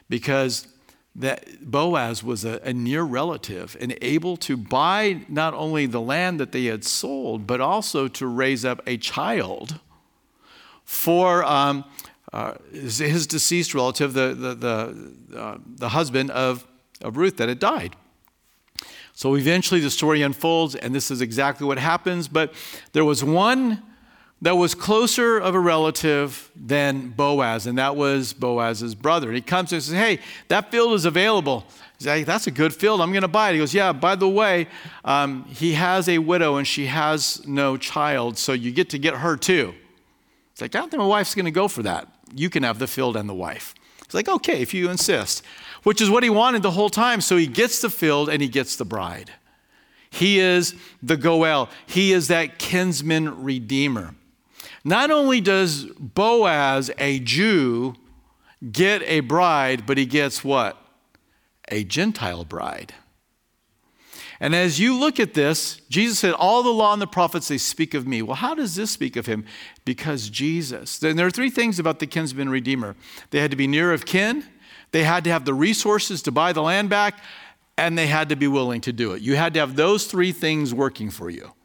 because 0.08 0.66
that 1.14 1.70
Boaz 1.70 2.22
was 2.22 2.44
a, 2.44 2.60
a, 2.62 2.72
near 2.72 3.02
relative 3.02 3.76
and 3.80 3.96
able 4.02 4.36
to 4.36 4.56
buy 4.56 5.24
not 5.28 5.54
only 5.54 5.86
the 5.86 6.00
land 6.00 6.38
that 6.40 6.52
they 6.52 6.66
had 6.66 6.84
sold, 6.84 7.46
but 7.46 7.60
also 7.60 8.06
to 8.08 8.26
raise 8.26 8.64
up 8.64 8.82
a 8.86 8.98
child 8.98 9.80
for, 10.84 11.42
um, 11.44 11.84
uh, 12.32 12.54
his 12.70 13.26
deceased 13.26 13.74
relative, 13.74 14.12
the, 14.12 14.34
the, 14.34 14.54
the, 14.54 15.38
uh, 15.38 15.58
the 15.66 15.88
husband 15.90 16.30
of, 16.32 16.66
of 17.00 17.16
Ruth 17.16 17.38
that 17.38 17.48
had 17.48 17.58
died. 17.58 17.96
So 19.14 19.36
eventually 19.36 19.80
the 19.80 19.90
story 19.90 20.20
unfolds, 20.20 20.74
and 20.74 20.94
this 20.94 21.10
is 21.10 21.22
exactly 21.22 21.66
what 21.66 21.78
happens. 21.78 22.28
But 22.28 22.52
there 22.92 23.04
was 23.04 23.24
one 23.24 23.82
that 24.42 24.56
was 24.56 24.74
closer 24.74 25.38
of 25.38 25.54
a 25.54 25.60
relative 25.60 26.50
than 26.54 27.08
Boaz, 27.08 27.66
and 27.66 27.78
that 27.78 27.96
was 27.96 28.32
Boaz's 28.32 28.94
brother. 28.94 29.28
And 29.28 29.36
he 29.36 29.42
comes 29.42 29.72
and 29.72 29.82
says, 29.82 29.94
Hey, 29.94 30.20
that 30.48 30.70
field 30.70 30.92
is 30.94 31.04
available. 31.04 31.64
He's 31.98 32.06
like, 32.06 32.26
That's 32.26 32.46
a 32.46 32.50
good 32.50 32.74
field. 32.74 33.00
I'm 33.00 33.12
going 33.12 33.22
to 33.22 33.28
buy 33.28 33.50
it. 33.50 33.54
He 33.54 33.58
goes, 33.58 33.72
Yeah, 33.72 33.92
by 33.92 34.14
the 34.14 34.28
way, 34.28 34.68
um, 35.04 35.44
he 35.44 35.72
has 35.72 36.08
a 36.08 36.18
widow 36.18 36.56
and 36.56 36.66
she 36.66 36.86
has 36.86 37.46
no 37.46 37.76
child, 37.76 38.36
so 38.36 38.52
you 38.52 38.70
get 38.72 38.90
to 38.90 38.98
get 38.98 39.14
her 39.14 39.36
too. 39.36 39.74
It's 40.52 40.60
like, 40.60 40.74
I 40.74 40.80
don't 40.80 40.90
think 40.90 41.00
my 41.00 41.06
wife's 41.06 41.34
going 41.34 41.46
to 41.46 41.50
go 41.50 41.68
for 41.68 41.82
that. 41.84 42.08
You 42.34 42.50
can 42.50 42.62
have 42.62 42.78
the 42.78 42.86
field 42.86 43.16
and 43.16 43.28
the 43.28 43.34
wife. 43.34 43.74
He's 44.04 44.14
like, 44.14 44.28
Okay, 44.28 44.60
if 44.60 44.74
you 44.74 44.90
insist, 44.90 45.42
which 45.82 46.02
is 46.02 46.10
what 46.10 46.22
he 46.22 46.30
wanted 46.30 46.62
the 46.62 46.72
whole 46.72 46.90
time. 46.90 47.22
So 47.22 47.38
he 47.38 47.46
gets 47.46 47.80
the 47.80 47.88
field 47.88 48.28
and 48.28 48.42
he 48.42 48.48
gets 48.48 48.76
the 48.76 48.84
bride. 48.84 49.30
He 50.10 50.40
is 50.40 50.74
the 51.02 51.16
Goel, 51.16 51.70
he 51.86 52.12
is 52.12 52.28
that 52.28 52.58
kinsman 52.58 53.42
redeemer. 53.42 54.14
Not 54.86 55.10
only 55.10 55.40
does 55.40 55.84
Boaz, 55.98 56.92
a 56.98 57.18
Jew, 57.18 57.96
get 58.70 59.02
a 59.02 59.18
bride, 59.18 59.84
but 59.84 59.98
he 59.98 60.06
gets 60.06 60.44
what? 60.44 60.80
A 61.66 61.82
Gentile 61.82 62.44
bride. 62.44 62.94
And 64.38 64.54
as 64.54 64.78
you 64.78 64.96
look 64.96 65.18
at 65.18 65.34
this, 65.34 65.80
Jesus 65.88 66.20
said, 66.20 66.34
All 66.34 66.62
the 66.62 66.70
law 66.70 66.92
and 66.92 67.02
the 67.02 67.08
prophets, 67.08 67.48
they 67.48 67.58
speak 67.58 67.94
of 67.94 68.06
me. 68.06 68.22
Well, 68.22 68.36
how 68.36 68.54
does 68.54 68.76
this 68.76 68.92
speak 68.92 69.16
of 69.16 69.26
him? 69.26 69.44
Because 69.84 70.28
Jesus. 70.28 71.00
Then 71.00 71.16
there 71.16 71.26
are 71.26 71.32
three 71.32 71.50
things 71.50 71.80
about 71.80 71.98
the 71.98 72.06
kinsman 72.06 72.48
redeemer 72.48 72.94
they 73.30 73.40
had 73.40 73.50
to 73.50 73.56
be 73.56 73.66
near 73.66 73.92
of 73.92 74.06
kin, 74.06 74.44
they 74.92 75.02
had 75.02 75.24
to 75.24 75.30
have 75.30 75.44
the 75.44 75.54
resources 75.54 76.22
to 76.22 76.30
buy 76.30 76.52
the 76.52 76.62
land 76.62 76.90
back, 76.90 77.18
and 77.76 77.98
they 77.98 78.06
had 78.06 78.28
to 78.28 78.36
be 78.36 78.46
willing 78.46 78.82
to 78.82 78.92
do 78.92 79.14
it. 79.14 79.22
You 79.22 79.34
had 79.34 79.52
to 79.54 79.60
have 79.60 79.74
those 79.74 80.06
three 80.06 80.30
things 80.30 80.72
working 80.72 81.10
for 81.10 81.28
you. 81.28 81.55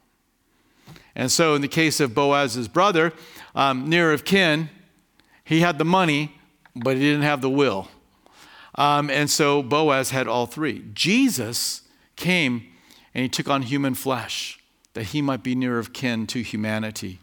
And 1.14 1.30
so, 1.30 1.54
in 1.54 1.62
the 1.62 1.68
case 1.68 2.00
of 2.00 2.14
Boaz's 2.14 2.68
brother, 2.68 3.12
um, 3.54 3.88
near 3.88 4.12
of 4.12 4.24
kin, 4.24 4.70
he 5.44 5.60
had 5.60 5.78
the 5.78 5.84
money, 5.84 6.38
but 6.74 6.96
he 6.96 7.02
didn't 7.02 7.22
have 7.22 7.42
the 7.42 7.50
will. 7.50 7.88
Um, 8.74 9.10
and 9.10 9.30
so 9.30 9.62
Boaz 9.62 10.10
had 10.10 10.26
all 10.26 10.46
three. 10.46 10.84
Jesus 10.94 11.82
came 12.16 12.66
and 13.14 13.22
he 13.22 13.28
took 13.28 13.48
on 13.48 13.62
human 13.62 13.94
flesh 13.94 14.58
that 14.94 15.04
he 15.04 15.22
might 15.22 15.42
be 15.42 15.54
near 15.54 15.78
of 15.78 15.92
kin 15.92 16.26
to 16.28 16.42
humanity. 16.42 17.18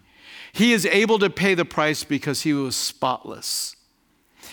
He 0.54 0.74
is 0.74 0.86
able 0.86 1.20
to 1.20 1.30
pay 1.30 1.54
the 1.54 1.66
price 1.66 2.04
because 2.04 2.42
he 2.42 2.54
was 2.54 2.76
spotless 2.76 3.76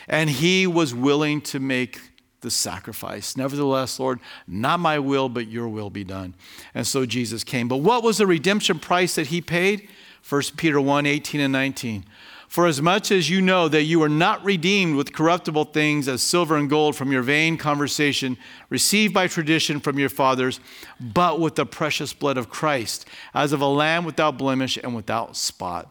and 0.09 0.31
he 0.31 0.67
was 0.67 0.95
willing 0.95 1.41
to 1.43 1.61
make 1.61 2.01
the 2.47 2.51
sacrifice. 2.53 3.37
Nevertheless, 3.37 3.99
Lord, 3.99 4.21
not 4.47 4.79
my 4.79 5.01
will, 5.01 5.29
but 5.29 5.49
your 5.49 5.69
will 5.69 5.91
be 5.91 6.05
done. 6.05 6.35
And 6.75 6.87
so 6.87 7.05
Jesus 7.05 7.43
came. 7.43 7.67
But 7.67 7.79
what 7.79 8.05
was 8.05 8.19
the 8.19 8.27
redemption 8.27 8.79
price 8.79 9.17
that 9.17 9.27
he 9.27 9.41
paid? 9.41 9.89
1 10.29 10.43
Peter 10.57 10.81
1 10.81 11.07
18 11.07 11.41
and 11.41 11.53
19. 11.53 12.05
For 12.47 12.69
as 12.69 12.81
much 12.81 13.11
as 13.11 13.29
you 13.29 13.43
know 13.43 13.67
that 13.67 13.83
you 13.83 14.01
are 14.05 14.09
not 14.09 14.45
redeemed 14.45 14.95
with 14.95 15.13
corruptible 15.13 15.65
things 15.65 16.07
as 16.07 16.23
silver 16.23 16.57
and 16.57 16.71
gold 16.71 16.95
from 16.95 17.11
your 17.11 17.23
vain 17.23 17.59
conversation 17.59 18.39
received 18.71 19.13
by 19.13 19.27
tradition 19.27 19.81
from 19.81 19.99
your 19.99 20.09
fathers, 20.09 20.61
but 21.01 21.41
with 21.41 21.57
the 21.57 21.67
precious 21.67 22.13
blood 22.13 22.39
of 22.39 22.49
Christ, 22.49 23.07
as 23.35 23.53
of 23.53 23.61
a 23.61 23.67
lamb 23.67 24.05
without 24.05 24.39
blemish 24.39 24.79
and 24.81 24.95
without 24.95 25.37
spot. 25.37 25.91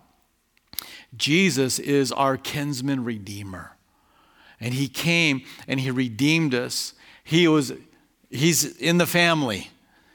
Jesus 1.18 1.80
is 1.80 2.14
our 2.14 2.38
kinsman 2.38 3.04
redeemer. 3.04 3.75
And 4.60 4.74
he 4.74 4.88
came 4.88 5.44
and 5.68 5.80
he 5.80 5.92
redeemed 5.92 6.54
us. 6.54 6.94
He 7.24 7.48
was, 7.48 7.74
he's 8.30 8.78
in 8.78 8.98
the 8.98 9.06
family. 9.06 9.70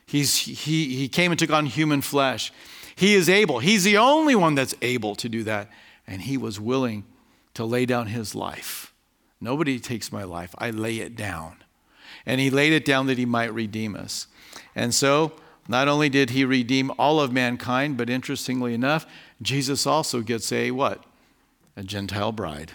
He's, 0.06 0.36
he, 0.36 0.96
he 0.96 1.08
came 1.08 1.30
and 1.30 1.38
took 1.38 1.50
on 1.50 1.66
human 1.66 2.00
flesh. 2.00 2.52
He 2.96 3.14
is 3.14 3.28
able. 3.28 3.60
He's 3.60 3.84
the 3.84 3.98
only 3.98 4.34
one 4.34 4.54
that's 4.54 4.74
able 4.82 5.14
to 5.16 5.28
do 5.28 5.44
that. 5.44 5.70
And 6.06 6.22
he 6.22 6.36
was 6.36 6.58
willing 6.58 7.04
to 7.54 7.64
lay 7.64 7.86
down 7.86 8.08
his 8.08 8.34
life. 8.34 8.92
Nobody 9.40 9.78
takes 9.78 10.12
my 10.12 10.24
life, 10.24 10.54
I 10.58 10.70
lay 10.70 10.98
it 10.98 11.16
down. 11.16 11.56
And 12.26 12.40
he 12.40 12.50
laid 12.50 12.72
it 12.72 12.84
down 12.84 13.06
that 13.06 13.18
he 13.18 13.24
might 13.24 13.54
redeem 13.54 13.96
us. 13.96 14.26
And 14.74 14.94
so, 14.94 15.32
not 15.68 15.88
only 15.88 16.08
did 16.08 16.30
he 16.30 16.44
redeem 16.44 16.90
all 16.98 17.20
of 17.20 17.32
mankind, 17.32 17.96
but 17.96 18.10
interestingly 18.10 18.74
enough, 18.74 19.06
Jesus 19.40 19.86
also 19.86 20.20
gets 20.20 20.52
a 20.52 20.70
what? 20.72 21.04
A 21.76 21.82
Gentile 21.82 22.32
bride 22.32 22.72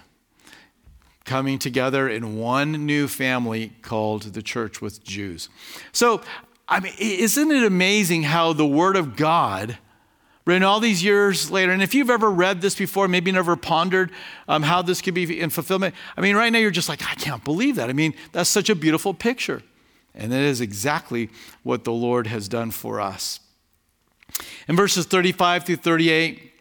coming 1.26 1.58
together 1.60 2.08
in 2.08 2.38
one 2.38 2.86
new 2.86 3.08
family 3.08 3.74
called 3.82 4.22
the 4.24 4.42
church 4.42 4.82
with 4.82 5.04
Jews. 5.04 5.50
So, 5.92 6.22
I 6.68 6.80
mean, 6.80 6.94
isn't 6.98 7.52
it 7.52 7.64
amazing 7.64 8.24
how 8.24 8.54
the 8.54 8.66
Word 8.66 8.96
of 8.96 9.16
God, 9.16 9.78
written 10.46 10.64
all 10.64 10.80
these 10.80 11.04
years 11.04 11.50
later, 11.50 11.72
and 11.72 11.82
if 11.82 11.94
you've 11.94 12.12
ever 12.12 12.30
read 12.30 12.62
this 12.62 12.76
before, 12.76 13.08
maybe 13.08 13.32
never 13.32 13.56
pondered 13.56 14.12
um, 14.48 14.64
how 14.64 14.82
this 14.84 15.02
could 15.02 15.16
be 15.16 15.40
in 15.40 15.50
fulfillment, 15.50 15.96
I 16.16 16.22
mean, 16.22 16.36
right 16.36 16.52
now 16.52 16.60
you're 16.60 16.72
just 16.72 16.90
like, 16.90 17.02
I 17.04 17.16
can't 17.16 17.44
believe 17.44 17.76
that. 17.76 17.90
I 17.90 17.94
mean, 17.94 18.14
that's 18.32 18.50
such 18.50 18.70
a 18.70 18.76
beautiful 18.76 19.14
picture. 19.14 19.62
And 20.14 20.32
that 20.32 20.42
is 20.42 20.62
exactly 20.62 21.30
what 21.64 21.84
the 21.84 21.92
Lord 21.92 22.28
has 22.28 22.48
done 22.48 22.72
for 22.72 23.02
us. 23.02 23.40
In 24.68 24.76
verses 24.76 25.06
35 25.06 25.66
through 25.66 25.76
38, 25.78 26.52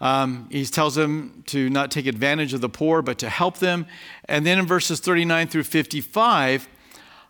um, 0.00 0.48
he 0.50 0.64
tells 0.66 0.94
them 0.94 1.42
to 1.46 1.70
not 1.70 1.90
take 1.90 2.06
advantage 2.06 2.52
of 2.52 2.60
the 2.60 2.68
poor, 2.68 3.02
but 3.02 3.18
to 3.18 3.28
help 3.28 3.58
them. 3.58 3.86
And 4.26 4.44
then 4.44 4.58
in 4.58 4.66
verses 4.66 5.00
39 5.00 5.48
through 5.48 5.64
55, 5.64 6.68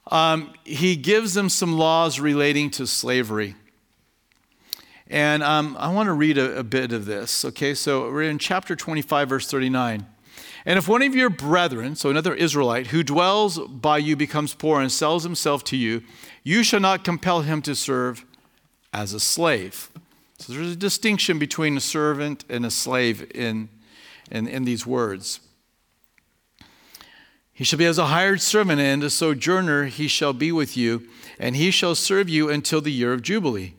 um, 0.09 0.53
he 0.65 0.97
gives 0.97 1.35
them 1.35 1.49
some 1.49 1.77
laws 1.79 2.19
relating 2.19 2.71
to 2.73 2.87
slavery. 2.87 3.55
And 5.09 5.43
um, 5.43 5.77
I 5.79 5.93
want 5.93 6.09
to 6.09 6.13
read 6.13 6.39
a, 6.39 6.59
a 6.59 6.65
bit 6.65 6.93
of 6.93 7.07
this. 7.07 7.45
Okay, 7.45 7.75
so 7.75 8.11
we're 8.11 8.23
in 8.23 8.39
chapter 8.39 8.75
25, 8.75 9.29
verse 9.29 9.49
39. 9.49 10.07
And 10.65 10.79
if 10.79 10.89
one 10.89 11.03
of 11.03 11.15
your 11.15 11.31
brethren, 11.31 11.95
so 11.95 12.11
another 12.11 12.35
Israelite, 12.35 12.89
who 12.89 13.05
dwells 13.05 13.59
by 13.59 13.99
you 13.99 14.17
becomes 14.17 14.53
poor 14.53 14.81
and 14.81 14.91
sells 14.91 15.23
himself 15.23 15.63
to 15.65 15.77
you, 15.77 16.03
you 16.43 16.65
shall 16.65 16.81
not 16.81 17.05
compel 17.05 17.43
him 17.43 17.63
to 17.63 17.77
serve 17.77 18.25
as 18.93 19.13
a 19.13 19.21
slave. 19.21 19.91
So 20.39 20.53
there's 20.53 20.73
a 20.73 20.77
distinction 20.77 21.39
between 21.39 21.77
a 21.77 21.81
servant 21.81 22.45
and 22.49 22.67
a 22.67 22.71
slave 22.71 23.31
in, 23.35 23.69
in, 24.31 24.47
in 24.47 24.65
these 24.65 24.87
words. 24.87 25.41
He 27.53 27.65
shall 27.65 27.79
be 27.79 27.87
as 27.87 27.97
a 27.97 28.07
hired 28.07 28.43
servant 28.43 28.81
and 28.81 29.03
a 29.03 29.09
sojourner, 29.09 29.87
he 29.87 30.09
shall 30.09 30.35
be 30.35 30.53
with 30.53 30.77
you, 30.77 31.09
and 31.39 31.57
he 31.57 31.71
shall 31.71 31.95
serve 31.95 32.29
you 32.29 32.51
until 32.51 32.83
the 32.83 32.93
year 32.93 33.15
of 33.15 33.23
Jubilee. 33.23 33.73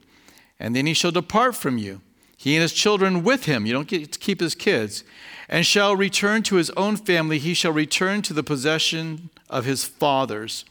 And 0.59 0.75
then 0.75 0.87
he 0.87 0.95
shall 0.95 1.11
depart 1.11 1.55
from 1.55 1.77
you, 1.77 2.01
he 2.37 2.55
and 2.55 2.61
his 2.61 2.71
children 2.71 3.23
with 3.23 3.45
him. 3.45 3.65
You 3.65 3.73
don't 3.73 3.87
get 3.87 4.13
to 4.13 4.19
keep 4.19 4.39
his 4.39 4.55
kids. 4.55 5.03
And 5.49 5.65
shall 5.65 5.95
return 5.95 6.43
to 6.43 6.55
his 6.55 6.69
own 6.71 6.95
family, 6.95 7.39
he 7.39 7.53
shall 7.53 7.71
return 7.71 8.21
to 8.21 8.33
the 8.33 8.43
possession 8.43 9.29
of 9.49 9.65
his 9.65 9.83
fathers. 9.83 10.63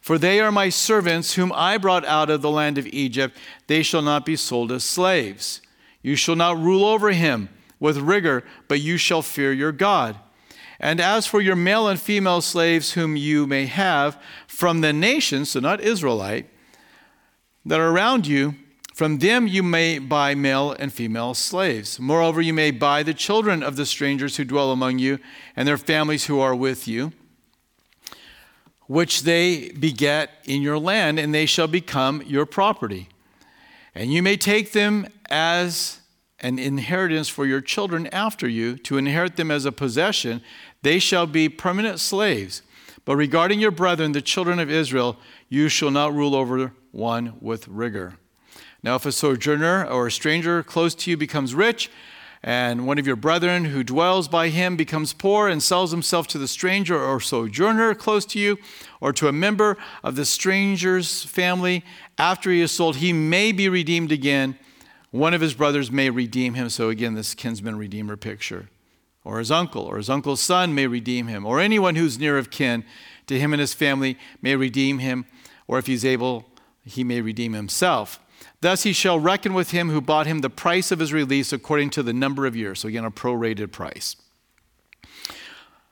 For 0.00 0.18
they 0.18 0.40
are 0.40 0.52
my 0.52 0.68
servants, 0.68 1.34
whom 1.34 1.52
I 1.54 1.78
brought 1.78 2.04
out 2.04 2.30
of 2.30 2.42
the 2.42 2.50
land 2.50 2.78
of 2.78 2.86
Egypt. 2.88 3.36
They 3.66 3.82
shall 3.82 4.02
not 4.02 4.26
be 4.26 4.36
sold 4.36 4.70
as 4.70 4.84
slaves. 4.84 5.62
You 6.02 6.14
shall 6.14 6.36
not 6.36 6.58
rule 6.58 6.84
over 6.84 7.12
him 7.12 7.48
with 7.80 7.96
rigor, 7.96 8.44
but 8.68 8.80
you 8.80 8.98
shall 8.98 9.22
fear 9.22 9.52
your 9.52 9.72
God. 9.72 10.18
And 10.78 11.00
as 11.00 11.26
for 11.26 11.40
your 11.40 11.56
male 11.56 11.88
and 11.88 11.98
female 11.98 12.42
slaves, 12.42 12.92
whom 12.92 13.16
you 13.16 13.46
may 13.46 13.66
have 13.66 14.20
from 14.46 14.82
the 14.82 14.92
nations, 14.92 15.50
so 15.50 15.60
not 15.60 15.80
Israelite, 15.80 16.50
that 17.64 17.80
are 17.80 17.90
around 17.90 18.26
you, 18.26 18.56
from 18.94 19.18
them 19.18 19.46
you 19.46 19.62
may 19.62 19.98
buy 19.98 20.34
male 20.34 20.72
and 20.72 20.92
female 20.92 21.34
slaves. 21.34 22.00
Moreover, 22.00 22.40
you 22.40 22.54
may 22.54 22.70
buy 22.70 23.02
the 23.02 23.12
children 23.12 23.62
of 23.62 23.76
the 23.76 23.84
strangers 23.84 24.36
who 24.36 24.44
dwell 24.44 24.70
among 24.70 24.98
you, 24.98 25.18
and 25.54 25.68
their 25.68 25.76
families 25.76 26.26
who 26.26 26.40
are 26.40 26.54
with 26.54 26.88
you 26.88 27.12
which 28.86 29.22
they 29.22 29.70
beget 29.70 30.30
in 30.44 30.62
your 30.62 30.78
land, 30.78 31.18
and 31.18 31.34
they 31.34 31.46
shall 31.46 31.66
become 31.66 32.22
your 32.26 32.46
property. 32.46 33.08
And 33.94 34.12
you 34.12 34.22
may 34.22 34.36
take 34.36 34.72
them 34.72 35.06
as 35.30 36.00
an 36.40 36.58
inheritance 36.58 37.28
for 37.28 37.46
your 37.46 37.60
children 37.60 38.06
after 38.08 38.46
you, 38.46 38.76
to 38.78 38.98
inherit 38.98 39.36
them 39.36 39.50
as 39.50 39.64
a 39.64 39.72
possession. 39.72 40.42
They 40.82 40.98
shall 40.98 41.26
be 41.26 41.48
permanent 41.48 42.00
slaves. 42.00 42.62
But 43.04 43.16
regarding 43.16 43.60
your 43.60 43.70
brethren, 43.70 44.12
the 44.12 44.22
children 44.22 44.58
of 44.58 44.70
Israel, 44.70 45.18
you 45.48 45.68
shall 45.68 45.90
not 45.90 46.12
rule 46.12 46.34
over 46.34 46.72
one 46.90 47.34
with 47.40 47.68
rigor. 47.68 48.18
Now, 48.84 48.96
if 48.96 49.06
a 49.06 49.12
sojourner 49.12 49.86
or 49.86 50.08
a 50.08 50.12
stranger 50.12 50.62
close 50.62 50.94
to 50.96 51.10
you 51.10 51.16
becomes 51.16 51.54
rich, 51.54 51.90
and 52.42 52.86
one 52.86 52.98
of 52.98 53.06
your 53.06 53.16
brethren 53.16 53.64
who 53.64 53.82
dwells 53.82 54.28
by 54.28 54.50
him 54.50 54.76
becomes 54.76 55.14
poor 55.14 55.48
and 55.48 55.62
sells 55.62 55.90
himself 55.90 56.26
to 56.28 56.38
the 56.38 56.46
stranger 56.46 57.02
or 57.02 57.18
sojourner 57.18 57.94
close 57.94 58.26
to 58.26 58.38
you, 58.38 58.58
or 59.00 59.10
to 59.14 59.26
a 59.26 59.32
member 59.32 59.78
of 60.02 60.16
the 60.16 60.26
stranger's 60.26 61.24
family, 61.24 61.82
after 62.18 62.50
he 62.50 62.60
is 62.60 62.72
sold, 62.72 62.96
he 62.96 63.14
may 63.14 63.52
be 63.52 63.70
redeemed 63.70 64.12
again. 64.12 64.58
One 65.10 65.32
of 65.32 65.40
his 65.40 65.54
brothers 65.54 65.90
may 65.90 66.10
redeem 66.10 66.52
him. 66.52 66.68
So, 66.68 66.90
again, 66.90 67.14
this 67.14 67.32
kinsman 67.34 67.78
redeemer 67.78 68.18
picture. 68.18 68.68
or 69.24 69.38
his 69.38 69.50
uncle, 69.50 69.80
or 69.80 69.96
his 69.96 70.10
uncle's 70.10 70.42
son 70.42 70.74
may 70.74 70.86
redeem 70.86 71.28
him, 71.28 71.46
or 71.46 71.58
anyone 71.58 71.94
who's 71.94 72.18
near 72.18 72.36
of 72.36 72.50
kin 72.50 72.84
to 73.26 73.40
him 73.40 73.54
and 73.54 73.60
his 73.60 73.72
family 73.72 74.18
may 74.42 74.54
redeem 74.54 74.98
him, 74.98 75.24
or 75.66 75.78
if 75.78 75.86
he's 75.86 76.04
able, 76.04 76.44
he 76.84 77.02
may 77.02 77.22
redeem 77.22 77.54
himself. 77.54 78.20
Thus 78.64 78.84
he 78.84 78.94
shall 78.94 79.20
reckon 79.20 79.52
with 79.52 79.72
him 79.72 79.90
who 79.90 80.00
bought 80.00 80.26
him 80.26 80.38
the 80.38 80.48
price 80.48 80.90
of 80.90 80.98
his 80.98 81.12
release 81.12 81.52
according 81.52 81.90
to 81.90 82.02
the 82.02 82.14
number 82.14 82.46
of 82.46 82.56
years. 82.56 82.80
So, 82.80 82.88
again, 82.88 83.04
a 83.04 83.10
prorated 83.10 83.72
price. 83.72 84.16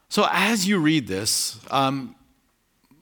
So, 0.09 0.27
as 0.33 0.67
you 0.67 0.79
read 0.79 1.07
this, 1.07 1.61
um, 1.71 2.17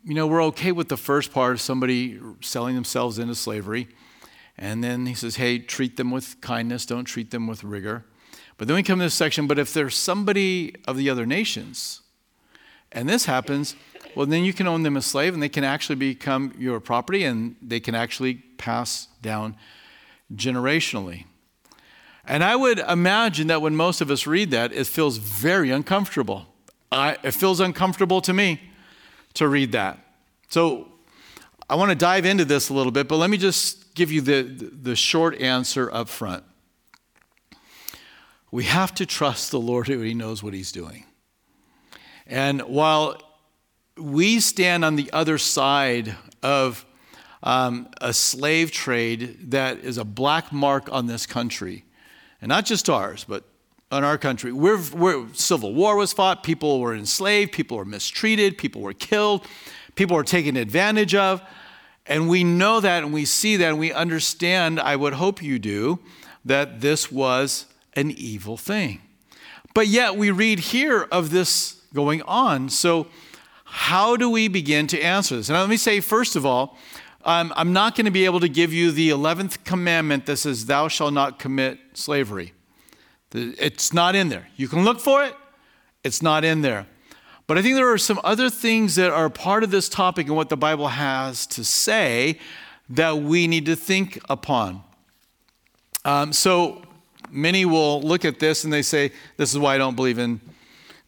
you 0.05 0.15
know, 0.15 0.27
we're 0.27 0.43
okay 0.47 0.73
with 0.73 0.89
the 0.89 0.97
first 0.97 1.33
part 1.33 1.53
of 1.53 1.61
somebody 1.61 2.19
selling 2.41 2.75
themselves 2.75 3.21
into 3.21 3.37
slavery. 3.37 3.87
And 4.59 4.83
then 4.83 5.07
he 5.07 5.15
says, 5.15 5.37
hey, 5.37 5.61
treat 5.61 5.97
them 5.97 6.11
with 6.11 6.41
kindness, 6.41 6.85
don't 6.85 7.05
treat 7.05 7.31
them 7.31 7.47
with 7.47 7.63
rigor. 7.63 8.05
But 8.59 8.67
then 8.67 8.75
we 8.75 8.83
come 8.83 8.99
to 8.99 9.05
this 9.05 9.15
section, 9.15 9.47
but 9.47 9.57
if 9.57 9.73
there's 9.73 9.95
somebody 9.95 10.75
of 10.89 10.97
the 10.97 11.09
other 11.09 11.27
nations, 11.27 12.03
and 12.91 13.09
this 13.09 13.27
happens, 13.27 13.77
well, 14.15 14.27
then 14.27 14.45
you 14.45 14.53
can 14.53 14.67
own 14.67 14.83
them 14.83 14.97
as 14.97 15.07
slave 15.07 15.35
and 15.35 15.43
they 15.43 15.49
can 15.49 15.65
actually 15.65 15.97
become 15.97 16.55
your 16.59 16.81
property 16.81 17.25
and 17.25 17.57
they 17.63 17.81
can 17.81 17.95
actually 17.95 18.35
pass 18.35 19.09
down 19.23 19.57
generationally. 20.35 21.25
And 22.25 22.45
I 22.45 22.55
would 22.57 22.79
imagine 22.79 23.49
that 23.49 23.63
when 23.63 23.75
most 23.75 24.01
of 24.01 24.11
us 24.11 24.27
read 24.27 24.51
that, 24.51 24.73
it 24.73 24.87
feels 24.87 25.17
very 25.17 25.71
uncomfortable. 25.71 26.47
I, 26.93 27.17
it 27.23 27.33
feels 27.33 27.61
uncomfortable 27.61 28.21
to 28.23 28.33
me 28.33 28.61
to 29.35 29.49
read 29.49 29.73
that. 29.73 29.99
So 30.49 30.89
I 31.69 31.77
want 31.77 31.91
to 31.91 31.95
dive 31.95 32.27
into 32.27 32.45
this 32.45 32.69
a 32.69 32.75
little 32.75 32.93
bit, 32.93 33.09
but 33.09 33.17
let 33.17 33.31
me 33.31 33.37
just 33.37 33.95
give 33.95 34.11
you 34.11 34.21
the, 34.21 34.43
the 34.43 34.97
short 34.97 35.41
answer 35.41 35.93
up 35.93 36.09
front. 36.09 36.45
We 38.51 38.65
have 38.65 38.95
to 38.97 39.07
trust 39.07 39.51
the 39.53 39.61
Lord 39.61 39.87
who 39.87 40.01
He 40.01 40.15
knows 40.15 40.43
what 40.43 40.55
He's 40.55 40.73
doing. 40.73 41.05
And 42.27 42.63
while 42.63 43.30
we 44.01 44.41
stand 44.41 44.85
on 44.85 44.97
the 44.97 45.13
other 45.13 45.39
side 45.39 46.17
of 46.43 46.85
um, 47.43 47.89
a 48.01 48.13
slave 48.13 48.71
trade 48.71 49.51
that 49.51 49.79
is 49.79 49.99
a 49.99 50.05
black 50.05 50.53
mark 50.53 50.91
on 50.93 51.07
this 51.07 51.27
country, 51.27 51.85
and 52.41 52.49
not 52.49 52.65
just 52.65 52.89
ours, 52.89 53.25
but 53.29 53.45
on 53.91 54.05
our 54.05 54.19
country. 54.19 54.53
We're, 54.53 54.81
we're, 54.93 55.27
civil 55.35 55.75
war 55.75 55.97
was 55.97 56.13
fought, 56.13 56.43
people 56.43 56.81
were 56.81 56.95
enslaved, 56.95 57.53
people 57.53 57.77
were 57.77 57.85
mistreated, 57.85 58.57
people 58.57 58.83
were 58.83 58.93
killed, 58.93 59.47
people 59.97 60.17
were 60.17 60.25
taken 60.25 60.57
advantage 60.57 61.15
of. 61.15 61.43
And 62.07 62.29
we 62.29 62.45
know 62.45 62.81
that 62.81 63.03
and 63.03 63.13
we 63.13 63.25
see 63.25 63.57
that 63.57 63.69
and 63.69 63.79
we 63.79 63.93
understand, 63.93 64.81
I 64.81 64.97
would 64.97 65.15
hope 65.15 65.43
you 65.43 65.59
do, 65.59 65.99
that 66.45 66.81
this 66.81 67.11
was 67.11 67.67
an 67.95 68.13
evil 68.13 68.57
thing. 68.57 69.01
But 69.75 69.89
yet 69.89 70.17
we 70.17 70.31
read 70.31 70.59
here 70.59 71.07
of 71.13 71.31
this 71.31 71.81
going 71.93 72.23
on. 72.23 72.69
So, 72.69 73.07
how 73.73 74.17
do 74.17 74.29
we 74.29 74.49
begin 74.49 74.89
to 74.89 75.01
answer 75.01 75.37
this? 75.37 75.49
And 75.49 75.57
let 75.57 75.69
me 75.69 75.77
say, 75.77 76.01
first 76.01 76.35
of 76.35 76.45
all, 76.45 76.77
um, 77.25 77.53
I'm 77.55 77.73
not 77.73 77.95
going 77.95 78.07
to 78.07 78.11
be 78.11 78.25
able 78.25 78.41
to 78.41 78.49
give 78.49 78.73
you 78.73 78.91
the 78.91 79.11
11th 79.11 79.63
commandment 79.63 80.27
that 80.27 80.39
says, 80.39 80.67
Thou 80.67 80.89
shalt 80.89 81.15
not 81.15 81.39
commit 81.39 81.79
slavery. 81.93 82.53
It's 83.33 83.93
not 83.93 84.17
in 84.17 84.29
there. 84.29 84.49
You 84.57 84.67
can 84.67 84.85
look 84.85 84.99
for 84.99 85.23
it, 85.25 85.35
it's 86.03 86.21
not 86.21 86.45
in 86.45 86.63
there. 86.63 86.87
But 87.47 87.59
I 87.59 87.63
think 87.63 87.77
there 87.77 87.93
are 87.93 87.99
some 87.99 88.21
other 88.25 88.51
things 88.51 88.97
that 88.97 89.13
are 89.13 89.31
part 89.31 89.63
of 89.63 89.71
this 89.71 89.89
topic 89.89 90.27
and 90.27 90.35
what 90.35 90.49
the 90.49 90.57
Bible 90.57 90.89
has 90.89 91.47
to 91.49 91.63
say 91.65 92.41
that 92.89 93.19
we 93.19 93.47
need 93.47 93.67
to 93.67 93.77
think 93.77 94.21
upon. 94.29 94.83
Um, 96.05 96.33
so, 96.33 96.83
many 97.31 97.65
will 97.65 98.03
look 98.03 98.25
at 98.25 98.41
this 98.41 98.65
and 98.65 98.73
they 98.73 98.83
say, 98.83 99.13
This 99.37 99.53
is 99.53 99.61
why 99.61 99.77
I 99.77 99.79
don't 99.79 99.95
believe 99.95 100.19
in 100.19 100.41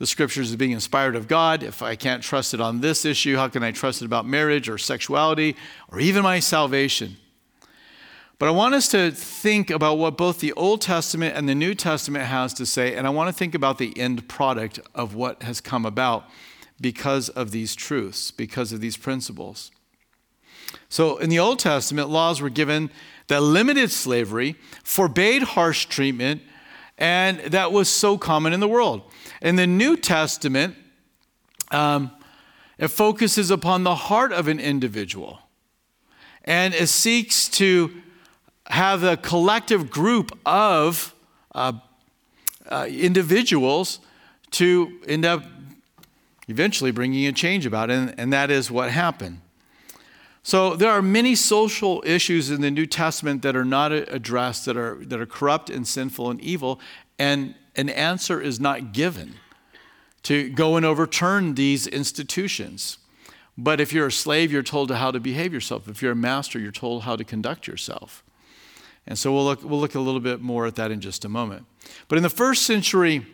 the 0.02 0.06
scriptures 0.08 0.50
as 0.50 0.56
being 0.56 0.72
inspired 0.72 1.14
of 1.14 1.28
God. 1.28 1.62
If 1.62 1.80
I 1.80 1.94
can't 1.94 2.24
trust 2.24 2.54
it 2.54 2.60
on 2.60 2.80
this 2.80 3.04
issue, 3.04 3.36
how 3.36 3.46
can 3.46 3.62
I 3.62 3.70
trust 3.70 4.02
it 4.02 4.04
about 4.04 4.26
marriage 4.26 4.68
or 4.68 4.76
sexuality 4.76 5.54
or 5.92 6.00
even 6.00 6.24
my 6.24 6.40
salvation? 6.40 7.18
But 8.40 8.48
I 8.48 8.50
want 8.50 8.74
us 8.74 8.88
to 8.88 9.12
think 9.12 9.70
about 9.70 9.98
what 9.98 10.16
both 10.18 10.40
the 10.40 10.54
Old 10.54 10.80
Testament 10.80 11.36
and 11.36 11.48
the 11.48 11.54
New 11.54 11.76
Testament 11.76 12.24
has 12.24 12.52
to 12.54 12.66
say, 12.66 12.96
and 12.96 13.06
I 13.06 13.10
want 13.10 13.28
to 13.28 13.32
think 13.32 13.54
about 13.54 13.78
the 13.78 13.96
end 13.96 14.26
product 14.26 14.80
of 14.92 15.14
what 15.14 15.44
has 15.44 15.60
come 15.60 15.86
about 15.86 16.24
because 16.80 17.28
of 17.28 17.52
these 17.52 17.76
truths, 17.76 18.32
because 18.32 18.72
of 18.72 18.80
these 18.80 18.96
principles. 18.96 19.70
So 20.88 21.18
in 21.18 21.30
the 21.30 21.38
Old 21.38 21.60
Testament, 21.60 22.08
laws 22.08 22.40
were 22.40 22.50
given 22.50 22.90
that 23.28 23.40
limited 23.40 23.92
slavery, 23.92 24.56
forbade 24.82 25.42
harsh 25.42 25.86
treatment, 25.86 26.42
and 26.98 27.40
that 27.40 27.72
was 27.72 27.88
so 27.88 28.18
common 28.18 28.52
in 28.52 28.60
the 28.60 28.68
world. 28.68 29.02
In 29.40 29.56
the 29.56 29.66
New 29.66 29.96
Testament, 29.96 30.76
um, 31.70 32.10
it 32.78 32.88
focuses 32.88 33.50
upon 33.50 33.84
the 33.84 33.94
heart 33.94 34.32
of 34.32 34.48
an 34.48 34.60
individual 34.60 35.40
and 36.44 36.74
it 36.74 36.88
seeks 36.88 37.48
to 37.48 37.90
have 38.66 39.02
a 39.02 39.16
collective 39.16 39.90
group 39.90 40.36
of 40.46 41.14
uh, 41.54 41.72
uh, 42.68 42.86
individuals 42.88 44.00
to 44.50 45.00
end 45.06 45.24
up 45.24 45.44
eventually 46.48 46.90
bringing 46.90 47.26
a 47.26 47.32
change 47.32 47.66
about 47.66 47.90
and, 47.90 48.14
and 48.18 48.32
that 48.32 48.50
is 48.50 48.70
what 48.70 48.90
happened. 48.90 49.41
So 50.42 50.74
there 50.74 50.90
are 50.90 51.02
many 51.02 51.36
social 51.36 52.02
issues 52.04 52.50
in 52.50 52.60
the 52.60 52.70
New 52.70 52.86
Testament 52.86 53.42
that 53.42 53.54
are 53.54 53.64
not 53.64 53.92
addressed, 53.92 54.64
that 54.66 54.76
are, 54.76 54.96
that 55.04 55.20
are 55.20 55.26
corrupt 55.26 55.70
and 55.70 55.86
sinful 55.86 56.30
and 56.30 56.40
evil, 56.40 56.80
and 57.18 57.54
an 57.76 57.88
answer 57.88 58.40
is 58.40 58.58
not 58.58 58.92
given 58.92 59.34
to 60.24 60.50
go 60.50 60.76
and 60.76 60.84
overturn 60.84 61.54
these 61.54 61.86
institutions. 61.86 62.98
But 63.56 63.80
if 63.80 63.92
you're 63.92 64.08
a 64.08 64.12
slave, 64.12 64.50
you're 64.50 64.62
told 64.62 64.90
how 64.90 65.10
to 65.10 65.20
behave 65.20 65.52
yourself. 65.52 65.88
If 65.88 66.02
you're 66.02 66.12
a 66.12 66.16
master, 66.16 66.58
you're 66.58 66.72
told 66.72 67.02
how 67.02 67.16
to 67.16 67.24
conduct 67.24 67.66
yourself. 67.66 68.24
And 69.06 69.18
so 69.18 69.32
we'll 69.32 69.44
look, 69.44 69.62
we'll 69.62 69.80
look 69.80 69.94
a 69.94 70.00
little 70.00 70.20
bit 70.20 70.40
more 70.40 70.66
at 70.66 70.76
that 70.76 70.90
in 70.90 71.00
just 71.00 71.24
a 71.24 71.28
moment. 71.28 71.66
But 72.08 72.16
in 72.16 72.22
the 72.22 72.30
first 72.30 72.62
century 72.62 73.26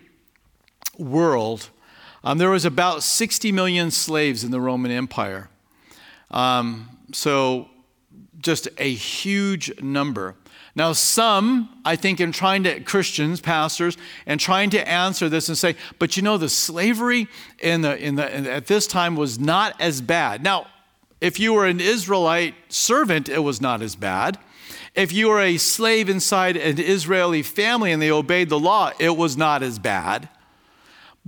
world, 0.99 1.71
um, 2.25 2.39
there 2.39 2.51
was 2.51 2.65
about 2.65 3.03
60 3.03 3.53
million 3.53 3.91
slaves 3.91 4.45
in 4.45 4.51
the 4.51 4.61
Roman 4.61 4.91
Empire. 4.91 5.49
Um, 6.31 6.98
so 7.13 7.69
just 8.39 8.69
a 8.79 8.93
huge 8.93 9.81
number. 9.81 10.37
Now, 10.75 10.93
some, 10.93 11.81
I 11.85 11.97
think, 11.97 12.21
in 12.21 12.31
trying 12.31 12.63
to, 12.63 12.79
Christians, 12.81 13.41
pastors, 13.41 13.97
and 14.27 14.39
trying 14.39 14.71
to 14.71 14.89
answer 14.89 15.29
this 15.29 15.49
and 15.49 15.59
say, 15.59 15.75
but 15.99 16.17
you 16.17 16.23
know, 16.23 16.39
the 16.39 16.49
slavery 16.49 17.27
in 17.59 17.81
the, 17.81 17.97
in 17.99 18.15
the, 18.15 18.37
in, 18.37 18.47
at 18.47 18.67
this 18.67 18.87
time 18.87 19.17
was 19.17 19.41
not 19.41 19.75
as 19.81 20.01
bad. 20.01 20.43
Now, 20.43 20.69
if 21.21 21.41
you 21.41 21.53
were 21.53 21.67
an 21.67 21.81
Israelite 21.81 22.55
servant, 22.69 23.29
it 23.29 23.41
was 23.41 23.61
not 23.61 23.83
as 23.83 23.97
bad. 23.97 24.39
If 24.95 25.13
you 25.13 25.29
were 25.29 25.41
a 25.41 25.57
slave 25.57 26.09
inside 26.09 26.57
an 26.57 26.79
Israeli 26.79 27.43
family 27.43 27.91
and 27.91 28.01
they 28.01 28.11
obeyed 28.11 28.49
the 28.49 28.59
law, 28.59 28.93
it 29.01 29.17
was 29.17 29.37
not 29.37 29.65
as 29.65 29.79
bad. 29.81 30.29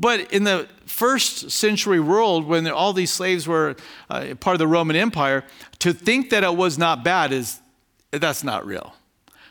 But 0.01 0.33
in 0.33 0.45
the 0.45 0.67
first 0.87 1.51
century 1.51 2.01
world, 2.01 2.47
when 2.47 2.67
all 2.67 2.95
these 2.95 3.11
slaves 3.11 3.47
were 3.47 3.77
uh, 4.09 4.35
part 4.41 4.55
of 4.55 4.59
the 4.59 4.67
Roman 4.67 4.97
Empire, 4.97 5.45
to 5.81 5.93
think 5.93 6.31
that 6.31 6.43
it 6.43 6.57
was 6.57 6.79
not 6.79 7.05
bad 7.05 7.33
is 7.33 7.61
that's 8.11 8.43
not 8.43 8.65
real. 8.65 8.95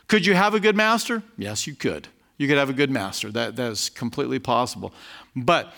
Could 0.08 0.26
you 0.26 0.34
have 0.34 0.54
a 0.54 0.60
good 0.60 0.74
master? 0.74 1.22
Yes, 1.38 1.68
you 1.68 1.74
could. 1.76 2.08
You 2.36 2.48
could 2.48 2.58
have 2.58 2.68
a 2.68 2.72
good 2.72 2.90
master. 2.90 3.30
That, 3.30 3.54
that 3.54 3.70
is 3.70 3.90
completely 3.90 4.40
possible. 4.40 4.92
But 5.36 5.72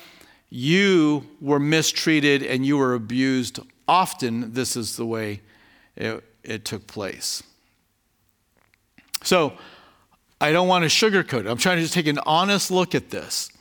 you 0.48 1.26
were 1.38 1.60
mistreated 1.60 2.42
and 2.42 2.64
you 2.64 2.78
were 2.78 2.94
abused 2.94 3.60
often. 3.86 4.54
This 4.54 4.74
is 4.74 4.96
the 4.96 5.04
way 5.04 5.42
it, 5.96 6.24
it 6.42 6.64
took 6.64 6.86
place. 6.86 7.42
So 9.22 9.52
I 10.40 10.50
don't 10.50 10.66
want 10.66 10.84
to 10.84 10.88
sugarcoat 10.88 11.40
it. 11.40 11.46
I'm 11.46 11.58
trying 11.58 11.76
to 11.76 11.82
just 11.82 11.92
take 11.92 12.06
an 12.06 12.20
honest 12.24 12.70
look 12.70 12.94
at 12.94 13.10
this. 13.10 13.51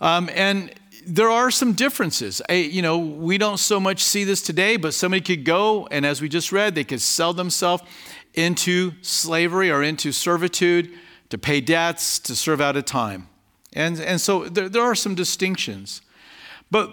Um, 0.00 0.30
and 0.34 0.72
there 1.06 1.30
are 1.30 1.50
some 1.50 1.72
differences. 1.72 2.42
I, 2.48 2.54
you 2.54 2.82
know, 2.82 2.98
we 2.98 3.38
don't 3.38 3.58
so 3.58 3.80
much 3.80 4.02
see 4.02 4.24
this 4.24 4.42
today, 4.42 4.76
but 4.76 4.94
somebody 4.94 5.20
could 5.20 5.44
go 5.44 5.86
and, 5.90 6.04
as 6.06 6.20
we 6.20 6.28
just 6.28 6.52
read, 6.52 6.74
they 6.74 6.84
could 6.84 7.00
sell 7.00 7.32
themselves 7.32 7.82
into 8.34 8.92
slavery 9.02 9.70
or 9.70 9.82
into 9.82 10.12
servitude 10.12 10.90
to 11.30 11.38
pay 11.38 11.60
debts, 11.60 12.18
to 12.20 12.34
serve 12.34 12.60
out 12.60 12.76
a 12.76 12.82
time. 12.82 13.28
And, 13.72 14.00
and 14.00 14.20
so 14.20 14.44
there, 14.44 14.68
there 14.68 14.82
are 14.82 14.94
some 14.94 15.14
distinctions. 15.14 16.02
But 16.70 16.92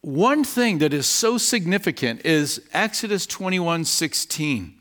one 0.00 0.44
thing 0.44 0.78
that 0.78 0.92
is 0.92 1.06
so 1.06 1.38
significant 1.38 2.24
is 2.24 2.60
Exodus 2.72 3.26
21 3.26 3.84
16. 3.84 4.74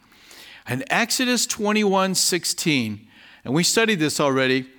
And 0.70 0.84
Exodus 0.90 1.46
21 1.46 2.16
16, 2.16 3.08
and 3.46 3.54
we 3.54 3.64
studied 3.64 4.00
this 4.00 4.20
already, 4.20 4.70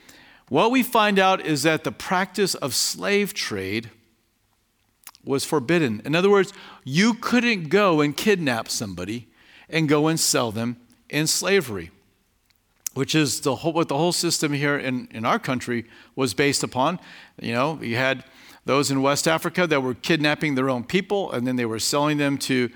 what 0.49 0.71
we 0.71 0.83
find 0.83 1.19
out 1.19 1.45
is 1.45 1.63
that 1.63 1.85
the 1.85 1.93
practice 1.93 2.55
of 2.55 2.75
slave 2.75 3.35
trade 3.35 3.91
was 5.25 5.45
forbidden. 5.45 6.01
In 6.05 6.15
other 6.15 6.31
words, 6.31 6.53
you 6.85 7.15
couldn't 7.15 7.69
go 7.69 8.01
and 8.01 8.17
kidnap 8.17 8.69
somebody 8.69 9.29
and 9.69 9.89
go 9.89 10.09
and 10.09 10.19
sell 10.19 10.51
them 10.51 10.77
in 11.11 11.27
slavery. 11.27 11.91
which 12.95 13.15
is 13.15 13.43
the 13.43 13.55
whole, 13.55 13.73
what 13.73 13.87
the 13.87 13.97
whole 13.97 14.11
system 14.11 14.53
here 14.53 14.77
in, 14.77 15.07
in 15.13 15.25
our 15.25 15.39
country 15.39 15.85
was 16.17 16.35
based 16.35 16.65
upon. 16.65 16.99
You 17.41 17.53
know, 17.53 17.79
you 17.81 17.95
had 17.95 18.25
those 18.65 18.91
in 18.91 19.03
West 19.03 19.29
Africa 19.29 19.69
that 19.69 19.83
were 19.83 19.95
kidnapping 19.95 20.57
their 20.57 20.69
own 20.69 20.83
people, 20.83 21.31
and 21.31 21.47
then 21.47 21.55
they 21.55 21.65
were 21.65 21.79
selling 21.79 22.19
them 22.19 22.39
to 22.39 22.69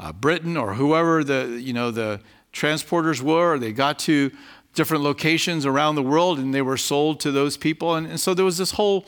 uh, 0.00 0.12
Britain 0.12 0.56
or 0.56 0.74
whoever 0.74 1.22
the, 1.22 1.60
you 1.62 1.72
know, 1.72 1.92
the 1.92 2.20
transporters 2.52 3.20
were. 3.22 3.54
or 3.54 3.58
They 3.60 3.72
got 3.72 4.00
to 4.00 4.32
different 4.78 5.02
locations 5.02 5.66
around 5.66 5.96
the 5.96 6.02
world 6.02 6.38
and 6.38 6.54
they 6.54 6.62
were 6.62 6.76
sold 6.76 7.18
to 7.18 7.32
those 7.32 7.56
people. 7.56 7.96
And, 7.96 8.06
and 8.06 8.20
so 8.20 8.32
there 8.32 8.44
was 8.44 8.58
this 8.58 8.70
whole 8.70 9.04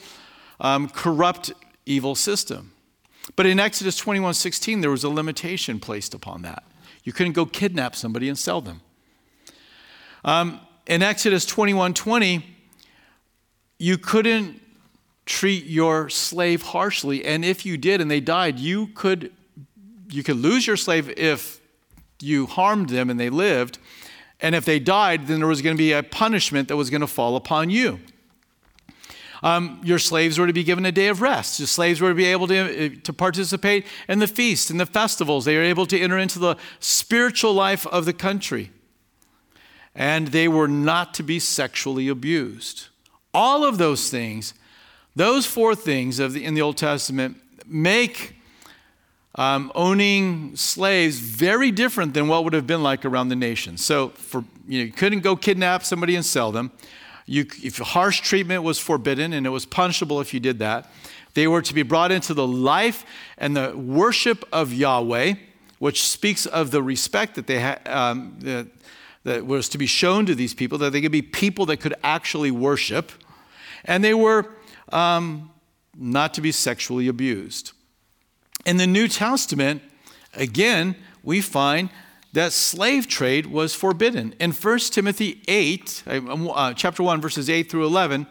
um, 0.58 0.88
corrupt, 0.88 1.52
evil 1.86 2.16
system. 2.16 2.72
But 3.36 3.46
in 3.46 3.60
Exodus 3.60 3.96
21 3.96 4.34
16, 4.34 4.80
there 4.80 4.90
was 4.90 5.04
a 5.04 5.08
limitation 5.08 5.78
placed 5.78 6.12
upon 6.12 6.42
that. 6.42 6.64
You 7.04 7.12
couldn't 7.12 7.34
go 7.34 7.46
kidnap 7.46 7.94
somebody 7.94 8.28
and 8.28 8.36
sell 8.36 8.60
them. 8.60 8.80
Um, 10.24 10.60
in 10.88 11.02
Exodus 11.02 11.46
21 11.46 11.94
20, 11.94 12.44
you 13.78 13.96
couldn't 13.96 14.60
treat 15.24 15.66
your 15.66 16.08
slave 16.08 16.62
harshly. 16.62 17.24
And 17.24 17.44
if 17.44 17.64
you 17.64 17.78
did 17.78 18.00
and 18.00 18.10
they 18.10 18.18
died, 18.18 18.58
you 18.58 18.88
could, 18.88 19.32
you 20.10 20.24
could 20.24 20.36
lose 20.36 20.66
your 20.66 20.76
slave 20.76 21.08
if 21.10 21.60
you 22.20 22.46
harmed 22.46 22.88
them 22.88 23.08
and 23.08 23.20
they 23.20 23.30
lived. 23.30 23.78
And 24.42 24.54
if 24.54 24.64
they 24.64 24.78
died, 24.78 25.26
then 25.26 25.38
there 25.38 25.48
was 25.48 25.62
going 25.62 25.76
to 25.76 25.78
be 25.78 25.92
a 25.92 26.02
punishment 26.02 26.68
that 26.68 26.76
was 26.76 26.90
going 26.90 27.02
to 27.02 27.06
fall 27.06 27.36
upon 27.36 27.70
you. 27.70 28.00
Um, 29.42 29.80
your 29.82 29.98
slaves 29.98 30.38
were 30.38 30.46
to 30.46 30.52
be 30.52 30.64
given 30.64 30.84
a 30.84 30.92
day 30.92 31.08
of 31.08 31.22
rest. 31.22 31.58
Your 31.58 31.66
slaves 31.66 32.00
were 32.00 32.10
to 32.10 32.14
be 32.14 32.26
able 32.26 32.46
to, 32.48 32.86
uh, 32.86 32.90
to 33.04 33.12
participate 33.12 33.86
in 34.08 34.18
the 34.18 34.26
feasts 34.26 34.70
and 34.70 34.78
the 34.78 34.86
festivals. 34.86 35.44
They 35.44 35.56
were 35.56 35.62
able 35.62 35.86
to 35.86 35.98
enter 35.98 36.18
into 36.18 36.38
the 36.38 36.56
spiritual 36.78 37.54
life 37.54 37.86
of 37.86 38.04
the 38.04 38.12
country. 38.12 38.70
And 39.94 40.28
they 40.28 40.46
were 40.46 40.68
not 40.68 41.14
to 41.14 41.22
be 41.22 41.38
sexually 41.38 42.08
abused. 42.08 42.88
All 43.32 43.64
of 43.64 43.78
those 43.78 44.10
things, 44.10 44.54
those 45.16 45.46
four 45.46 45.74
things 45.74 46.18
the, 46.18 46.44
in 46.44 46.54
the 46.54 46.62
Old 46.62 46.76
Testament, 46.76 47.38
make 47.66 48.34
um, 49.40 49.72
owning 49.74 50.54
slaves 50.54 51.18
very 51.18 51.70
different 51.70 52.12
than 52.12 52.28
what 52.28 52.44
would 52.44 52.52
have 52.52 52.66
been 52.66 52.82
like 52.82 53.06
around 53.06 53.30
the 53.30 53.36
nation. 53.36 53.78
So, 53.78 54.10
for 54.10 54.44
you, 54.68 54.80
know, 54.80 54.84
you 54.84 54.92
couldn't 54.92 55.20
go 55.20 55.34
kidnap 55.34 55.82
somebody 55.82 56.14
and 56.14 56.22
sell 56.22 56.52
them. 56.52 56.70
You, 57.24 57.46
if 57.62 57.78
harsh 57.78 58.20
treatment 58.20 58.64
was 58.64 58.78
forbidden, 58.78 59.32
and 59.32 59.46
it 59.46 59.48
was 59.48 59.64
punishable 59.64 60.20
if 60.20 60.34
you 60.34 60.40
did 60.40 60.58
that, 60.58 60.90
they 61.32 61.46
were 61.46 61.62
to 61.62 61.72
be 61.72 61.82
brought 61.82 62.12
into 62.12 62.34
the 62.34 62.46
life 62.46 63.06
and 63.38 63.56
the 63.56 63.74
worship 63.74 64.44
of 64.52 64.74
Yahweh, 64.74 65.36
which 65.78 66.02
speaks 66.02 66.44
of 66.44 66.70
the 66.70 66.82
respect 66.82 67.34
that 67.36 67.46
they 67.46 67.60
had. 67.60 67.80
Um, 67.88 68.36
that, 68.40 68.66
that 69.24 69.46
was 69.46 69.70
to 69.70 69.78
be 69.78 69.86
shown 69.86 70.26
to 70.26 70.34
these 70.34 70.52
people, 70.52 70.76
that 70.78 70.90
they 70.90 71.00
could 71.00 71.12
be 71.12 71.22
people 71.22 71.64
that 71.66 71.78
could 71.78 71.94
actually 72.02 72.50
worship, 72.50 73.10
and 73.86 74.04
they 74.04 74.12
were 74.12 74.50
um, 74.92 75.50
not 75.96 76.34
to 76.34 76.42
be 76.42 76.52
sexually 76.52 77.08
abused. 77.08 77.72
In 78.66 78.76
the 78.76 78.86
New 78.86 79.08
Testament, 79.08 79.82
again, 80.34 80.96
we 81.22 81.40
find 81.40 81.90
that 82.32 82.52
slave 82.52 83.08
trade 83.08 83.46
was 83.46 83.74
forbidden. 83.74 84.34
In 84.38 84.52
1 84.52 84.78
Timothy 84.90 85.42
8, 85.48 86.04
uh, 86.06 86.74
chapter 86.74 87.02
1, 87.02 87.20
verses 87.20 87.50
8 87.50 87.70
through 87.70 87.86
11, 87.86 88.22
it 88.22 88.28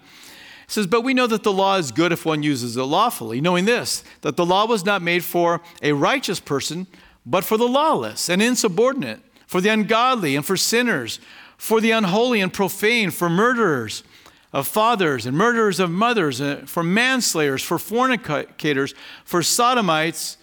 says, 0.67 0.87
But 0.87 1.01
we 1.01 1.13
know 1.13 1.27
that 1.27 1.43
the 1.43 1.51
law 1.51 1.77
is 1.77 1.91
good 1.91 2.11
if 2.11 2.25
one 2.25 2.43
uses 2.43 2.77
it 2.77 2.83
lawfully, 2.83 3.41
knowing 3.41 3.65
this, 3.65 4.03
that 4.21 4.37
the 4.37 4.45
law 4.45 4.65
was 4.65 4.85
not 4.85 5.01
made 5.01 5.23
for 5.23 5.61
a 5.81 5.93
righteous 5.93 6.39
person, 6.39 6.87
but 7.25 7.43
for 7.43 7.57
the 7.57 7.67
lawless 7.67 8.29
and 8.29 8.41
insubordinate, 8.41 9.19
for 9.47 9.61
the 9.61 9.69
ungodly 9.69 10.35
and 10.35 10.45
for 10.45 10.55
sinners, 10.55 11.19
for 11.57 11.81
the 11.81 11.91
unholy 11.91 12.39
and 12.39 12.53
profane, 12.53 13.11
for 13.11 13.29
murderers 13.29 14.03
of 14.51 14.67
fathers 14.67 15.25
and 15.25 15.37
murderers 15.37 15.79
of 15.79 15.91
mothers, 15.91 16.41
uh, 16.41 16.63
for 16.65 16.83
manslayers, 16.83 17.61
for 17.61 17.77
fornicators, 17.77 18.93
for 19.23 19.43
sodomites, 19.43 20.37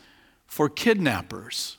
for 0.47 0.69
kidnappers. 0.69 1.77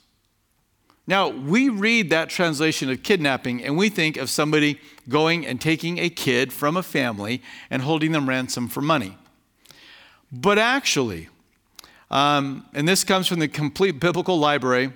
Now, 1.07 1.29
we 1.29 1.69
read 1.69 2.09
that 2.09 2.29
translation 2.29 2.89
of 2.89 3.01
kidnapping 3.01 3.63
and 3.63 3.77
we 3.77 3.87
think 3.87 4.17
of 4.17 4.29
somebody 4.29 4.79
going 5.07 5.45
and 5.45 5.59
taking 5.59 5.99
a 5.99 6.09
kid 6.09 6.51
from 6.51 6.75
a 6.75 6.83
family 6.83 7.41
and 7.69 7.81
holding 7.81 8.11
them 8.11 8.27
ransom 8.27 8.67
for 8.67 8.81
money. 8.81 9.17
But 10.29 10.59
actually, 10.59 11.29
um, 12.11 12.65
and 12.73 12.85
this 12.85 13.05
comes 13.05 13.27
from 13.27 13.39
the 13.39 13.47
complete 13.47 14.01
biblical 14.01 14.37
library, 14.37 14.91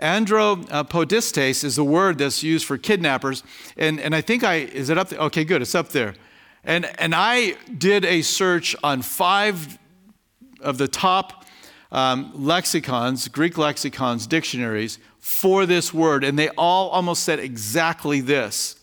andropodistes 0.00 1.62
is 1.62 1.76
the 1.76 1.84
word 1.84 2.18
that's 2.18 2.42
used 2.42 2.66
for 2.66 2.76
kidnappers. 2.76 3.44
And, 3.76 4.00
and 4.00 4.12
I 4.12 4.20
think 4.20 4.42
I, 4.42 4.56
is 4.56 4.90
it 4.90 4.98
up 4.98 5.08
there? 5.08 5.20
Okay, 5.20 5.44
good, 5.44 5.62
it's 5.62 5.76
up 5.76 5.90
there. 5.90 6.14
And, 6.64 6.86
and 6.98 7.14
I 7.14 7.56
did 7.76 8.04
a 8.04 8.22
search 8.22 8.74
on 8.82 9.02
five 9.02 9.78
of 10.60 10.78
the 10.78 10.88
top 10.88 11.44
um, 11.92 12.32
lexicons, 12.34 13.28
Greek 13.28 13.58
lexicons, 13.58 14.26
dictionaries 14.26 14.98
for 15.18 15.66
this 15.66 15.92
word, 15.92 16.24
and 16.24 16.38
they 16.38 16.48
all 16.50 16.88
almost 16.88 17.22
said 17.22 17.38
exactly 17.38 18.20
this. 18.20 18.76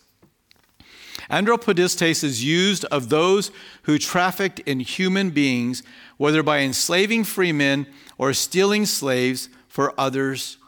Andropodistes 1.30 2.22
is 2.24 2.44
used 2.44 2.84
of 2.86 3.08
those 3.08 3.50
who 3.82 3.98
trafficked 3.98 4.60
in 4.60 4.80
human 4.80 5.30
beings, 5.30 5.82
whether 6.16 6.42
by 6.42 6.58
enslaving 6.58 7.24
free 7.24 7.52
men 7.52 7.86
or 8.18 8.32
stealing 8.32 8.86
slaves 8.86 9.48
for 9.66 9.98
others, 9.98 10.58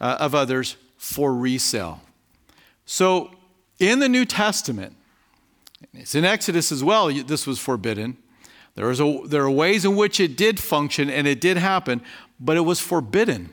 uh, 0.00 0.16
of 0.20 0.34
others 0.34 0.76
for 0.96 1.34
resale. 1.34 2.00
So 2.84 3.30
in 3.78 3.98
the 3.98 4.08
New 4.08 4.24
Testament, 4.24 4.96
it's 5.94 6.14
in 6.14 6.24
Exodus 6.24 6.72
as 6.72 6.82
well, 6.82 7.12
this 7.12 7.46
was 7.46 7.58
forbidden. 7.58 8.16
There, 8.74 8.90
a, 8.90 9.26
there 9.26 9.42
are 9.42 9.50
ways 9.50 9.84
in 9.84 9.96
which 9.96 10.18
it 10.18 10.36
did 10.36 10.58
function 10.58 11.10
and 11.10 11.26
it 11.26 11.40
did 11.40 11.58
happen, 11.58 12.02
but 12.40 12.56
it 12.56 12.62
was 12.62 12.80
forbidden. 12.80 13.52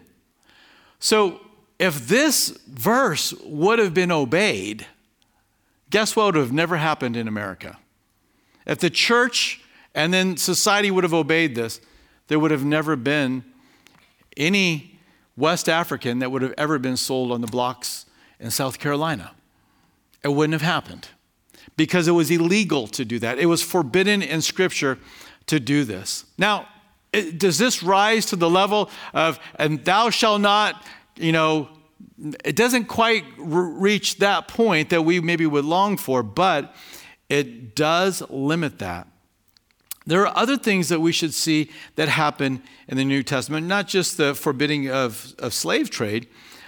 So, 0.99 1.41
if 1.77 2.07
this 2.07 2.49
verse 2.67 3.33
would 3.45 3.79
have 3.79 3.93
been 3.93 4.11
obeyed, 4.11 4.85
guess 5.89 6.15
what 6.15 6.25
would 6.25 6.35
have 6.35 6.51
never 6.51 6.75
happened 6.75 7.15
in 7.15 7.27
America? 7.27 7.77
If 8.65 8.79
the 8.79 8.89
church 8.89 9.61
and 9.95 10.13
then 10.13 10.35
society 10.35 10.91
would 10.91 11.05
have 11.05 11.13
obeyed 11.13 11.55
this, 11.55 11.79
there 12.27 12.37
would 12.37 12.51
have 12.51 12.65
never 12.65 12.97
been 12.97 13.45
any 14.35 14.99
West 15.37 15.69
African 15.69 16.19
that 16.19 16.31
would 16.31 16.41
have 16.41 16.53
ever 16.57 16.77
been 16.79 16.97
sold 16.97 17.31
on 17.31 17.39
the 17.39 17.47
blocks 17.47 18.05
in 18.41 18.51
South 18.51 18.77
Carolina. 18.77 19.31
It 20.21 20.29
wouldn't 20.29 20.53
have 20.53 20.61
happened 20.61 21.07
because 21.80 22.09
it 22.09 22.11
was 22.11 22.30
illegal 22.30 22.88
to 22.88 23.05
do 23.05 23.19
that. 23.19 23.39
It 23.39 23.45
was 23.45 23.63
forbidden 23.63 24.21
in 24.21 24.41
Scripture 24.41 24.99
to 25.45 25.61
do 25.61 25.86
this. 25.86 26.25
Now, 26.38 26.67
does 27.38 27.57
this 27.57 27.82
rise 27.82 28.25
to 28.27 28.36
the 28.36 28.49
level 28.49 28.89
of, 29.13 29.39
and 29.55 29.86
thou 29.86 30.09
shalt 30.09 30.41
not, 30.41 30.86
you 31.15 31.32
know, 31.32 31.69
it 32.43 32.57
doesn't 32.57 32.88
quite 32.88 33.23
reach 33.38 34.17
that 34.17 34.49
point 34.49 34.89
that 34.89 35.03
we 35.03 35.21
maybe 35.21 35.45
would 35.45 35.63
long 35.63 35.95
for, 35.95 36.21
but 36.21 36.75
it 37.30 37.77
does 37.77 38.21
limit 38.30 38.80
that. 38.80 39.07
There 40.05 40.27
are 40.27 40.38
other 40.38 40.57
things 40.57 40.89
that 40.89 40.99
we 40.99 41.13
should 41.13 41.34
see 41.34 41.69
that 41.95 42.09
happen 42.09 42.61
in 42.89 42.97
the 42.97 43.05
New 43.05 43.23
Testament, 43.23 43.67
not 43.67 43.88
just 43.88 44.17
the 44.17 44.36
forbidding 44.36 44.89
of, 44.89 45.34
of 45.39 45.53
slave 45.53 45.89
trade, 45.89 46.27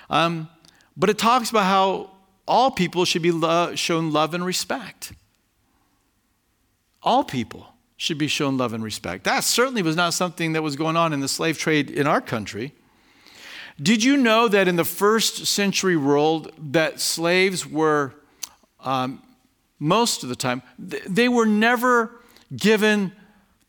um, 0.10 0.48
but 0.96 1.10
it 1.10 1.18
talks 1.18 1.50
about 1.50 1.66
how 1.66 2.11
all 2.52 2.70
people 2.70 3.06
should 3.06 3.22
be 3.22 3.32
lo- 3.32 3.76
shown 3.76 4.12
love 4.12 4.34
and 4.34 4.46
respect. 4.46 5.14
All 7.02 7.24
people 7.24 7.74
should 7.96 8.18
be 8.18 8.28
shown 8.28 8.58
love 8.58 8.74
and 8.74 8.84
respect. 8.84 9.24
That 9.24 9.46
certainly 9.46 9.82
was 9.82 9.96
not 9.96 10.14
something 10.14 10.52
that 10.52 10.62
was 10.62 10.76
going 10.76 10.98
on 10.98 11.14
in 11.14 11.22
the 11.22 11.30
slave 11.30 11.58
trade 11.58 11.90
in 11.90 12.08
our 12.08 12.20
country. 12.20 12.74
Did 13.82 14.04
you 14.04 14.18
know 14.18 14.50
that 14.50 14.68
in 14.68 14.76
the 14.76 14.84
first 14.84 15.46
century 15.46 15.96
world 15.96 16.52
that 16.74 17.00
slaves 17.00 17.66
were 17.66 18.16
um, 18.82 19.24
most 19.80 20.22
of 20.22 20.30
the 20.30 20.36
time 20.36 20.62
they 20.78 21.30
were 21.30 21.46
never 21.46 22.20
given 22.54 23.14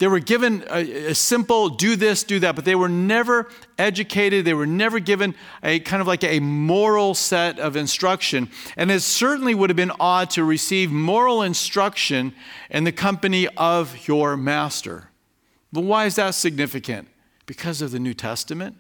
they 0.03 0.09
were 0.09 0.19
given 0.19 0.65
a, 0.69 1.11
a, 1.11 1.15
simple 1.15 1.69
do 1.69 1.95
this, 1.95 2.25
do 2.25 2.41
that, 2.41 2.57
but 2.57 2.65
they 2.65 2.75
were 2.75 2.89
never 2.89 3.49
educated. 3.79 4.45
They 4.45 4.53
were 4.53 4.67
never 4.67 4.99
given 4.99 5.33
a 5.63 5.79
kind 5.79 6.01
of 6.01 6.09
like 6.09 6.25
a 6.25 6.41
moral 6.41 7.15
set 7.15 7.61
of 7.61 7.77
instruction. 7.77 8.51
And 8.77 8.91
it 8.91 9.03
certainly 9.03 9.55
would 9.55 9.71
have 9.71 9.77
been 9.77 9.93
odd 10.01 10.29
to 10.31 10.43
receive 10.43 10.91
moral 10.91 11.43
instruction 11.43 12.35
in 12.69 12.83
the 12.83 12.91
company 12.91 13.47
of 13.57 14.09
your 14.09 14.37
master. 14.37 15.11
But 15.73 15.83
why 15.83 16.07
is 16.07 16.17
that 16.17 16.35
significant? 16.35 17.07
Because 17.47 17.81
of 17.81 17.93
the 17.93 18.01
New 18.01 18.13
Testament. 18.13 18.75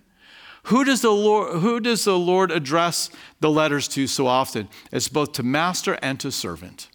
Who 0.64 0.84
does 0.84 1.02
the 1.02 1.12
Lord, 1.12 1.60
who 1.60 1.78
does 1.78 2.02
the 2.04 2.18
Lord 2.18 2.50
address 2.50 3.10
the 3.38 3.48
letters 3.48 3.86
to 3.90 4.08
so 4.08 4.26
often? 4.26 4.68
It's 4.90 5.06
both 5.06 5.30
to 5.34 5.44
master 5.44 5.96
and 6.02 6.18
to 6.18 6.32
servant. 6.32 6.88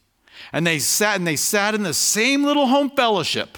And 0.52 0.68
they 0.68 0.80
sat 0.80 1.16
and 1.16 1.26
they 1.26 1.38
sat 1.38 1.74
in 1.74 1.84
the 1.84 1.94
same 1.94 2.44
little 2.44 2.68
home 2.68 2.90
fellowship 2.90 3.58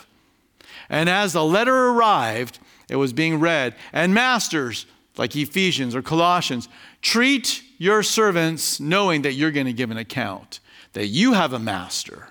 and 0.89 1.09
as 1.09 1.33
the 1.33 1.43
letter 1.43 1.89
arrived, 1.89 2.59
it 2.89 2.95
was 2.95 3.13
being 3.13 3.39
read. 3.39 3.75
And 3.93 4.13
masters, 4.13 4.85
like 5.17 5.35
Ephesians 5.35 5.95
or 5.95 6.01
Colossians, 6.01 6.67
treat 7.01 7.63
your 7.77 8.03
servants 8.03 8.79
knowing 8.79 9.21
that 9.21 9.33
you're 9.33 9.51
going 9.51 9.67
to 9.67 9.73
give 9.73 9.91
an 9.91 9.97
account. 9.97 10.59
that 10.93 11.07
you 11.07 11.33
have 11.33 11.53
a 11.53 11.59
master. 11.59 12.29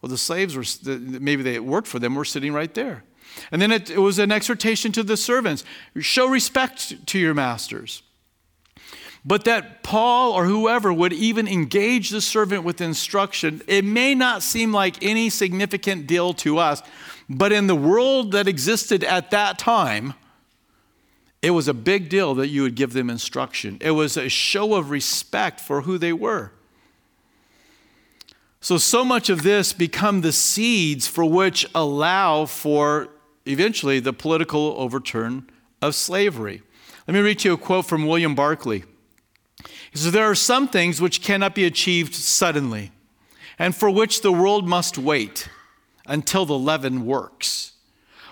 Well, 0.00 0.10
the 0.10 0.18
slaves 0.18 0.56
were, 0.56 0.64
maybe 0.98 1.42
they 1.42 1.58
worked 1.60 1.88
for 1.88 1.98
them, 1.98 2.14
were 2.14 2.24
sitting 2.24 2.52
right 2.52 2.72
there. 2.72 3.04
And 3.50 3.60
then 3.60 3.70
it, 3.70 3.90
it 3.90 3.98
was 3.98 4.18
an 4.18 4.32
exhortation 4.32 4.92
to 4.92 5.02
the 5.02 5.16
servants 5.16 5.64
show 6.00 6.26
respect 6.28 7.06
to 7.06 7.18
your 7.18 7.34
masters. 7.34 8.02
But 9.24 9.44
that 9.44 9.82
Paul 9.82 10.32
or 10.32 10.46
whoever 10.46 10.92
would 10.92 11.12
even 11.12 11.46
engage 11.46 12.08
the 12.08 12.22
servant 12.22 12.64
with 12.64 12.80
instruction, 12.80 13.60
it 13.66 13.84
may 13.84 14.14
not 14.14 14.42
seem 14.42 14.72
like 14.72 15.02
any 15.02 15.28
significant 15.28 16.06
deal 16.06 16.32
to 16.34 16.58
us, 16.58 16.82
but 17.30 17.52
in 17.52 17.68
the 17.68 17.76
world 17.76 18.32
that 18.32 18.48
existed 18.48 19.04
at 19.04 19.30
that 19.30 19.56
time, 19.56 20.14
it 21.40 21.52
was 21.52 21.68
a 21.68 21.74
big 21.74 22.08
deal 22.08 22.34
that 22.34 22.48
you 22.48 22.62
would 22.62 22.74
give 22.74 22.92
them 22.92 23.08
instruction. 23.08 23.78
It 23.80 23.92
was 23.92 24.16
a 24.16 24.28
show 24.28 24.74
of 24.74 24.90
respect 24.90 25.60
for 25.60 25.82
who 25.82 25.96
they 25.96 26.12
were. 26.12 26.50
So, 28.60 28.76
so 28.78 29.04
much 29.04 29.30
of 29.30 29.44
this 29.44 29.72
become 29.72 30.20
the 30.20 30.32
seeds 30.32 31.06
for 31.06 31.24
which 31.24 31.64
allow 31.72 32.46
for 32.46 33.08
eventually 33.46 34.00
the 34.00 34.12
political 34.12 34.74
overturn 34.76 35.48
of 35.80 35.94
slavery. 35.94 36.62
Let 37.06 37.14
me 37.14 37.20
read 37.20 37.44
you 37.44 37.52
a 37.52 37.56
quote 37.56 37.86
from 37.86 38.06
William 38.08 38.34
Barclay. 38.34 38.82
He 39.92 39.98
says, 39.98 40.12
There 40.12 40.28
are 40.28 40.34
some 40.34 40.66
things 40.66 41.00
which 41.00 41.22
cannot 41.22 41.54
be 41.54 41.64
achieved 41.64 42.12
suddenly, 42.12 42.90
and 43.56 43.74
for 43.74 43.88
which 43.88 44.20
the 44.20 44.32
world 44.32 44.68
must 44.68 44.98
wait 44.98 45.48
until 46.10 46.44
the 46.44 46.58
leaven 46.58 47.06
works. 47.06 47.72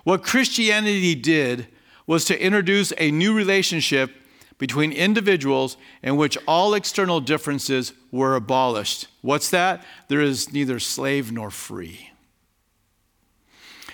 What 0.05 0.23
Christianity 0.23 1.15
did 1.15 1.69
was 2.07 2.25
to 2.27 2.43
introduce 2.43 2.93
a 2.99 3.11
new 3.11 3.33
relationship 3.33 4.11
between 4.59 4.91
individuals 4.93 5.77
in 6.03 6.17
which 6.17 6.37
all 6.49 6.75
external 6.75 7.21
differences 7.21 7.93
were 8.11 8.35
abolished. 8.35 9.07
What's 9.23 9.49
that? 9.51 9.85
There 10.09 10.21
is 10.21 10.53
neither 10.53 10.81
slave 10.81 11.31
nor 11.31 11.51
free. 11.51 12.11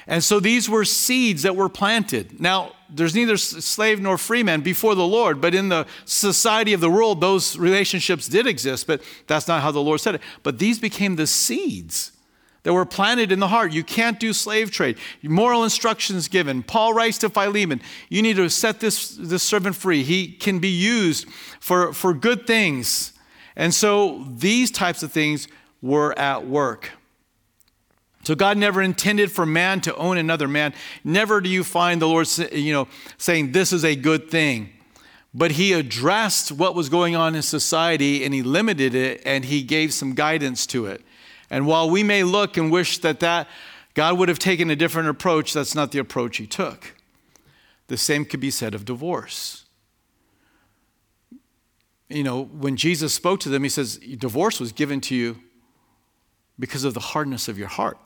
And 0.07 0.25
so 0.25 0.41
these 0.41 0.69
were 0.69 0.85
seeds 0.85 1.43
that 1.43 1.57
were 1.57 1.69
planted. 1.69 2.41
Now, 2.41 2.73
there's 2.89 3.15
neither 3.15 3.37
slave 3.37 4.01
nor 4.01 4.17
free 4.17 4.43
man 4.43 4.61
before 4.61 4.95
the 4.95 5.07
Lord, 5.07 5.41
but 5.41 5.55
in 5.55 5.69
the 5.69 5.87
society 6.05 6.73
of 6.73 6.81
the 6.81 6.91
world, 6.91 7.21
those 7.21 7.59
relationships 7.59 8.29
did 8.29 8.47
exist, 8.47 8.87
but 8.87 9.03
that's 9.27 9.49
not 9.49 9.63
how 9.63 9.71
the 9.71 9.81
Lord 9.81 10.01
said 10.01 10.15
it. 10.15 10.23
But 10.43 10.59
these 10.59 10.79
became 10.79 11.17
the 11.17 11.27
seeds 11.27 12.13
that 12.65 12.73
were 12.73 12.85
planted 12.85 13.31
in 13.31 13.39
the 13.39 13.49
heart. 13.49 13.73
You 13.73 13.85
can't 13.85 14.19
do 14.19 14.33
slave 14.33 14.71
trade. 14.71 14.99
Moral 15.23 15.63
instructions 15.63 16.29
given. 16.29 16.63
Paul 16.63 16.93
writes 16.93 17.19
to 17.19 17.31
Philemon, 17.31 17.81
you 18.09 18.21
need 18.23 18.37
to 18.37 18.49
set 18.51 18.81
this, 18.81 19.11
this 19.11 19.43
servant 19.43 19.77
free. 19.77 20.03
He 20.03 20.33
can 20.33 20.59
be 20.59 20.69
used 20.69 21.29
for, 21.61 21.93
for 21.93 22.13
good 22.13 22.47
things. 22.47 23.13
And 23.55 23.73
so 23.73 24.27
these 24.29 24.71
types 24.71 25.03
of 25.03 25.13
things 25.13 25.47
were 25.81 26.19
at 26.19 26.47
work. 26.47 26.91
So 28.25 28.35
God 28.35 28.57
never 28.57 28.81
intended 28.81 29.31
for 29.31 29.45
man 29.45 29.83
to 29.83 29.95
own 29.97 30.17
another 30.17 30.49
man. 30.49 30.73
Never 31.05 31.43
do 31.43 31.51
you 31.51 31.63
find 31.63 32.01
the 32.01 32.09
Lord 32.09 32.27
you 32.51 32.73
know, 32.73 32.89
saying 33.19 33.53
this 33.53 33.73
is 33.73 33.85
a 33.85 33.95
good 33.95 34.31
thing. 34.31 34.71
But 35.35 35.53
he 35.53 35.75
addressed 35.75 36.51
what 36.51 36.75
was 36.75 36.89
going 36.89 37.15
on 37.15 37.35
in 37.35 37.43
society 37.43 38.25
and 38.25 38.33
he 38.33 38.43
limited 38.43 38.95
it 38.95 39.21
and 39.27 39.45
he 39.45 39.63
gave 39.63 39.93
some 39.93 40.15
guidance 40.15 40.67
to 40.69 40.87
it. 40.87 41.03
And 41.55 41.69
while 41.69 41.89
we 41.89 42.03
may 42.03 42.25
look 42.25 42.57
and 42.57 42.69
wish 42.69 42.99
that, 42.99 43.21
that 43.21 43.47
God 43.95 44.19
would 44.19 44.29
have 44.29 44.41
taken 44.41 44.71
a 44.71 44.75
different 44.75 45.09
approach, 45.09 45.53
that's 45.53 45.73
not 45.73 45.93
the 45.93 46.01
approach 46.01 46.39
he 46.39 46.49
took. 46.49 46.97
The 47.87 47.97
same 47.97 48.25
could 48.25 48.41
be 48.41 48.51
said 48.51 48.75
of 48.75 48.85
divorce. 48.85 49.65
You 52.09 52.25
know, 52.25 52.43
when 52.43 52.77
Jesus 52.77 53.15
spoke 53.15 53.39
to 53.39 53.49
them, 53.49 53.63
he 53.63 53.69
says, 53.69 53.99
Divorce 53.99 54.59
was 54.59 54.73
given 54.73 55.01
to 55.03 55.15
you 55.15 55.39
because 56.59 56.83
of 56.83 56.93
the 56.93 56.99
hardness 56.99 57.47
of 57.47 57.57
your 57.57 57.69
heart. 57.69 57.99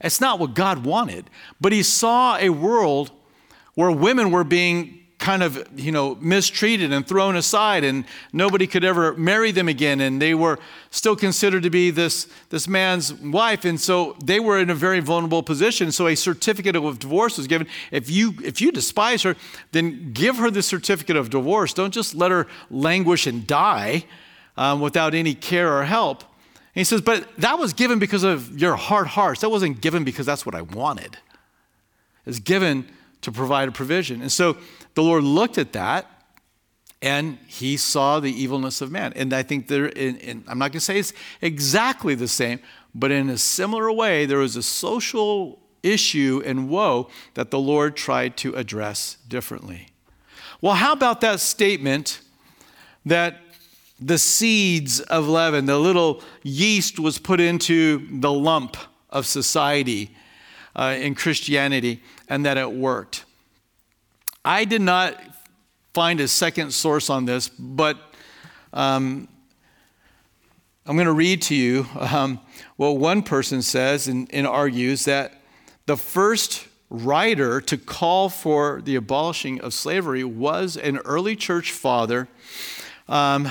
It's 0.00 0.20
not 0.20 0.38
what 0.38 0.54
God 0.54 0.84
wanted, 0.84 1.28
but 1.60 1.72
he 1.72 1.82
saw 1.82 2.36
a 2.36 2.50
world 2.50 3.10
where 3.74 3.90
women 3.90 4.30
were 4.30 4.44
being 4.44 4.99
kind 5.20 5.42
of, 5.42 5.68
you 5.76 5.92
know, 5.92 6.16
mistreated 6.16 6.92
and 6.92 7.06
thrown 7.06 7.36
aside, 7.36 7.84
and 7.84 8.04
nobody 8.32 8.66
could 8.66 8.82
ever 8.82 9.14
marry 9.14 9.52
them 9.52 9.68
again, 9.68 10.00
and 10.00 10.20
they 10.20 10.34
were 10.34 10.58
still 10.90 11.14
considered 11.14 11.62
to 11.62 11.70
be 11.70 11.90
this, 11.90 12.26
this 12.48 12.66
man's 12.66 13.12
wife, 13.14 13.66
and 13.66 13.78
so 13.78 14.16
they 14.24 14.40
were 14.40 14.58
in 14.58 14.70
a 14.70 14.74
very 14.74 14.98
vulnerable 14.98 15.42
position. 15.42 15.92
So 15.92 16.06
a 16.06 16.16
certificate 16.16 16.74
of 16.74 16.98
divorce 16.98 17.36
was 17.36 17.46
given. 17.46 17.68
If 17.90 18.10
you 18.10 18.34
if 18.42 18.60
you 18.62 18.72
despise 18.72 19.22
her, 19.22 19.36
then 19.72 20.12
give 20.12 20.38
her 20.38 20.50
the 20.50 20.62
certificate 20.62 21.16
of 21.16 21.28
divorce. 21.28 21.74
Don't 21.74 21.92
just 21.92 22.14
let 22.14 22.30
her 22.30 22.46
languish 22.70 23.26
and 23.26 23.46
die 23.46 24.04
um, 24.56 24.80
without 24.80 25.14
any 25.14 25.34
care 25.34 25.70
or 25.76 25.84
help. 25.84 26.22
And 26.22 26.80
he 26.80 26.84
says, 26.84 27.02
but 27.02 27.28
that 27.36 27.58
was 27.58 27.74
given 27.74 27.98
because 27.98 28.24
of 28.24 28.58
your 28.58 28.76
hard 28.76 29.08
hearts. 29.08 29.42
That 29.42 29.50
wasn't 29.50 29.82
given 29.82 30.02
because 30.02 30.24
that's 30.24 30.46
what 30.46 30.54
I 30.54 30.62
wanted. 30.62 31.18
It's 32.24 32.38
given 32.38 32.86
to 33.20 33.32
provide 33.32 33.68
a 33.68 33.72
provision. 33.72 34.22
And 34.22 34.32
so 34.32 34.56
the 34.94 35.02
Lord 35.02 35.24
looked 35.24 35.58
at 35.58 35.72
that 35.72 36.06
and 37.02 37.38
he 37.46 37.76
saw 37.76 38.20
the 38.20 38.30
evilness 38.30 38.80
of 38.80 38.90
man. 38.90 39.12
And 39.16 39.32
I 39.32 39.42
think 39.42 39.68
there, 39.68 39.86
in, 39.86 40.16
in, 40.16 40.44
I'm 40.46 40.58
not 40.58 40.72
going 40.72 40.80
to 40.80 40.80
say 40.80 40.98
it's 40.98 41.12
exactly 41.40 42.14
the 42.14 42.28
same, 42.28 42.60
but 42.94 43.10
in 43.10 43.30
a 43.30 43.38
similar 43.38 43.90
way, 43.90 44.26
there 44.26 44.38
was 44.38 44.56
a 44.56 44.62
social 44.62 45.58
issue 45.82 46.42
and 46.44 46.68
woe 46.68 47.08
that 47.34 47.50
the 47.50 47.58
Lord 47.58 47.96
tried 47.96 48.36
to 48.38 48.54
address 48.54 49.16
differently. 49.28 49.88
Well, 50.60 50.74
how 50.74 50.92
about 50.92 51.22
that 51.22 51.40
statement 51.40 52.20
that 53.06 53.38
the 53.98 54.18
seeds 54.18 55.00
of 55.00 55.26
leaven, 55.26 55.64
the 55.64 55.78
little 55.78 56.22
yeast 56.42 56.98
was 56.98 57.18
put 57.18 57.40
into 57.40 58.06
the 58.10 58.32
lump 58.32 58.76
of 59.08 59.24
society 59.24 60.14
uh, 60.76 60.96
in 60.98 61.14
Christianity, 61.14 62.02
and 62.28 62.44
that 62.44 62.58
it 62.58 62.72
worked? 62.72 63.24
I 64.50 64.64
did 64.64 64.82
not 64.82 65.14
find 65.94 66.18
a 66.18 66.26
second 66.26 66.72
source 66.72 67.08
on 67.08 67.24
this, 67.24 67.48
but 67.48 67.96
um, 68.72 69.28
I'm 70.84 70.96
going 70.96 71.06
to 71.06 71.12
read 71.12 71.42
to 71.42 71.54
you 71.54 71.86
um, 71.96 72.40
what 72.74 72.96
one 72.96 73.22
person 73.22 73.62
says 73.62 74.08
and, 74.08 74.28
and, 74.34 74.48
argues 74.48 75.04
that 75.04 75.40
the 75.86 75.96
first 75.96 76.66
writer 76.88 77.60
to 77.60 77.78
call 77.78 78.28
for 78.28 78.82
the 78.82 78.96
abolishing 78.96 79.60
of 79.60 79.72
slavery 79.72 80.24
was 80.24 80.76
an 80.76 80.98
early 80.98 81.36
church 81.36 81.70
father 81.70 82.26
um, 83.08 83.48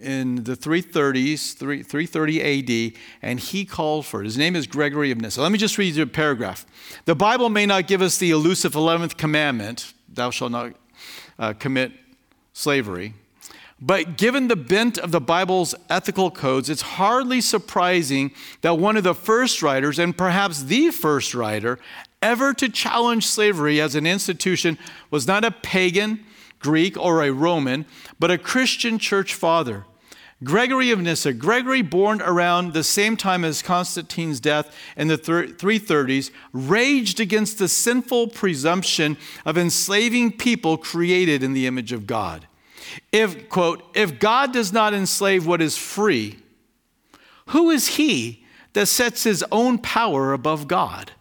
in 0.00 0.44
the 0.44 0.56
330s, 0.56 1.54
3, 1.56 1.82
330 1.82 2.92
AD, 2.92 3.00
and 3.22 3.40
he 3.40 3.64
called 3.64 4.06
for 4.06 4.20
it. 4.20 4.24
His 4.24 4.38
name 4.38 4.56
is 4.56 4.66
Gregory 4.66 5.10
of 5.10 5.20
Nyssa. 5.20 5.40
Let 5.40 5.52
me 5.52 5.58
just 5.58 5.78
read 5.78 5.94
you 5.94 6.02
a 6.02 6.06
paragraph. 6.06 6.66
The 7.04 7.14
Bible 7.14 7.48
may 7.48 7.66
not 7.66 7.86
give 7.86 8.02
us 8.02 8.18
the 8.18 8.30
elusive 8.30 8.72
11th 8.72 9.16
commandment, 9.16 9.94
thou 10.12 10.30
shalt 10.30 10.52
not 10.52 10.72
uh, 11.38 11.52
commit 11.54 11.92
slavery, 12.52 13.14
but 13.80 14.16
given 14.16 14.48
the 14.48 14.56
bent 14.56 14.96
of 14.96 15.12
the 15.12 15.20
Bible's 15.20 15.74
ethical 15.90 16.30
codes, 16.30 16.70
it's 16.70 16.82
hardly 16.82 17.42
surprising 17.42 18.32
that 18.62 18.78
one 18.78 18.96
of 18.96 19.04
the 19.04 19.14
first 19.14 19.62
writers, 19.62 19.98
and 19.98 20.16
perhaps 20.16 20.62
the 20.62 20.90
first 20.90 21.34
writer, 21.34 21.78
ever 22.22 22.54
to 22.54 22.68
challenge 22.70 23.26
slavery 23.26 23.80
as 23.80 23.94
an 23.94 24.06
institution 24.06 24.78
was 25.10 25.26
not 25.26 25.44
a 25.44 25.50
pagan 25.50 26.24
Greek 26.66 26.98
or 26.98 27.22
a 27.22 27.30
Roman, 27.30 27.86
but 28.18 28.32
a 28.32 28.38
Christian 28.38 28.98
church 28.98 29.34
father. 29.34 29.84
Gregory 30.42 30.90
of 30.90 31.00
Nyssa, 31.00 31.32
Gregory, 31.32 31.80
born 31.80 32.20
around 32.20 32.72
the 32.72 32.82
same 32.82 33.16
time 33.16 33.44
as 33.44 33.62
Constantine's 33.62 34.40
death 34.40 34.74
in 34.96 35.06
the 35.06 35.16
330s, 35.16 36.32
raged 36.52 37.20
against 37.20 37.58
the 37.58 37.68
sinful 37.68 38.28
presumption 38.28 39.16
of 39.44 39.56
enslaving 39.56 40.32
people 40.32 40.76
created 40.76 41.44
in 41.44 41.52
the 41.52 41.68
image 41.68 41.92
of 41.92 42.06
God. 42.06 42.48
If, 43.12 43.48
quote, 43.48 43.84
if 43.94 44.18
God 44.18 44.52
does 44.52 44.72
not 44.72 44.92
enslave 44.92 45.46
what 45.46 45.62
is 45.62 45.78
free, 45.78 46.40
who 47.50 47.70
is 47.70 47.96
he 47.96 48.44
that 48.72 48.86
sets 48.86 49.22
his 49.22 49.44
own 49.52 49.78
power 49.78 50.32
above 50.32 50.66
God? 50.66 51.12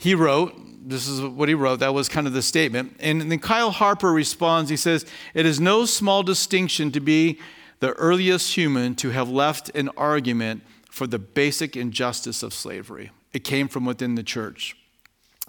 He 0.00 0.14
wrote, 0.14 0.54
this 0.82 1.06
is 1.06 1.20
what 1.20 1.48
he 1.48 1.54
wrote. 1.54 1.80
That 1.80 1.94
was 1.94 2.08
kind 2.08 2.26
of 2.26 2.32
the 2.32 2.42
statement. 2.42 2.96
And 3.00 3.30
then 3.30 3.38
Kyle 3.38 3.70
Harper 3.70 4.12
responds. 4.12 4.70
He 4.70 4.76
says, 4.76 5.04
It 5.34 5.46
is 5.46 5.60
no 5.60 5.84
small 5.84 6.22
distinction 6.22 6.90
to 6.92 7.00
be 7.00 7.38
the 7.80 7.92
earliest 7.92 8.54
human 8.56 8.94
to 8.96 9.10
have 9.10 9.28
left 9.28 9.70
an 9.74 9.88
argument 9.96 10.62
for 10.90 11.06
the 11.06 11.18
basic 11.18 11.76
injustice 11.76 12.42
of 12.42 12.52
slavery. 12.52 13.10
It 13.32 13.44
came 13.44 13.68
from 13.68 13.84
within 13.84 14.14
the 14.14 14.22
church. 14.22 14.76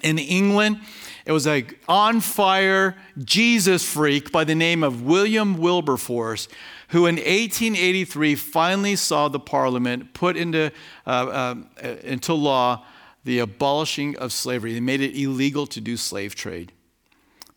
In 0.01 0.17
England, 0.17 0.79
it 1.25 1.31
was 1.31 1.45
a 1.45 1.65
on 1.87 2.21
fire 2.21 2.95
Jesus 3.23 3.87
freak 3.87 4.31
by 4.31 4.43
the 4.43 4.55
name 4.55 4.83
of 4.83 5.03
William 5.03 5.57
Wilberforce, 5.57 6.47
who 6.89 7.05
in 7.05 7.15
1883 7.15 8.35
finally 8.35 8.95
saw 8.95 9.27
the 9.27 9.39
parliament 9.39 10.13
put 10.13 10.35
into, 10.37 10.71
uh, 11.05 11.09
uh, 11.09 11.55
into 12.03 12.33
law 12.33 12.83
the 13.23 13.39
abolishing 13.39 14.17
of 14.17 14.33
slavery. 14.33 14.73
They 14.73 14.79
made 14.79 15.01
it 15.01 15.17
illegal 15.17 15.67
to 15.67 15.81
do 15.81 15.97
slave 15.97 16.35
trade. 16.35 16.71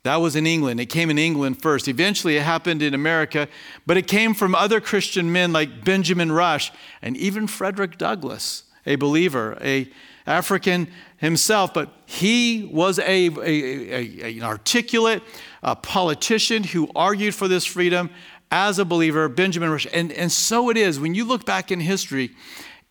That 0.03 0.17
was 0.17 0.37
in 0.37 0.47
England. 0.47 0.81
It 0.81 0.87
came 0.87 1.09
in 1.09 1.19
England 1.19 1.63
first. 1.63 1.89
Eventually, 1.89 2.37
it 2.37 2.43
happened 2.43 2.83
in 2.83 2.93
America, 2.93 3.49
but 3.87 3.97
it 3.97 4.07
came 4.07 4.35
from 4.35 4.55
other 4.55 4.81
Christian 4.81 5.33
men 5.33 5.53
like 5.53 5.85
Benjamin 5.85 6.31
Rush 6.31 6.73
and 7.01 7.17
even 7.17 7.47
Frederick 7.47 7.97
Douglass, 7.97 8.65
a 8.85 8.97
believer, 8.97 9.57
a 9.63 9.89
African 10.27 10.89
himself, 11.19 11.73
but 11.73 11.91
he 12.07 12.69
was 12.73 12.99
a, 12.99 13.29
a, 13.29 13.41
a, 13.41 14.39
an 14.39 14.43
articulate 14.43 15.23
a 15.63 15.75
politician 15.75 16.63
who 16.63 16.89
argued 16.95 17.35
for 17.35 17.49
this 17.49 17.65
freedom 17.65 18.11
as 18.51 18.79
a 18.79 18.85
believer, 18.85 19.29
Benjamin 19.29 19.71
Rush. 19.71 19.87
And, 19.93 20.13
and 20.13 20.31
so 20.31 20.69
it 20.69 20.77
is. 20.77 21.01
When 21.01 21.15
you 21.15 21.25
look 21.25 21.47
back 21.47 21.73
in 21.73 21.81
history, 21.81 22.31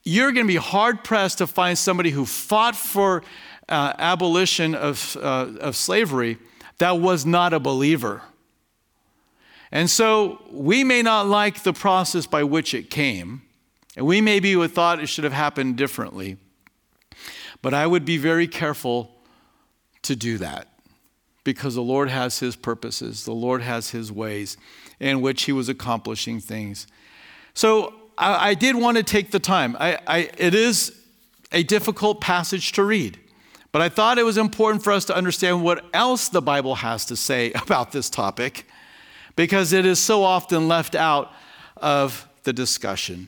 you're 0.04 0.32
going 0.32 0.46
to 0.46 0.52
be 0.54 0.58
hard 0.58 1.04
pressed 1.04 1.38
to 1.40 1.48
find 1.48 1.78
somebody 1.78 2.10
who 2.12 2.26
fought 2.26 2.76
for 2.76 3.24
uh, 3.70 3.94
abolition 3.98 4.76
of, 4.76 5.18
uh, 5.22 5.48
of 5.60 5.76
slavery 5.76 6.38
that 6.80 7.00
was 7.00 7.26
not 7.26 7.54
a 7.54 7.60
believer. 7.60 8.22
And 9.72 9.90
so 9.90 10.44
we 10.52 10.84
may 10.84 11.02
not 11.02 11.28
like 11.28 11.64
the 11.64 11.74
process 11.74 12.28
by 12.28 12.44
which 12.44 12.74
it 12.74 12.90
came, 12.90 13.42
and 13.96 14.06
we 14.06 14.22
maybe 14.22 14.56
would 14.56 14.72
thought 14.72 15.00
it 15.00 15.08
should 15.08 15.24
have 15.24 15.34
happened 15.34 15.78
differently. 15.78 16.38
But 17.62 17.74
I 17.74 17.88
would 17.88 18.06
be 18.06 18.18
very 18.18 18.48
careful 18.48 19.16
to 20.04 20.16
do 20.16 20.38
that 20.40 20.68
because 21.44 21.76
the 21.76 21.82
Lord 21.82 22.10
has 22.10 22.40
his 22.40 22.56
purposes, 22.56 23.26
the 23.26 23.34
Lord 23.34 23.62
has 23.62 23.92
his 23.92 24.12
ways 24.12 24.58
in 25.00 25.22
which 25.22 25.44
he 25.44 25.52
was 25.52 25.70
accomplishing 25.70 26.40
things. 26.40 26.86
So 27.54 27.94
I, 28.18 28.50
I 28.50 28.54
did 28.54 28.76
want 28.76 28.98
to 28.98 29.04
take 29.04 29.32
the 29.32 29.40
time. 29.40 29.76
I, 29.80 30.00
I, 30.08 30.30
it 30.38 30.54
is 30.54 31.00
a 31.52 31.64
difficult 31.64 32.22
passage 32.22 32.72
to 32.74 32.84
read. 32.84 33.20
But 33.72 33.82
I 33.82 33.90
thought 33.90 34.20
it 34.20 34.24
was 34.24 34.38
important 34.38 34.84
for 34.84 34.94
us 34.94 35.06
to 35.06 35.16
understand 35.16 35.64
what 35.64 35.84
else 35.94 36.30
the 36.30 36.42
Bible 36.42 36.76
has 36.76 37.06
to 37.06 37.16
say 37.16 37.52
about 37.56 37.92
this 37.92 38.10
topic 38.10 38.66
because 39.36 39.74
it 39.74 39.86
is 39.86 40.00
so 40.00 40.24
often 40.24 40.68
left 40.68 40.96
out 40.96 41.32
of 41.78 42.28
the 42.44 42.54
discussion. 42.54 43.28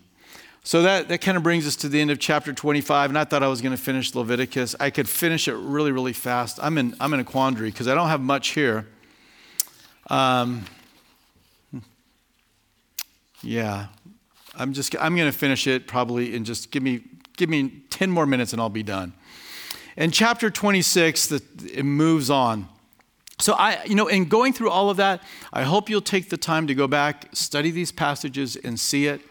So 0.63 0.81
that, 0.81 1.09
that 1.09 1.21
kind 1.21 1.37
of 1.37 1.43
brings 1.43 1.67
us 1.67 1.75
to 1.77 1.89
the 1.89 2.01
end 2.01 2.09
of 2.09 2.19
chapter 2.19 2.51
25. 2.51 3.11
And 3.11 3.17
I 3.17 3.23
thought 3.23 3.43
I 3.43 3.47
was 3.47 3.61
going 3.61 3.75
to 3.75 3.81
finish 3.81 4.13
Leviticus. 4.15 4.75
I 4.79 4.89
could 4.89 5.07
finish 5.07 5.47
it 5.47 5.53
really, 5.53 5.91
really 5.91 6.13
fast. 6.13 6.59
I'm 6.61 6.77
in, 6.77 6.95
I'm 6.99 7.13
in 7.13 7.19
a 7.19 7.23
quandary 7.23 7.69
because 7.69 7.87
I 7.87 7.93
don't 7.93 8.07
have 8.07 8.21
much 8.21 8.49
here. 8.49 8.87
Um, 10.09 10.65
yeah, 13.41 13.87
I'm 14.57 14.73
just 14.73 14.95
I'm 14.99 15.15
going 15.15 15.31
to 15.31 15.37
finish 15.37 15.67
it 15.67 15.87
probably 15.87 16.35
in 16.35 16.45
just 16.45 16.71
give 16.71 16.83
me 16.83 17.01
give 17.37 17.49
me 17.49 17.83
10 17.89 18.09
more 18.09 18.25
minutes 18.25 18.53
and 18.53 18.61
I'll 18.61 18.69
be 18.69 18.83
done. 18.83 19.13
In 19.97 20.11
chapter 20.11 20.49
26, 20.49 21.27
the, 21.27 21.41
it 21.73 21.83
moves 21.83 22.29
on. 22.29 22.67
So 23.39 23.53
I, 23.53 23.83
you 23.85 23.95
know, 23.95 24.07
in 24.07 24.25
going 24.25 24.53
through 24.53 24.69
all 24.69 24.89
of 24.89 24.97
that, 24.97 25.21
I 25.51 25.63
hope 25.63 25.89
you'll 25.89 26.01
take 26.01 26.29
the 26.29 26.37
time 26.37 26.67
to 26.67 26.75
go 26.75 26.87
back, 26.87 27.27
study 27.33 27.71
these 27.71 27.91
passages, 27.91 28.55
and 28.55 28.79
see 28.79 29.07
it. 29.07 29.21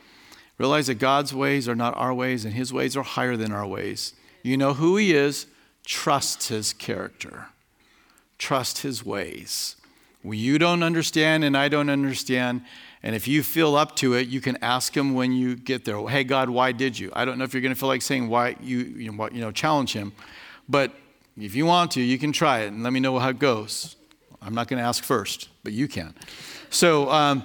Realize 0.59 0.87
that 0.87 0.97
God's 0.97 1.35
ways 1.35 1.69
are 1.69 1.75
not 1.75 1.97
our 1.97 2.15
ways, 2.15 2.45
and 2.45 2.55
His 2.55 2.73
ways 2.73 2.97
are 2.97 3.03
higher 3.03 3.37
than 3.37 3.51
our 3.51 3.67
ways. 3.67 4.15
You 4.43 4.57
know 4.57 4.75
who 4.75 4.97
He 4.97 5.15
is. 5.15 5.47
Trust 5.85 6.49
His 6.49 6.73
character. 6.73 7.49
Trust 8.39 8.83
His 8.83 9.05
ways. 9.05 9.77
You 10.23 10.59
don't 10.59 10.83
understand, 10.83 11.45
and 11.45 11.57
I 11.57 11.69
don't 11.69 11.91
understand. 11.91 12.63
And 13.05 13.15
if 13.15 13.29
you 13.29 13.43
feel 13.43 13.77
up 13.77 13.95
to 13.97 14.15
it, 14.15 14.29
you 14.29 14.41
can 14.41 14.57
ask 14.63 14.97
Him 14.97 15.13
when 15.13 15.31
you 15.31 15.57
get 15.57 15.85
there. 15.85 16.01
Hey, 16.09 16.25
God, 16.25 16.49
why 16.49 16.73
did 16.73 16.99
you? 16.99 17.13
I 17.13 17.27
don't 17.27 17.37
know 17.37 17.45
if 17.45 17.53
you're 17.53 17.61
going 17.61 17.75
to 17.75 17.79
feel 17.79 17.91
like 17.91 18.01
saying 18.01 18.29
why 18.29 18.57
you, 18.63 18.79
you 18.79 19.13
know, 19.13 19.29
you 19.31 19.43
know 19.43 19.53
challenge 19.53 19.93
Him. 19.93 20.15
But 20.71 20.91
if 21.37 21.55
you 21.55 21.67
want 21.67 21.91
to, 21.93 22.01
you 22.01 22.19
can 22.19 22.33
try 22.33 22.61
it 22.61 22.69
and 22.69 22.83
let 22.83 22.95
me 22.95 23.01
know 23.01 23.19
how 23.19 23.29
it 23.29 23.39
goes. 23.39 23.97
I'm 24.41 24.55
not 24.55 24.69
going 24.69 24.81
to 24.81 24.89
ask 24.89 25.05
first, 25.05 25.51
but 25.63 25.75
you 25.75 25.87
can. 25.87 26.15
So, 26.71 27.11
um, 27.11 27.45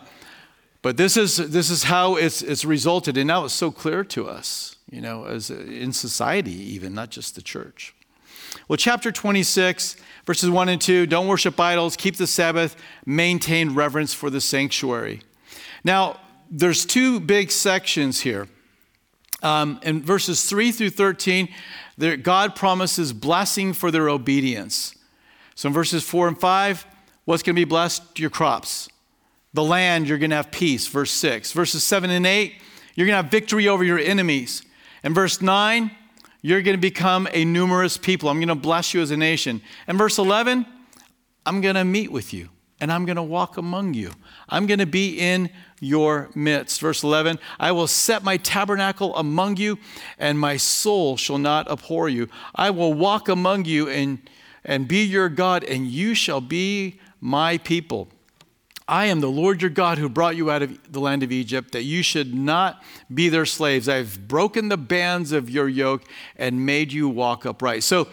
but 0.82 0.96
this 0.96 1.18
is 1.18 1.36
this 1.36 1.70
is 1.70 1.84
how 1.84 2.16
it's 2.16 2.42
it's 2.42 2.64
resulted, 2.64 3.18
and 3.18 3.28
now 3.28 3.44
it's 3.44 3.54
so 3.54 3.70
clear 3.70 4.06
to 4.06 4.30
us, 4.30 4.78
you 4.90 5.02
know, 5.02 5.26
as 5.26 5.50
in 5.50 5.92
society, 5.92 6.54
even 6.74 6.94
not 6.94 7.10
just 7.10 7.36
the 7.36 7.42
church. 7.42 7.94
Well, 8.70 8.78
chapter 8.78 9.12
26, 9.12 9.98
verses 10.26 10.50
1 10.50 10.70
and 10.70 10.82
2 10.82 11.06
don't 11.06 11.28
worship 11.28 11.60
idols, 11.60 11.98
keep 11.98 12.16
the 12.16 12.28
Sabbath, 12.28 12.78
maintain 13.06 13.76
reverence 13.76 14.14
for 14.14 14.30
the 14.30 14.40
sanctuary. 14.40 15.22
Now, 15.84 16.20
there's 16.50 16.86
two 16.86 17.20
big 17.20 17.52
sections 17.52 18.22
here. 18.22 18.48
Um, 19.42 19.80
in 19.84 20.04
verses 20.04 20.44
3 20.50 20.72
through 20.72 20.90
13, 20.90 21.50
there, 21.98 22.18
God 22.18 22.56
promises 22.56 23.14
blessing 23.14 23.74
for 23.74 23.92
their 23.92 24.10
obedience. 24.10 24.96
So 25.56 25.68
in 25.68 25.74
verses 25.74 26.04
4 26.04 26.30
and 26.30 26.40
5, 26.40 26.86
what's 27.26 27.44
going 27.44 27.56
to 27.56 27.60
be 27.60 27.66
blessed? 27.66 28.20
Your 28.20 28.30
crops. 28.30 28.90
The 29.54 29.64
land, 29.64 30.08
you're 30.08 30.18
going 30.18 30.30
to 30.32 30.36
have 30.36 30.52
peace. 30.52 30.88
Verse 30.88 31.12
6. 31.12 31.54
Verses 31.54 31.84
7 31.84 32.10
and 32.10 32.26
8, 32.26 32.54
you're 32.96 33.08
going 33.08 33.18
to 33.18 33.24
have 33.24 33.32
victory 33.32 33.68
over 33.68 33.84
your 33.84 34.00
enemies. 34.00 34.64
And 35.04 35.16
verse 35.16 35.42
9, 35.42 35.92
you're 36.42 36.62
going 36.62 36.78
to 36.78 36.82
become 36.82 37.28
a 37.32 37.46
numerous 37.46 37.98
people. 37.98 38.30
I'm 38.30 38.40
going 38.40 38.50
to 38.50 38.56
bless 38.56 38.94
you 38.94 39.02
as 39.02 39.12
a 39.12 39.18
nation. 39.18 39.62
And 39.88 39.98
verse 39.98 40.18
11, 40.18 40.66
I'm 41.46 41.62
going 41.62 41.76
to 41.76 41.86
meet 41.86 42.12
with 42.12 42.34
you 42.34 42.50
and 42.82 42.92
I'm 42.92 43.06
going 43.06 43.18
to 43.18 43.24
walk 43.24 43.58
among 43.58 43.94
you. 43.94 44.12
I'm 44.48 44.66
going 44.66 44.80
to 44.80 44.86
be 44.86 45.20
in 45.20 45.50
your 45.80 46.30
midst. 46.36 46.80
Verse 46.80 47.04
11 47.04 47.40
I 47.60 47.72
will 47.72 47.88
set 47.88 48.24
my 48.24 48.38
tabernacle 48.38 49.16
among 49.16 49.58
you, 49.58 49.78
and 50.18 50.40
my 50.40 50.58
soul 50.58 51.18
shall 51.18 51.38
not 51.38 51.70
abhor 51.70 52.10
you. 52.10 52.28
I 52.56 52.70
will 52.70 52.94
walk 52.94 53.30
among 53.30 53.66
you 53.66 53.90
and, 53.90 54.20
and 54.64 54.88
be 54.88 55.04
your 55.04 55.30
God, 55.30 55.64
and 55.64 55.88
you 55.88 56.14
shall 56.14 56.42
be 56.42 57.00
my 57.20 57.58
people. 57.58 58.10
I 58.88 59.06
am 59.06 59.20
the 59.20 59.30
Lord 59.30 59.62
your 59.62 59.70
God 59.70 60.00
who 60.00 60.10
brought 60.10 60.36
you 60.36 60.50
out 60.50 60.64
of 60.64 60.92
the 60.92 61.00
land 61.00 61.22
of 61.22 61.32
Egypt, 61.32 61.74
that 61.74 61.84
you 61.84 62.02
should 62.02 62.34
not 62.34 62.82
be 63.14 63.30
their 63.30 63.46
slaves. 63.46 63.88
I've 63.88 64.28
broken 64.28 64.70
the 64.70 64.78
bands 64.78 65.32
of 65.32 65.48
your 65.48 65.70
yoke 65.70 66.04
and 66.36 66.66
made 66.66 66.92
you 66.92 67.08
walk 67.08 67.46
upright. 67.46 67.84
So, 67.84 68.08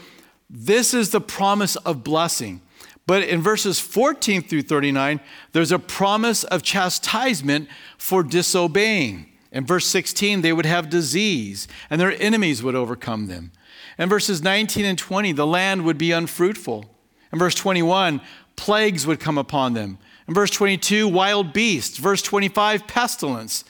this 0.49 0.95
is 0.95 1.11
the 1.11 1.21
promise 1.21 1.75
of 1.77 2.05
blessing. 2.05 2.61
But 3.07 3.23
in 3.23 3.41
verses 3.41 3.79
14 3.79 4.43
through 4.43 4.63
39, 4.63 5.21
there's 5.53 5.73
a 5.73 5.79
promise 5.79 6.43
of 6.45 6.63
chastisement 6.63 7.69
for 7.97 8.23
disobeying. 8.23 9.27
In 9.53 9.65
verse 9.65 9.87
16, 9.87 10.43
they 10.43 10.53
would 10.53 10.67
have 10.67 10.91
disease 10.91 11.69
and 11.89 12.01
their 12.01 12.21
enemies 12.21 12.63
would 12.63 12.75
overcome 12.75 13.29
them. 13.29 13.53
In 13.97 14.09
verses 14.09 14.43
19 14.43 14.85
and 14.85 14.99
20, 14.99 15.33
the 15.33 15.47
land 15.47 15.85
would 15.85 15.97
be 15.97 16.13
unfruitful. 16.13 16.85
In 17.33 17.39
verse 17.39 17.55
21, 17.55 18.21
plagues 18.57 19.07
would 19.07 19.21
come 19.21 19.39
upon 19.39 19.75
them. 19.75 19.99
In 20.29 20.35
verse 20.35 20.51
22, 20.51 21.07
wild 21.07 21.53
beasts. 21.53 21.99
Verse 21.99 22.23
25, 22.23 22.87
pestilence. 22.87 23.65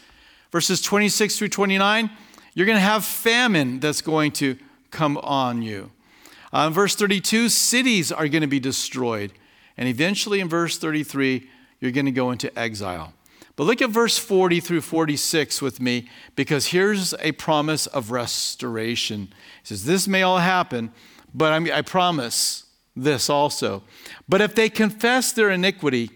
Verses 0.50 0.80
26 0.80 1.38
through 1.38 1.48
29, 1.48 2.10
you're 2.54 2.66
going 2.66 2.76
to 2.76 2.80
have 2.80 3.04
famine 3.04 3.78
that's 3.78 4.00
going 4.00 4.32
to 4.32 4.56
come 4.90 5.18
on 5.18 5.60
you. 5.60 5.90
Uh, 6.52 6.66
in 6.68 6.72
verse 6.72 6.94
32, 6.94 7.48
cities 7.48 8.12
are 8.12 8.28
going 8.28 8.42
to 8.42 8.46
be 8.46 8.60
destroyed. 8.60 9.32
And 9.76 9.88
eventually, 9.88 10.40
in 10.40 10.48
verse 10.48 10.78
33, 10.78 11.48
you're 11.80 11.90
going 11.90 12.06
to 12.06 12.12
go 12.12 12.30
into 12.30 12.56
exile. 12.58 13.12
But 13.56 13.64
look 13.64 13.80
at 13.80 13.90
verse 13.90 14.18
40 14.18 14.60
through 14.60 14.82
46 14.82 15.62
with 15.62 15.80
me, 15.80 16.08
because 16.34 16.66
here's 16.66 17.14
a 17.14 17.32
promise 17.32 17.86
of 17.86 18.10
restoration. 18.10 19.28
He 19.62 19.68
says, 19.68 19.84
This 19.84 20.06
may 20.06 20.22
all 20.22 20.38
happen, 20.38 20.92
but 21.34 21.52
I, 21.52 21.78
I 21.78 21.82
promise 21.82 22.64
this 22.94 23.30
also. 23.30 23.82
But 24.28 24.40
if 24.40 24.54
they 24.54 24.68
confess 24.68 25.32
their 25.32 25.50
iniquity 25.50 26.10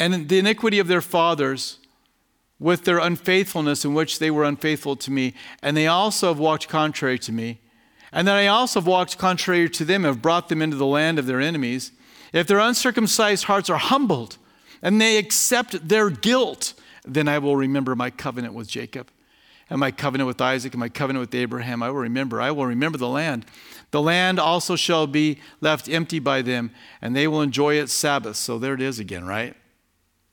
and 0.00 0.28
the 0.28 0.38
iniquity 0.38 0.80
of 0.80 0.88
their 0.88 1.00
fathers, 1.00 1.78
with 2.58 2.84
their 2.84 2.98
unfaithfulness 2.98 3.84
in 3.84 3.94
which 3.94 4.18
they 4.18 4.30
were 4.30 4.44
unfaithful 4.44 4.96
to 4.96 5.10
me, 5.10 5.34
and 5.62 5.76
they 5.76 5.86
also 5.86 6.28
have 6.28 6.38
walked 6.38 6.68
contrary 6.68 7.18
to 7.18 7.32
me, 7.32 7.60
and 8.14 8.28
that 8.28 8.36
I 8.36 8.46
also 8.46 8.80
have 8.80 8.86
walked 8.86 9.18
contrary 9.18 9.68
to 9.68 9.84
them, 9.84 10.04
and 10.04 10.14
have 10.14 10.22
brought 10.22 10.48
them 10.48 10.62
into 10.62 10.76
the 10.76 10.86
land 10.86 11.18
of 11.18 11.26
their 11.26 11.40
enemies. 11.40 11.90
If 12.32 12.46
their 12.46 12.60
uncircumcised 12.60 13.44
hearts 13.44 13.68
are 13.68 13.76
humbled 13.76 14.38
and 14.80 15.00
they 15.00 15.18
accept 15.18 15.88
their 15.88 16.10
guilt, 16.10 16.74
then 17.04 17.28
I 17.28 17.38
will 17.38 17.56
remember 17.56 17.94
my 17.94 18.10
covenant 18.10 18.54
with 18.54 18.68
Jacob 18.68 19.10
and 19.68 19.80
my 19.80 19.90
covenant 19.90 20.28
with 20.28 20.40
Isaac 20.40 20.72
and 20.74 20.80
my 20.80 20.88
covenant 20.88 21.20
with 21.20 21.34
Abraham. 21.34 21.82
I 21.82 21.90
will 21.90 22.00
remember. 22.00 22.40
I 22.40 22.52
will 22.52 22.66
remember 22.66 22.98
the 22.98 23.08
land. 23.08 23.46
The 23.90 24.00
land 24.00 24.38
also 24.38 24.76
shall 24.76 25.06
be 25.06 25.40
left 25.60 25.88
empty 25.88 26.18
by 26.18 26.42
them, 26.42 26.70
and 27.02 27.16
they 27.16 27.26
will 27.26 27.42
enjoy 27.42 27.74
its 27.74 27.92
Sabbath. 27.92 28.36
So 28.36 28.58
there 28.58 28.74
it 28.74 28.82
is 28.82 28.98
again, 28.98 29.26
right? 29.26 29.56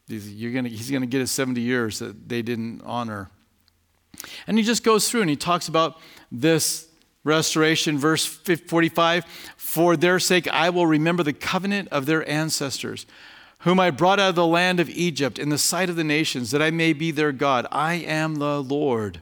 You're 0.07 0.51
gonna, 0.51 0.69
he's 0.69 0.91
going 0.91 1.01
to 1.01 1.07
get 1.07 1.19
his 1.19 1.31
70 1.31 1.61
years 1.61 1.99
that 1.99 2.29
they 2.29 2.41
didn't 2.41 2.81
honor. 2.83 3.29
And 4.45 4.57
he 4.57 4.63
just 4.63 4.83
goes 4.83 5.09
through 5.09 5.21
and 5.21 5.29
he 5.29 5.35
talks 5.35 5.67
about 5.67 5.99
this 6.31 6.87
Restoration, 7.23 7.97
verse 7.97 8.25
45 8.25 9.25
For 9.57 9.95
their 9.95 10.19
sake 10.19 10.47
I 10.47 10.69
will 10.69 10.87
remember 10.87 11.23
the 11.23 11.33
covenant 11.33 11.89
of 11.89 12.05
their 12.05 12.27
ancestors, 12.29 13.05
whom 13.59 13.79
I 13.79 13.91
brought 13.91 14.19
out 14.19 14.29
of 14.29 14.35
the 14.35 14.47
land 14.47 14.79
of 14.79 14.89
Egypt 14.89 15.37
in 15.37 15.49
the 15.49 15.57
sight 15.57 15.89
of 15.89 15.95
the 15.95 16.03
nations, 16.03 16.51
that 16.51 16.61
I 16.61 16.71
may 16.71 16.93
be 16.93 17.11
their 17.11 17.31
God. 17.31 17.67
I 17.71 17.93
am 17.95 18.35
the 18.35 18.61
Lord. 18.61 19.21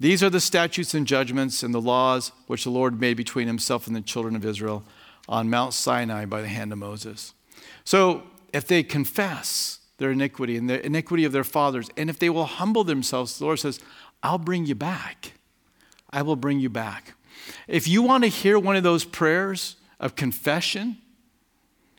These 0.00 0.22
are 0.22 0.30
the 0.30 0.40
statutes 0.40 0.94
and 0.94 1.06
judgments 1.06 1.62
and 1.62 1.74
the 1.74 1.80
laws 1.80 2.32
which 2.46 2.64
the 2.64 2.70
Lord 2.70 3.00
made 3.00 3.16
between 3.16 3.46
himself 3.46 3.86
and 3.86 3.94
the 3.94 4.00
children 4.00 4.34
of 4.34 4.44
Israel 4.44 4.82
on 5.28 5.50
Mount 5.50 5.72
Sinai 5.72 6.24
by 6.24 6.40
the 6.40 6.48
hand 6.48 6.72
of 6.72 6.78
Moses. 6.78 7.34
So 7.84 8.24
if 8.52 8.66
they 8.66 8.82
confess 8.82 9.80
their 9.98 10.10
iniquity 10.10 10.56
and 10.56 10.68
the 10.68 10.84
iniquity 10.84 11.24
of 11.24 11.32
their 11.32 11.44
fathers, 11.44 11.88
and 11.96 12.10
if 12.10 12.18
they 12.18 12.30
will 12.30 12.46
humble 12.46 12.84
themselves, 12.84 13.38
the 13.38 13.44
Lord 13.44 13.60
says, 13.60 13.78
I'll 14.22 14.38
bring 14.38 14.66
you 14.66 14.74
back. 14.74 15.32
I 16.14 16.22
will 16.22 16.36
bring 16.36 16.60
you 16.60 16.70
back. 16.70 17.14
If 17.66 17.88
you 17.88 18.00
want 18.00 18.22
to 18.22 18.28
hear 18.28 18.56
one 18.56 18.76
of 18.76 18.84
those 18.84 19.04
prayers 19.04 19.74
of 19.98 20.14
confession, 20.14 20.98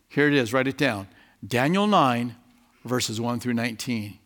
here 0.07 0.28
it 0.28 0.34
is, 0.34 0.53
write 0.53 0.68
it 0.68 0.78
down. 0.78 1.09
Daniel 1.45 1.86
9, 1.86 2.34
verses 2.86 3.20
1 3.20 3.41
through 3.41 3.55
19. 3.55 4.18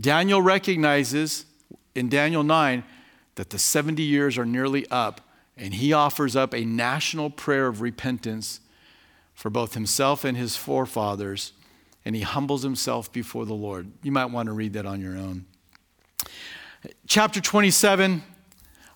Daniel 0.00 0.40
recognizes 0.40 1.44
in 1.94 2.08
Daniel 2.08 2.42
9 2.42 2.82
that 3.34 3.50
the 3.50 3.58
70 3.58 4.02
years 4.02 4.38
are 4.38 4.46
nearly 4.46 4.86
up, 4.90 5.20
and 5.58 5.74
he 5.74 5.92
offers 5.92 6.34
up 6.34 6.54
a 6.54 6.64
national 6.64 7.28
prayer 7.28 7.66
of 7.66 7.82
repentance 7.82 8.60
for 9.34 9.50
both 9.50 9.74
himself 9.74 10.24
and 10.24 10.38
his 10.38 10.56
forefathers, 10.56 11.52
and 12.06 12.16
he 12.16 12.22
humbles 12.22 12.62
himself 12.62 13.12
before 13.12 13.44
the 13.44 13.52
Lord. 13.52 13.92
You 14.02 14.10
might 14.10 14.26
want 14.26 14.46
to 14.46 14.54
read 14.54 14.72
that 14.72 14.86
on 14.86 15.02
your 15.02 15.18
own. 15.18 15.44
Chapter 17.06 17.40
27, 17.40 18.22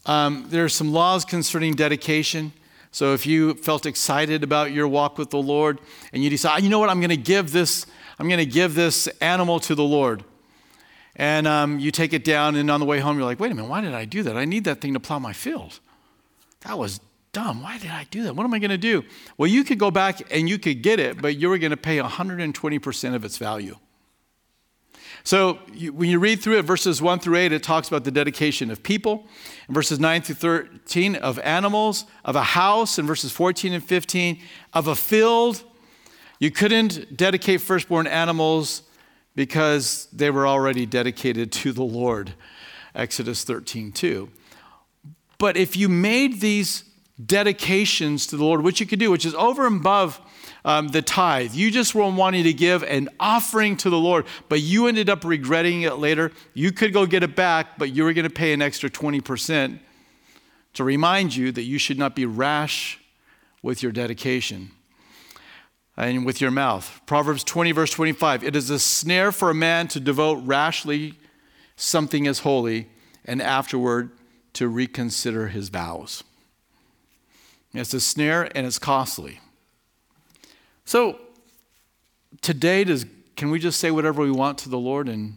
um, 0.06 0.46
there 0.48 0.64
are 0.64 0.68
some 0.68 0.92
laws 0.92 1.24
concerning 1.24 1.74
dedication. 1.74 2.52
So 2.92 3.12
if 3.12 3.26
you 3.26 3.54
felt 3.54 3.84
excited 3.84 4.42
about 4.42 4.72
your 4.72 4.88
walk 4.88 5.18
with 5.18 5.30
the 5.30 5.42
Lord 5.42 5.80
and 6.12 6.24
you 6.24 6.30
decide, 6.30 6.62
you 6.62 6.70
know 6.70 6.78
what, 6.78 6.88
I'm 6.88 7.00
going 7.00 7.10
to 7.10 7.16
give 7.16 7.52
this, 7.52 7.84
I'm 8.18 8.28
going 8.28 8.38
to 8.38 8.46
give 8.46 8.74
this 8.74 9.08
animal 9.20 9.60
to 9.60 9.74
the 9.74 9.84
Lord. 9.84 10.24
And 11.16 11.46
um, 11.46 11.78
you 11.78 11.90
take 11.90 12.12
it 12.12 12.24
down, 12.24 12.56
and 12.56 12.70
on 12.70 12.78
the 12.78 12.86
way 12.86 13.00
home, 13.00 13.16
you're 13.16 13.24
like, 13.24 13.40
wait 13.40 13.50
a 13.50 13.54
minute, 13.54 13.68
why 13.68 13.80
did 13.80 13.94
I 13.94 14.04
do 14.04 14.22
that? 14.22 14.36
I 14.36 14.44
need 14.44 14.64
that 14.64 14.82
thing 14.82 14.92
to 14.92 15.00
plow 15.00 15.18
my 15.18 15.32
field. 15.32 15.80
That 16.60 16.78
was 16.78 17.00
dumb. 17.32 17.62
Why 17.62 17.78
did 17.78 17.90
I 17.90 18.06
do 18.10 18.22
that? 18.24 18.36
What 18.36 18.44
am 18.44 18.52
I 18.52 18.58
going 18.58 18.70
to 18.70 18.78
do? 18.78 19.02
Well, 19.38 19.46
you 19.46 19.64
could 19.64 19.78
go 19.78 19.90
back 19.90 20.30
and 20.30 20.48
you 20.48 20.58
could 20.58 20.82
get 20.82 21.00
it, 21.00 21.20
but 21.20 21.36
you 21.36 21.48
were 21.48 21.58
going 21.58 21.70
to 21.70 21.76
pay 21.76 21.98
120% 21.98 23.14
of 23.14 23.24
its 23.24 23.38
value. 23.38 23.76
So 25.26 25.58
you, 25.74 25.92
when 25.92 26.08
you 26.08 26.20
read 26.20 26.40
through 26.40 26.58
it, 26.58 26.62
verses 26.62 27.02
1 27.02 27.18
through 27.18 27.38
8, 27.38 27.50
it 27.50 27.64
talks 27.64 27.88
about 27.88 28.04
the 28.04 28.12
dedication 28.12 28.70
of 28.70 28.84
people. 28.84 29.26
In 29.68 29.74
verses 29.74 29.98
9 29.98 30.22
through 30.22 30.36
13, 30.36 31.16
of 31.16 31.40
animals, 31.40 32.04
of 32.24 32.36
a 32.36 32.44
house. 32.44 32.96
In 32.96 33.08
verses 33.08 33.32
14 33.32 33.72
and 33.72 33.82
15, 33.82 34.40
of 34.72 34.86
a 34.86 34.94
field. 34.94 35.64
You 36.38 36.52
couldn't 36.52 37.16
dedicate 37.16 37.60
firstborn 37.60 38.06
animals 38.06 38.82
because 39.34 40.06
they 40.12 40.30
were 40.30 40.46
already 40.46 40.86
dedicated 40.86 41.50
to 41.50 41.72
the 41.72 41.82
Lord. 41.82 42.34
Exodus 42.94 43.42
13, 43.42 43.90
2. 43.90 44.30
But 45.38 45.56
if 45.56 45.76
you 45.76 45.88
made 45.88 46.40
these 46.40 46.84
dedications 47.24 48.28
to 48.28 48.36
the 48.36 48.44
Lord, 48.44 48.62
which 48.62 48.78
you 48.78 48.86
could 48.86 49.00
do, 49.00 49.10
which 49.10 49.26
is 49.26 49.34
over 49.34 49.66
and 49.66 49.80
above 49.80 50.20
um, 50.66 50.88
the 50.88 51.00
tithe. 51.00 51.54
You 51.54 51.70
just 51.70 51.94
were 51.94 52.10
wanting 52.10 52.42
to 52.42 52.52
give 52.52 52.82
an 52.82 53.08
offering 53.20 53.76
to 53.78 53.88
the 53.88 53.98
Lord, 53.98 54.26
but 54.48 54.60
you 54.60 54.88
ended 54.88 55.08
up 55.08 55.24
regretting 55.24 55.82
it 55.82 55.94
later. 55.94 56.32
You 56.54 56.72
could 56.72 56.92
go 56.92 57.06
get 57.06 57.22
it 57.22 57.36
back, 57.36 57.78
but 57.78 57.92
you 57.92 58.02
were 58.02 58.12
going 58.12 58.28
to 58.28 58.34
pay 58.34 58.52
an 58.52 58.60
extra 58.60 58.90
20% 58.90 59.78
to 60.74 60.84
remind 60.84 61.36
you 61.36 61.52
that 61.52 61.62
you 61.62 61.78
should 61.78 61.98
not 61.98 62.16
be 62.16 62.26
rash 62.26 62.98
with 63.62 63.80
your 63.80 63.92
dedication 63.92 64.72
and 65.96 66.26
with 66.26 66.40
your 66.40 66.50
mouth. 66.50 67.00
Proverbs 67.06 67.44
20, 67.44 67.70
verse 67.70 67.90
25 67.90 68.42
It 68.42 68.56
is 68.56 68.68
a 68.68 68.80
snare 68.80 69.30
for 69.30 69.50
a 69.50 69.54
man 69.54 69.86
to 69.88 70.00
devote 70.00 70.42
rashly 70.44 71.14
something 71.76 72.26
as 72.26 72.40
holy 72.40 72.88
and 73.24 73.40
afterward 73.40 74.10
to 74.54 74.66
reconsider 74.66 75.46
his 75.48 75.68
vows. 75.68 76.24
It's 77.72 77.94
a 77.94 78.00
snare 78.00 78.50
and 78.56 78.66
it's 78.66 78.80
costly. 78.80 79.38
So 80.86 81.18
today, 82.40 82.84
does, 82.84 83.04
can 83.36 83.50
we 83.50 83.58
just 83.58 83.78
say 83.78 83.90
whatever 83.90 84.22
we 84.22 84.30
want 84.30 84.58
to 84.58 84.68
the 84.68 84.78
Lord 84.78 85.08
and 85.08 85.36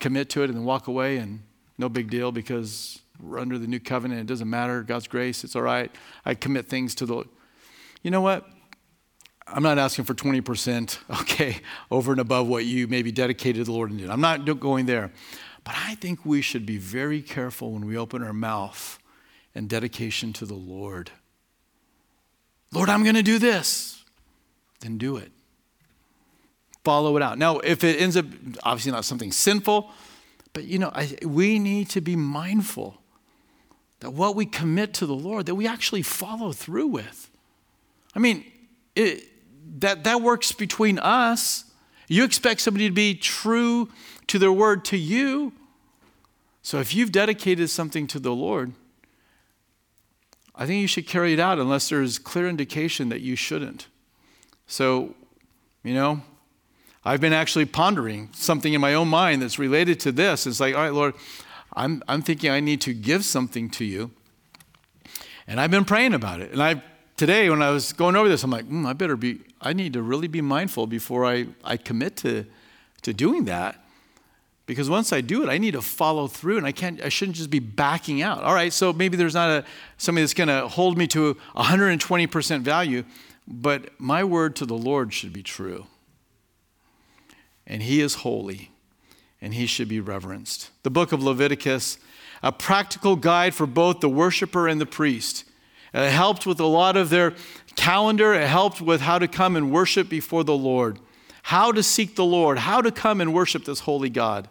commit 0.00 0.30
to 0.30 0.42
it 0.42 0.46
and 0.46 0.54
then 0.54 0.64
walk 0.64 0.88
away 0.88 1.18
and 1.18 1.40
no 1.76 1.88
big 1.88 2.10
deal 2.10 2.32
because 2.32 3.00
we're 3.22 3.38
under 3.38 3.58
the 3.58 3.66
new 3.66 3.80
covenant. 3.80 4.20
It 4.22 4.26
doesn't 4.26 4.48
matter. 4.48 4.82
God's 4.82 5.06
grace, 5.06 5.44
it's 5.44 5.54
all 5.54 5.62
right. 5.62 5.90
I 6.24 6.34
commit 6.34 6.68
things 6.68 6.94
to 6.96 7.06
the. 7.06 7.14
Lord. 7.14 7.28
You 8.02 8.10
know 8.10 8.20
what? 8.20 8.48
I'm 9.46 9.62
not 9.62 9.78
asking 9.78 10.04
for 10.04 10.14
20%, 10.14 10.98
okay, 11.22 11.56
over 11.90 12.12
and 12.12 12.20
above 12.20 12.48
what 12.48 12.64
you 12.64 12.86
maybe 12.86 13.12
dedicated 13.12 13.56
to 13.56 13.64
the 13.64 13.72
Lord 13.72 13.90
and 13.90 13.98
did. 13.98 14.10
I'm 14.10 14.20
not 14.20 14.44
going 14.58 14.86
there. 14.86 15.12
But 15.64 15.74
I 15.76 15.96
think 15.96 16.24
we 16.24 16.40
should 16.40 16.64
be 16.64 16.78
very 16.78 17.20
careful 17.20 17.72
when 17.72 17.84
we 17.84 17.96
open 17.96 18.22
our 18.22 18.32
mouth 18.32 18.98
and 19.54 19.68
dedication 19.68 20.32
to 20.34 20.46
the 20.46 20.54
Lord. 20.54 21.10
Lord, 22.72 22.88
I'm 22.88 23.02
going 23.02 23.16
to 23.16 23.22
do 23.22 23.38
this 23.38 23.97
then 24.80 24.98
do 24.98 25.16
it. 25.16 25.30
Follow 26.84 27.16
it 27.16 27.22
out. 27.22 27.38
Now, 27.38 27.58
if 27.58 27.84
it 27.84 28.00
ends 28.00 28.16
up 28.16 28.26
obviously 28.62 28.92
not 28.92 29.04
something 29.04 29.32
sinful, 29.32 29.90
but 30.52 30.64
you 30.64 30.78
know, 30.78 30.90
I, 30.94 31.16
we 31.22 31.58
need 31.58 31.90
to 31.90 32.00
be 32.00 32.16
mindful 32.16 33.00
that 34.00 34.10
what 34.10 34.36
we 34.36 34.46
commit 34.46 34.94
to 34.94 35.06
the 35.06 35.14
Lord, 35.14 35.46
that 35.46 35.54
we 35.54 35.66
actually 35.66 36.02
follow 36.02 36.52
through 36.52 36.86
with. 36.86 37.30
I 38.14 38.20
mean, 38.20 38.44
it, 38.94 39.24
that, 39.80 40.04
that 40.04 40.22
works 40.22 40.52
between 40.52 40.98
us. 40.98 41.64
You 42.06 42.24
expect 42.24 42.60
somebody 42.60 42.88
to 42.88 42.94
be 42.94 43.14
true 43.14 43.90
to 44.28 44.38
their 44.38 44.52
word 44.52 44.84
to 44.86 44.96
you. 44.96 45.52
So 46.62 46.78
if 46.78 46.94
you've 46.94 47.12
dedicated 47.12 47.70
something 47.70 48.06
to 48.08 48.18
the 48.18 48.32
Lord, 48.32 48.72
I 50.54 50.66
think 50.66 50.80
you 50.80 50.88
should 50.88 51.06
carry 51.06 51.32
it 51.32 51.40
out 51.40 51.58
unless 51.58 51.88
there's 51.88 52.18
clear 52.18 52.48
indication 52.48 53.08
that 53.10 53.20
you 53.20 53.36
shouldn't. 53.36 53.86
So, 54.68 55.14
you 55.82 55.94
know, 55.94 56.22
I've 57.04 57.20
been 57.20 57.32
actually 57.32 57.64
pondering 57.64 58.28
something 58.32 58.72
in 58.72 58.80
my 58.80 58.94
own 58.94 59.08
mind 59.08 59.42
that's 59.42 59.58
related 59.58 59.98
to 60.00 60.12
this. 60.12 60.46
It's 60.46 60.60
like, 60.60 60.76
all 60.76 60.82
right, 60.82 60.92
Lord, 60.92 61.14
I'm, 61.74 62.02
I'm 62.06 62.22
thinking 62.22 62.50
I 62.50 62.60
need 62.60 62.80
to 62.82 62.94
give 62.94 63.24
something 63.24 63.70
to 63.70 63.84
you. 63.84 64.12
And 65.46 65.60
I've 65.60 65.70
been 65.70 65.86
praying 65.86 66.14
about 66.14 66.40
it. 66.40 66.52
And 66.52 66.62
I 66.62 66.82
today, 67.18 67.50
when 67.50 67.62
I 67.62 67.70
was 67.70 67.92
going 67.92 68.14
over 68.14 68.28
this, 68.28 68.44
I'm 68.44 68.50
like, 68.50 68.68
mm, 68.68 68.86
I 68.86 68.92
better 68.92 69.16
be, 69.16 69.40
I 69.60 69.72
need 69.72 69.94
to 69.94 70.02
really 70.02 70.28
be 70.28 70.40
mindful 70.40 70.86
before 70.86 71.26
I, 71.26 71.46
I 71.64 71.76
commit 71.76 72.16
to, 72.18 72.46
to 73.02 73.12
doing 73.12 73.44
that. 73.46 73.84
Because 74.66 74.90
once 74.90 75.12
I 75.14 75.22
do 75.22 75.42
it, 75.42 75.48
I 75.48 75.56
need 75.56 75.72
to 75.72 75.82
follow 75.82 76.26
through 76.26 76.58
and 76.58 76.66
I 76.66 76.72
can't, 76.72 77.02
I 77.02 77.08
shouldn't 77.08 77.38
just 77.38 77.48
be 77.48 77.58
backing 77.58 78.20
out. 78.22 78.42
All 78.44 78.54
right, 78.54 78.72
so 78.72 78.92
maybe 78.92 79.16
there's 79.16 79.34
not 79.34 79.48
a, 79.48 79.64
somebody 79.96 80.22
that's 80.22 80.34
to 80.34 80.68
hold 80.68 80.98
me 80.98 81.06
to 81.08 81.36
120% 81.56 82.60
value. 82.60 83.02
But 83.50 83.98
my 83.98 84.22
word 84.24 84.54
to 84.56 84.66
the 84.66 84.76
Lord 84.76 85.14
should 85.14 85.32
be 85.32 85.42
true. 85.42 85.86
And 87.66 87.82
he 87.82 88.02
is 88.02 88.16
holy, 88.16 88.70
and 89.40 89.54
he 89.54 89.66
should 89.66 89.88
be 89.88 90.00
reverenced. 90.00 90.70
The 90.82 90.90
book 90.90 91.12
of 91.12 91.22
Leviticus, 91.22 91.96
a 92.42 92.52
practical 92.52 93.16
guide 93.16 93.54
for 93.54 93.66
both 93.66 94.00
the 94.00 94.08
worshiper 94.08 94.68
and 94.68 94.78
the 94.78 94.86
priest. 94.86 95.44
It 95.94 96.10
helped 96.10 96.44
with 96.44 96.60
a 96.60 96.66
lot 96.66 96.98
of 96.98 97.08
their 97.08 97.34
calendar, 97.74 98.34
it 98.34 98.46
helped 98.46 98.82
with 98.82 99.00
how 99.00 99.18
to 99.18 99.26
come 99.26 99.56
and 99.56 99.72
worship 99.72 100.10
before 100.10 100.44
the 100.44 100.56
Lord, 100.56 100.98
how 101.44 101.72
to 101.72 101.82
seek 101.82 102.16
the 102.16 102.24
Lord, 102.24 102.58
how 102.58 102.82
to 102.82 102.90
come 102.90 103.20
and 103.20 103.32
worship 103.32 103.64
this 103.64 103.80
holy 103.80 104.10
God. 104.10 104.48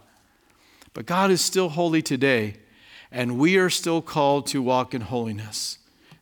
But 0.93 1.05
God 1.05 1.29
is 1.29 1.41
still 1.41 1.69
holy 1.69 2.01
today, 2.01 2.55
and 3.11 3.37
we 3.37 3.57
are 3.57 3.69
still 3.69 4.01
called 4.01 4.47
to 4.47 4.61
walk 4.63 4.95
in 4.95 5.01
holiness. 5.01 5.77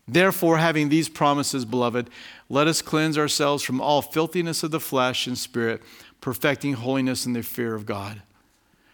Therefore, 0.07 0.57
having 0.57 0.89
these 0.89 1.09
promises, 1.09 1.65
beloved, 1.65 2.09
let 2.49 2.67
us 2.67 2.81
cleanse 2.81 3.17
ourselves 3.17 3.63
from 3.63 3.81
all 3.81 4.01
filthiness 4.01 4.61
of 4.61 4.71
the 4.71 4.79
flesh 4.79 5.25
and 5.25 5.37
spirit, 5.37 5.81
perfecting 6.21 6.73
holiness 6.73 7.25
in 7.25 7.33
the 7.33 7.41
fear 7.41 7.73
of 7.73 7.85
God. 7.85 8.21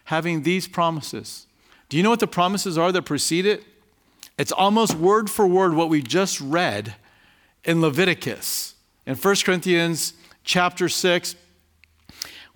Having 0.04 0.42
these 0.42 0.66
promises. 0.66 1.46
Do 1.88 1.96
you 1.96 2.02
know 2.02 2.10
what 2.10 2.20
the 2.20 2.26
promises 2.26 2.78
are 2.78 2.92
that 2.92 3.02
precede 3.02 3.44
it? 3.44 3.64
It's 4.38 4.52
almost 4.52 4.94
word 4.94 5.28
for 5.28 5.46
word 5.46 5.74
what 5.74 5.90
we 5.90 6.02
just 6.02 6.40
read 6.40 6.94
in 7.64 7.82
Leviticus. 7.82 8.74
In 9.06 9.14
1 9.14 9.36
Corinthians 9.44 10.14
chapter 10.44 10.88
6, 10.88 11.36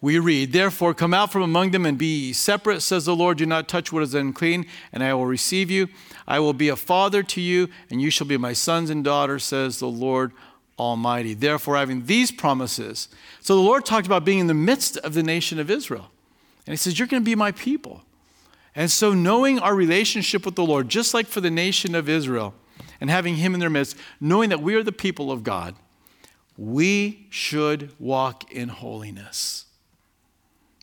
we 0.06 0.20
read, 0.20 0.52
Therefore, 0.52 0.94
come 0.94 1.12
out 1.12 1.32
from 1.32 1.42
among 1.42 1.72
them 1.72 1.84
and 1.84 1.98
be 1.98 2.32
separate, 2.32 2.80
says 2.80 3.06
the 3.06 3.16
Lord. 3.16 3.38
Do 3.38 3.44
not 3.44 3.66
touch 3.66 3.90
what 3.90 4.04
is 4.04 4.14
unclean, 4.14 4.64
and 4.92 5.02
I 5.02 5.12
will 5.14 5.26
receive 5.26 5.68
you. 5.68 5.88
I 6.28 6.38
will 6.38 6.52
be 6.52 6.68
a 6.68 6.76
father 6.76 7.24
to 7.24 7.40
you, 7.40 7.68
and 7.90 8.00
you 8.00 8.10
shall 8.10 8.28
be 8.28 8.36
my 8.36 8.52
sons 8.52 8.88
and 8.88 9.02
daughters, 9.02 9.42
says 9.42 9.80
the 9.80 9.88
Lord 9.88 10.30
Almighty. 10.78 11.34
Therefore, 11.34 11.74
having 11.74 12.06
these 12.06 12.30
promises. 12.30 13.08
So 13.40 13.56
the 13.56 13.62
Lord 13.62 13.84
talked 13.84 14.06
about 14.06 14.24
being 14.24 14.38
in 14.38 14.46
the 14.46 14.54
midst 14.54 14.96
of 14.98 15.12
the 15.12 15.24
nation 15.24 15.58
of 15.58 15.72
Israel. 15.72 16.08
And 16.68 16.72
He 16.72 16.76
says, 16.76 17.00
You're 17.00 17.08
going 17.08 17.24
to 17.24 17.28
be 17.28 17.34
my 17.34 17.50
people. 17.50 18.04
And 18.76 18.92
so, 18.92 19.12
knowing 19.12 19.58
our 19.58 19.74
relationship 19.74 20.46
with 20.46 20.54
the 20.54 20.64
Lord, 20.64 20.88
just 20.88 21.14
like 21.14 21.26
for 21.26 21.40
the 21.40 21.50
nation 21.50 21.96
of 21.96 22.08
Israel, 22.08 22.54
and 23.00 23.10
having 23.10 23.34
Him 23.34 23.54
in 23.54 23.58
their 23.58 23.70
midst, 23.70 23.96
knowing 24.20 24.50
that 24.50 24.62
we 24.62 24.76
are 24.76 24.84
the 24.84 24.92
people 24.92 25.32
of 25.32 25.42
God, 25.42 25.74
we 26.56 27.26
should 27.28 27.90
walk 27.98 28.52
in 28.52 28.68
holiness. 28.68 29.65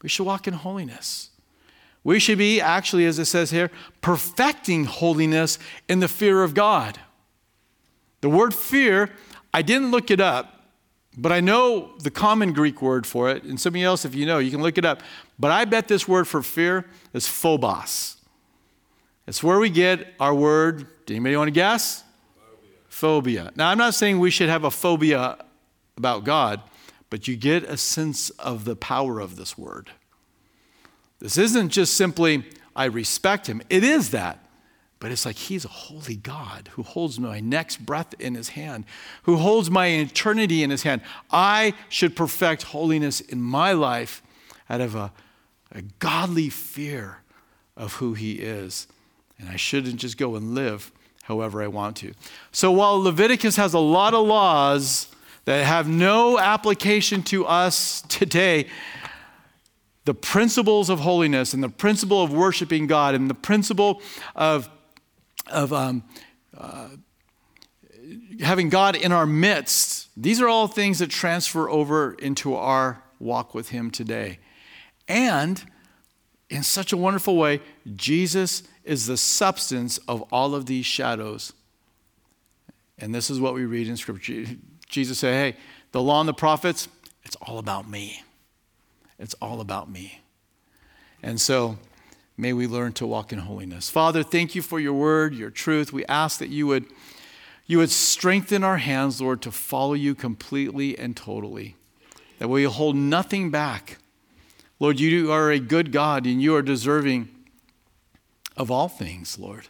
We 0.03 0.09
should 0.09 0.25
walk 0.25 0.47
in 0.47 0.53
holiness. 0.53 1.31
We 2.03 2.19
should 2.19 2.37
be, 2.37 2.61
actually, 2.61 3.05
as 3.05 3.17
it 3.17 3.25
says 3.25 3.49
here, 3.49 3.71
perfecting 4.01 4.85
holiness 4.85 5.57
in 5.87 6.01
the 6.01 6.07
fear 6.07 6.43
of 6.43 6.53
God. 6.53 6.99
The 8.21 8.29
word 8.29 8.53
fear 8.53 9.09
I 9.53 9.61
didn't 9.61 9.91
look 9.91 10.09
it 10.09 10.19
up, 10.19 10.63
but 11.15 11.31
I 11.31 11.39
know 11.39 11.95
the 11.99 12.09
common 12.09 12.53
Greek 12.53 12.81
word 12.81 13.05
for 13.05 13.29
it. 13.29 13.43
And 13.43 13.59
somebody 13.59 13.83
else, 13.83 14.03
if 14.03 14.15
you 14.15 14.25
know, 14.25 14.39
you 14.39 14.49
can 14.49 14.61
look 14.61 14.77
it 14.77 14.85
up. 14.85 15.03
But 15.37 15.51
I 15.51 15.65
bet 15.65 15.87
this 15.87 16.07
word 16.07 16.27
for 16.27 16.41
fear 16.41 16.85
is 17.13 17.27
phobos. 17.27 18.17
It's 19.27 19.43
where 19.43 19.59
we 19.59 19.69
get 19.69 20.07
our 20.19 20.33
word. 20.33 20.87
Do 21.05 21.13
anybody 21.13 21.37
want 21.37 21.47
to 21.47 21.51
guess? 21.51 22.03
Phobia. 22.89 23.43
phobia. 23.43 23.51
Now, 23.55 23.69
I'm 23.69 23.77
not 23.77 23.93
saying 23.93 24.19
we 24.19 24.31
should 24.31 24.49
have 24.49 24.63
a 24.63 24.71
phobia 24.71 25.37
about 25.95 26.23
God, 26.23 26.61
but 27.13 27.27
you 27.27 27.35
get 27.35 27.61
a 27.65 27.77
sense 27.77 28.31
of 28.31 28.65
the 28.65 28.75
power 28.75 29.19
of 29.19 29.35
this 29.35 29.55
word. 29.55 29.91
This 31.19 31.37
isn't 31.37 31.69
just 31.69 31.93
simply, 31.93 32.43
I 32.75 32.85
respect 32.85 33.45
him. 33.45 33.61
It 33.69 33.83
is 33.83 34.09
that. 34.09 34.39
But 34.97 35.11
it's 35.11 35.23
like 35.23 35.35
he's 35.35 35.63
a 35.63 35.67
holy 35.67 36.15
God 36.15 36.71
who 36.71 36.81
holds 36.81 37.19
my 37.19 37.39
next 37.39 37.85
breath 37.85 38.15
in 38.17 38.33
his 38.33 38.49
hand, 38.49 38.85
who 39.25 39.35
holds 39.35 39.69
my 39.69 39.89
eternity 39.89 40.63
in 40.63 40.71
his 40.71 40.81
hand. 40.81 41.01
I 41.29 41.75
should 41.87 42.15
perfect 42.15 42.63
holiness 42.63 43.21
in 43.21 43.39
my 43.43 43.73
life 43.73 44.23
out 44.67 44.81
of 44.81 44.95
a, 44.95 45.11
a 45.71 45.83
godly 45.99 46.49
fear 46.49 47.19
of 47.77 47.93
who 47.93 48.15
he 48.15 48.39
is. 48.39 48.87
And 49.37 49.49
I 49.49 49.55
shouldn't 49.55 49.97
just 49.97 50.17
go 50.17 50.33
and 50.33 50.55
live 50.55 50.91
however 51.25 51.61
I 51.61 51.67
want 51.67 51.95
to. 51.97 52.15
So 52.51 52.71
while 52.71 52.99
Leviticus 52.99 53.55
has 53.57 53.75
a 53.75 53.79
lot 53.79 54.15
of 54.15 54.25
laws 54.25 55.12
that 55.45 55.65
have 55.65 55.87
no 55.87 56.39
application 56.39 57.23
to 57.23 57.45
us 57.45 58.01
today, 58.03 58.67
the 60.05 60.13
principles 60.13 60.89
of 60.89 60.99
holiness 60.99 61.53
and 61.53 61.63
the 61.63 61.69
principle 61.69 62.21
of 62.23 62.33
worshiping 62.33 62.87
God 62.87 63.15
and 63.15 63.29
the 63.29 63.35
principle 63.35 64.01
of 64.35 64.69
of 65.47 65.73
um, 65.73 66.03
uh, 66.57 66.89
having 68.41 68.69
God 68.69 68.95
in 68.95 69.11
our 69.11 69.25
midst, 69.25 70.09
these 70.15 70.41
are 70.41 70.47
all 70.47 70.67
things 70.67 70.99
that 70.99 71.09
transfer 71.09 71.69
over 71.69 72.13
into 72.13 72.55
our 72.55 73.03
walk 73.19 73.53
with 73.53 73.69
Him 73.69 73.91
today. 73.91 74.39
And 75.07 75.63
in 76.49 76.63
such 76.63 76.93
a 76.93 76.97
wonderful 76.97 77.35
way, 77.35 77.61
Jesus 77.95 78.63
is 78.83 79.07
the 79.07 79.17
substance 79.17 79.97
of 80.07 80.21
all 80.31 80.55
of 80.55 80.65
these 80.65 80.85
shadows. 80.85 81.53
And 82.97 83.13
this 83.13 83.29
is 83.29 83.39
what 83.39 83.53
we 83.53 83.65
read 83.65 83.87
in 83.87 83.97
Scripture. 83.97 84.45
Jesus 84.93 85.19
said, 85.19 85.33
Hey, 85.33 85.59
the 85.91 86.01
law 86.01 86.19
and 86.19 86.29
the 86.29 86.33
prophets, 86.33 86.87
it's 87.23 87.35
all 87.37 87.57
about 87.59 87.89
me. 87.89 88.23
It's 89.19 89.33
all 89.35 89.61
about 89.61 89.89
me. 89.89 90.21
And 91.21 91.39
so, 91.39 91.77
May 92.35 92.53
we 92.53 92.65
learn 92.65 92.93
to 92.93 93.05
walk 93.05 93.31
in 93.31 93.39
holiness. 93.39 93.89
Father, 93.89 94.23
thank 94.23 94.55
you 94.55 94.61
for 94.61 94.79
your 94.79 94.93
word, 94.93 95.35
your 95.35 95.51
truth. 95.51 95.93
We 95.93 96.03
ask 96.05 96.39
that 96.39 96.49
you 96.49 96.65
would, 96.65 96.85
you 97.67 97.77
would 97.77 97.91
strengthen 97.91 98.63
our 98.63 98.77
hands, 98.77 99.21
Lord, 99.21 99.41
to 99.43 99.51
follow 99.51 99.93
you 99.93 100.15
completely 100.15 100.97
and 100.97 101.15
totally, 101.15 101.75
that 102.39 102.47
we 102.47 102.63
hold 102.63 102.95
nothing 102.95 103.51
back. 103.51 103.99
Lord, 104.79 104.99
you 104.99 105.31
are 105.31 105.51
a 105.51 105.59
good 105.59 105.91
God 105.91 106.25
and 106.25 106.41
you 106.41 106.55
are 106.55 106.63
deserving 106.63 107.29
of 108.57 108.71
all 108.71 108.89
things, 108.89 109.37
Lord. 109.37 109.67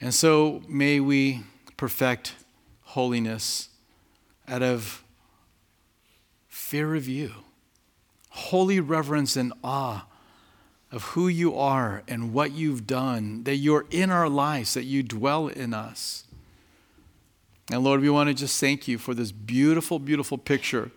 And 0.00 0.12
so 0.12 0.62
may 0.68 0.98
we 0.98 1.44
perfect 1.76 2.34
holiness 2.82 3.68
out 4.48 4.62
of 4.62 5.04
fear 6.48 6.94
of 6.94 7.08
you, 7.08 7.32
holy 8.30 8.80
reverence 8.80 9.36
and 9.36 9.52
awe 9.62 10.06
of 10.90 11.02
who 11.04 11.26
you 11.26 11.56
are 11.56 12.02
and 12.06 12.34
what 12.34 12.52
you've 12.52 12.86
done, 12.86 13.44
that 13.44 13.56
you're 13.56 13.86
in 13.90 14.10
our 14.10 14.28
lives, 14.28 14.74
that 14.74 14.84
you 14.84 15.02
dwell 15.02 15.48
in 15.48 15.72
us. 15.72 16.24
And 17.70 17.82
Lord, 17.82 18.00
we 18.00 18.10
want 18.10 18.28
to 18.28 18.34
just 18.34 18.60
thank 18.60 18.86
you 18.86 18.98
for 18.98 19.14
this 19.14 19.32
beautiful, 19.32 19.98
beautiful 19.98 20.36
picture 20.36 20.90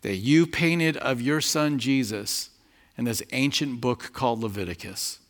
that 0.00 0.16
you 0.16 0.46
painted 0.46 0.96
of 0.96 1.22
your 1.22 1.40
son 1.40 1.78
Jesus 1.78 2.50
in 2.98 3.04
this 3.04 3.22
ancient 3.32 3.80
book 3.80 4.10
called 4.12 4.40
Leviticus. 4.40 5.20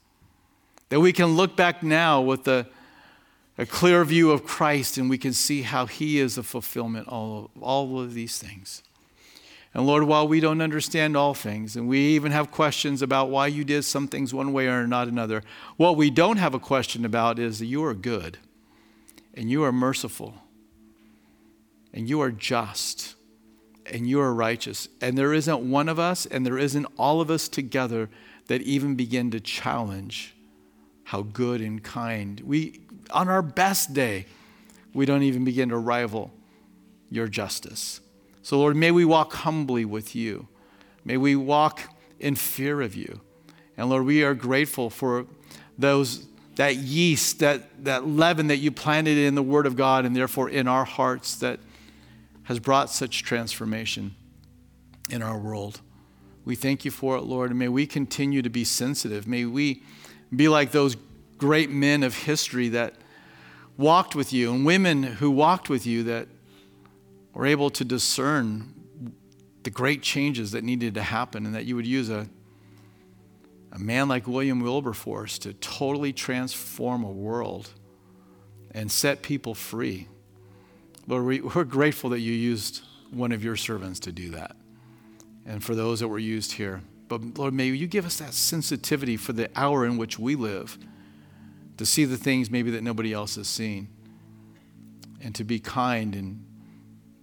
That 0.89 1.01
we 1.01 1.13
can 1.13 1.37
look 1.37 1.57
back 1.57 1.83
now 1.83 2.21
with 2.23 2.49
a, 2.49 2.67
a 3.59 3.67
clear 3.67 4.05
view 4.05 4.31
of 4.31 4.45
Christ 4.45 4.97
and 4.97 5.11
we 5.11 5.19
can 5.19 5.33
see 5.33 5.63
how 5.63 5.87
he 5.87 6.19
is 6.19 6.37
the 6.37 6.43
fulfillment 6.43 7.09
of 7.09 7.13
all, 7.13 7.51
all 7.61 8.01
of 8.01 8.15
these 8.15 8.39
things. 8.39 8.83
And 9.75 9.87
Lord, 9.87 10.05
while 10.05 10.29
we 10.29 10.41
don't 10.41 10.61
understand 10.61 11.17
all 11.17 11.33
things, 11.33 11.77
and 11.77 11.89
we 11.89 11.99
even 11.99 12.31
have 12.33 12.51
questions 12.51 13.01
about 13.01 13.31
why 13.31 13.47
you 13.47 13.65
did 13.65 13.85
some 13.85 14.07
things 14.07 14.35
one 14.35 14.53
way 14.53 14.67
or 14.67 14.87
not 14.87 15.09
another, 15.09 15.43
what 15.79 15.97
we 15.97 16.11
don't 16.11 16.37
have 16.37 16.53
a 16.53 16.59
question 16.59 17.07
about 17.07 17.39
is 17.39 17.59
that 17.59 17.67
you 17.67 17.83
are 17.85 17.95
good, 17.95 18.37
and 19.33 19.51
you 19.51 19.65
are 19.65 19.73
merciful, 19.73 20.35
and 21.95 22.07
you 22.07 22.21
are 22.21 22.31
just, 22.31 23.15
and 23.87 24.07
you 24.07 24.21
are 24.21 24.35
righteous. 24.35 24.89
And 25.01 25.17
there 25.17 25.33
isn't 25.33 25.71
one 25.71 25.89
of 25.89 25.99
us, 25.99 26.27
and 26.27 26.45
there 26.45 26.59
isn't 26.59 26.87
all 26.99 27.23
of 27.23 27.31
us 27.31 27.49
together 27.49 28.11
that 28.49 28.61
even 28.63 28.95
begin 28.95 29.31
to 29.31 29.41
challenge 29.41 30.35
how 31.05 31.23
good 31.23 31.63
and 31.63 31.83
kind. 31.83 32.41
We, 32.41 32.81
on 33.13 33.29
our 33.29 33.43
best 33.43 33.95
day, 33.95 34.27
we 34.95 35.07
don't 35.07 35.23
even 35.23 35.45
begin 35.45 35.69
to 35.71 35.77
rival 35.77 36.33
your 37.11 37.29
justice. 37.29 38.01
So, 38.43 38.59
Lord, 38.59 38.77
may 38.77 38.91
we 38.91 39.05
walk 39.05 39.33
humbly 39.35 39.85
with 39.85 40.15
you. 40.15 40.49
May 41.05 41.17
we 41.17 41.37
walk 41.37 41.81
in 42.19 42.35
fear 42.35 42.81
of 42.81 42.95
you. 42.95 43.21
And 43.77 43.89
Lord, 43.89 44.05
we 44.05 44.23
are 44.23 44.35
grateful 44.35 44.91
for 44.91 45.27
those 45.79 46.27
that 46.57 46.77
yeast, 46.77 47.39
that, 47.39 47.85
that 47.85 48.07
leaven 48.07 48.49
that 48.49 48.59
you 48.59 48.71
planted 48.71 49.17
in 49.17 49.35
the 49.35 49.43
Word 49.43 49.67
of 49.67 49.77
God 49.77 50.05
and 50.05 50.15
therefore 50.15 50.49
in 50.49 50.69
our 50.69 50.85
hearts 50.85 51.37
that 51.37 51.61
has 52.45 52.59
brought 52.59 52.91
such 52.91 53.23
transformation 53.23 54.15
in 55.09 55.23
our 55.23 55.39
world. 55.39 55.81
We 56.45 56.57
thank 56.57 56.85
you 56.85 56.91
for 56.91 57.17
it, 57.17 57.23
Lord, 57.23 57.51
and 57.51 57.59
may 57.59 57.69
we 57.69 57.87
continue 57.87 58.43
to 58.43 58.51
be 58.51 58.65
sensitive. 58.65 59.27
May 59.27 59.45
we 59.45 59.83
be 60.35 60.49
like 60.49 60.73
those 60.73 60.97
great 61.39 61.71
men 61.71 62.03
of 62.03 62.15
history 62.15 62.69
that 62.71 62.95
walked 63.83 64.15
with 64.15 64.33
you 64.33 64.55
and 64.55 64.65
women 64.65 65.03
who 65.03 65.31
walked 65.31 65.69
with 65.69 65.85
you 65.85 66.05
that 66.05 66.29
were 67.35 67.45
able 67.45 67.69
to 67.69 67.85
discern 67.85 68.73
the 69.65 69.71
great 69.71 70.03
changes 70.03 70.53
that 70.53 70.63
needed 70.63 70.95
to 70.95 71.03
happen 71.03 71.45
and 71.45 71.55
that 71.55 71.65
you 71.65 71.75
would 71.77 71.87
use 71.87 72.09
a, 72.09 72.29
a 73.73 73.79
man 73.79 74.09
like 74.09 74.27
William 74.27 74.61
Wilberforce 74.61 75.39
to 75.41 75.53
totally 75.55 76.13
transform 76.13 77.03
a 77.03 77.11
world 77.11 77.71
and 78.71 78.91
set 78.91 79.23
people 79.23 79.55
free. 79.55 80.09
Lord, 81.07 81.25
we, 81.25 81.41
we're 81.41 81.65
grateful 81.65 82.11
that 82.11 82.21
you 82.21 82.33
used 82.33 82.83
one 83.11 83.33
of 83.33 83.43
your 83.43 83.57
servants 83.57 84.01
to 84.01 84.13
do 84.13 84.31
that 84.31 84.57
and 85.45 85.63
for 85.63 85.75
those 85.75 86.01
that 86.01 86.09
were 86.09 86.19
used 86.19 86.53
here. 86.53 86.83
But 87.09 87.37
Lord, 87.37 87.53
may 87.53 87.67
you 87.67 87.89
give 87.89 88.07
us 88.07 88.19
that 88.19 88.33
sensitivity 88.33 89.17
for 89.17 89.33
the 89.33 89.51
hour 89.57 89.85
in 89.85 89.99
which 89.99 90.19
we 90.19 90.37
live 90.37 90.79
to 91.83 91.87
see 91.87 92.05
the 92.05 92.17
things 92.17 92.49
maybe 92.49 92.71
that 92.71 92.83
nobody 92.85 93.13
else 93.13 93.35
has 93.35 93.49
seen 93.49 93.89
and 95.21 95.35
to 95.35 95.43
be 95.43 95.59
kind 95.59 96.15
and 96.15 96.45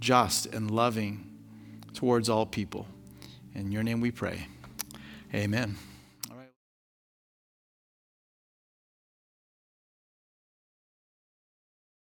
just 0.01 0.47
and 0.47 0.69
loving 0.69 1.31
towards 1.93 2.27
all 2.27 2.45
people. 2.45 2.85
In 3.55 3.71
your 3.71 3.83
name 3.83 4.01
we 4.01 4.11
pray. 4.11 4.47
Amen. 5.33 5.77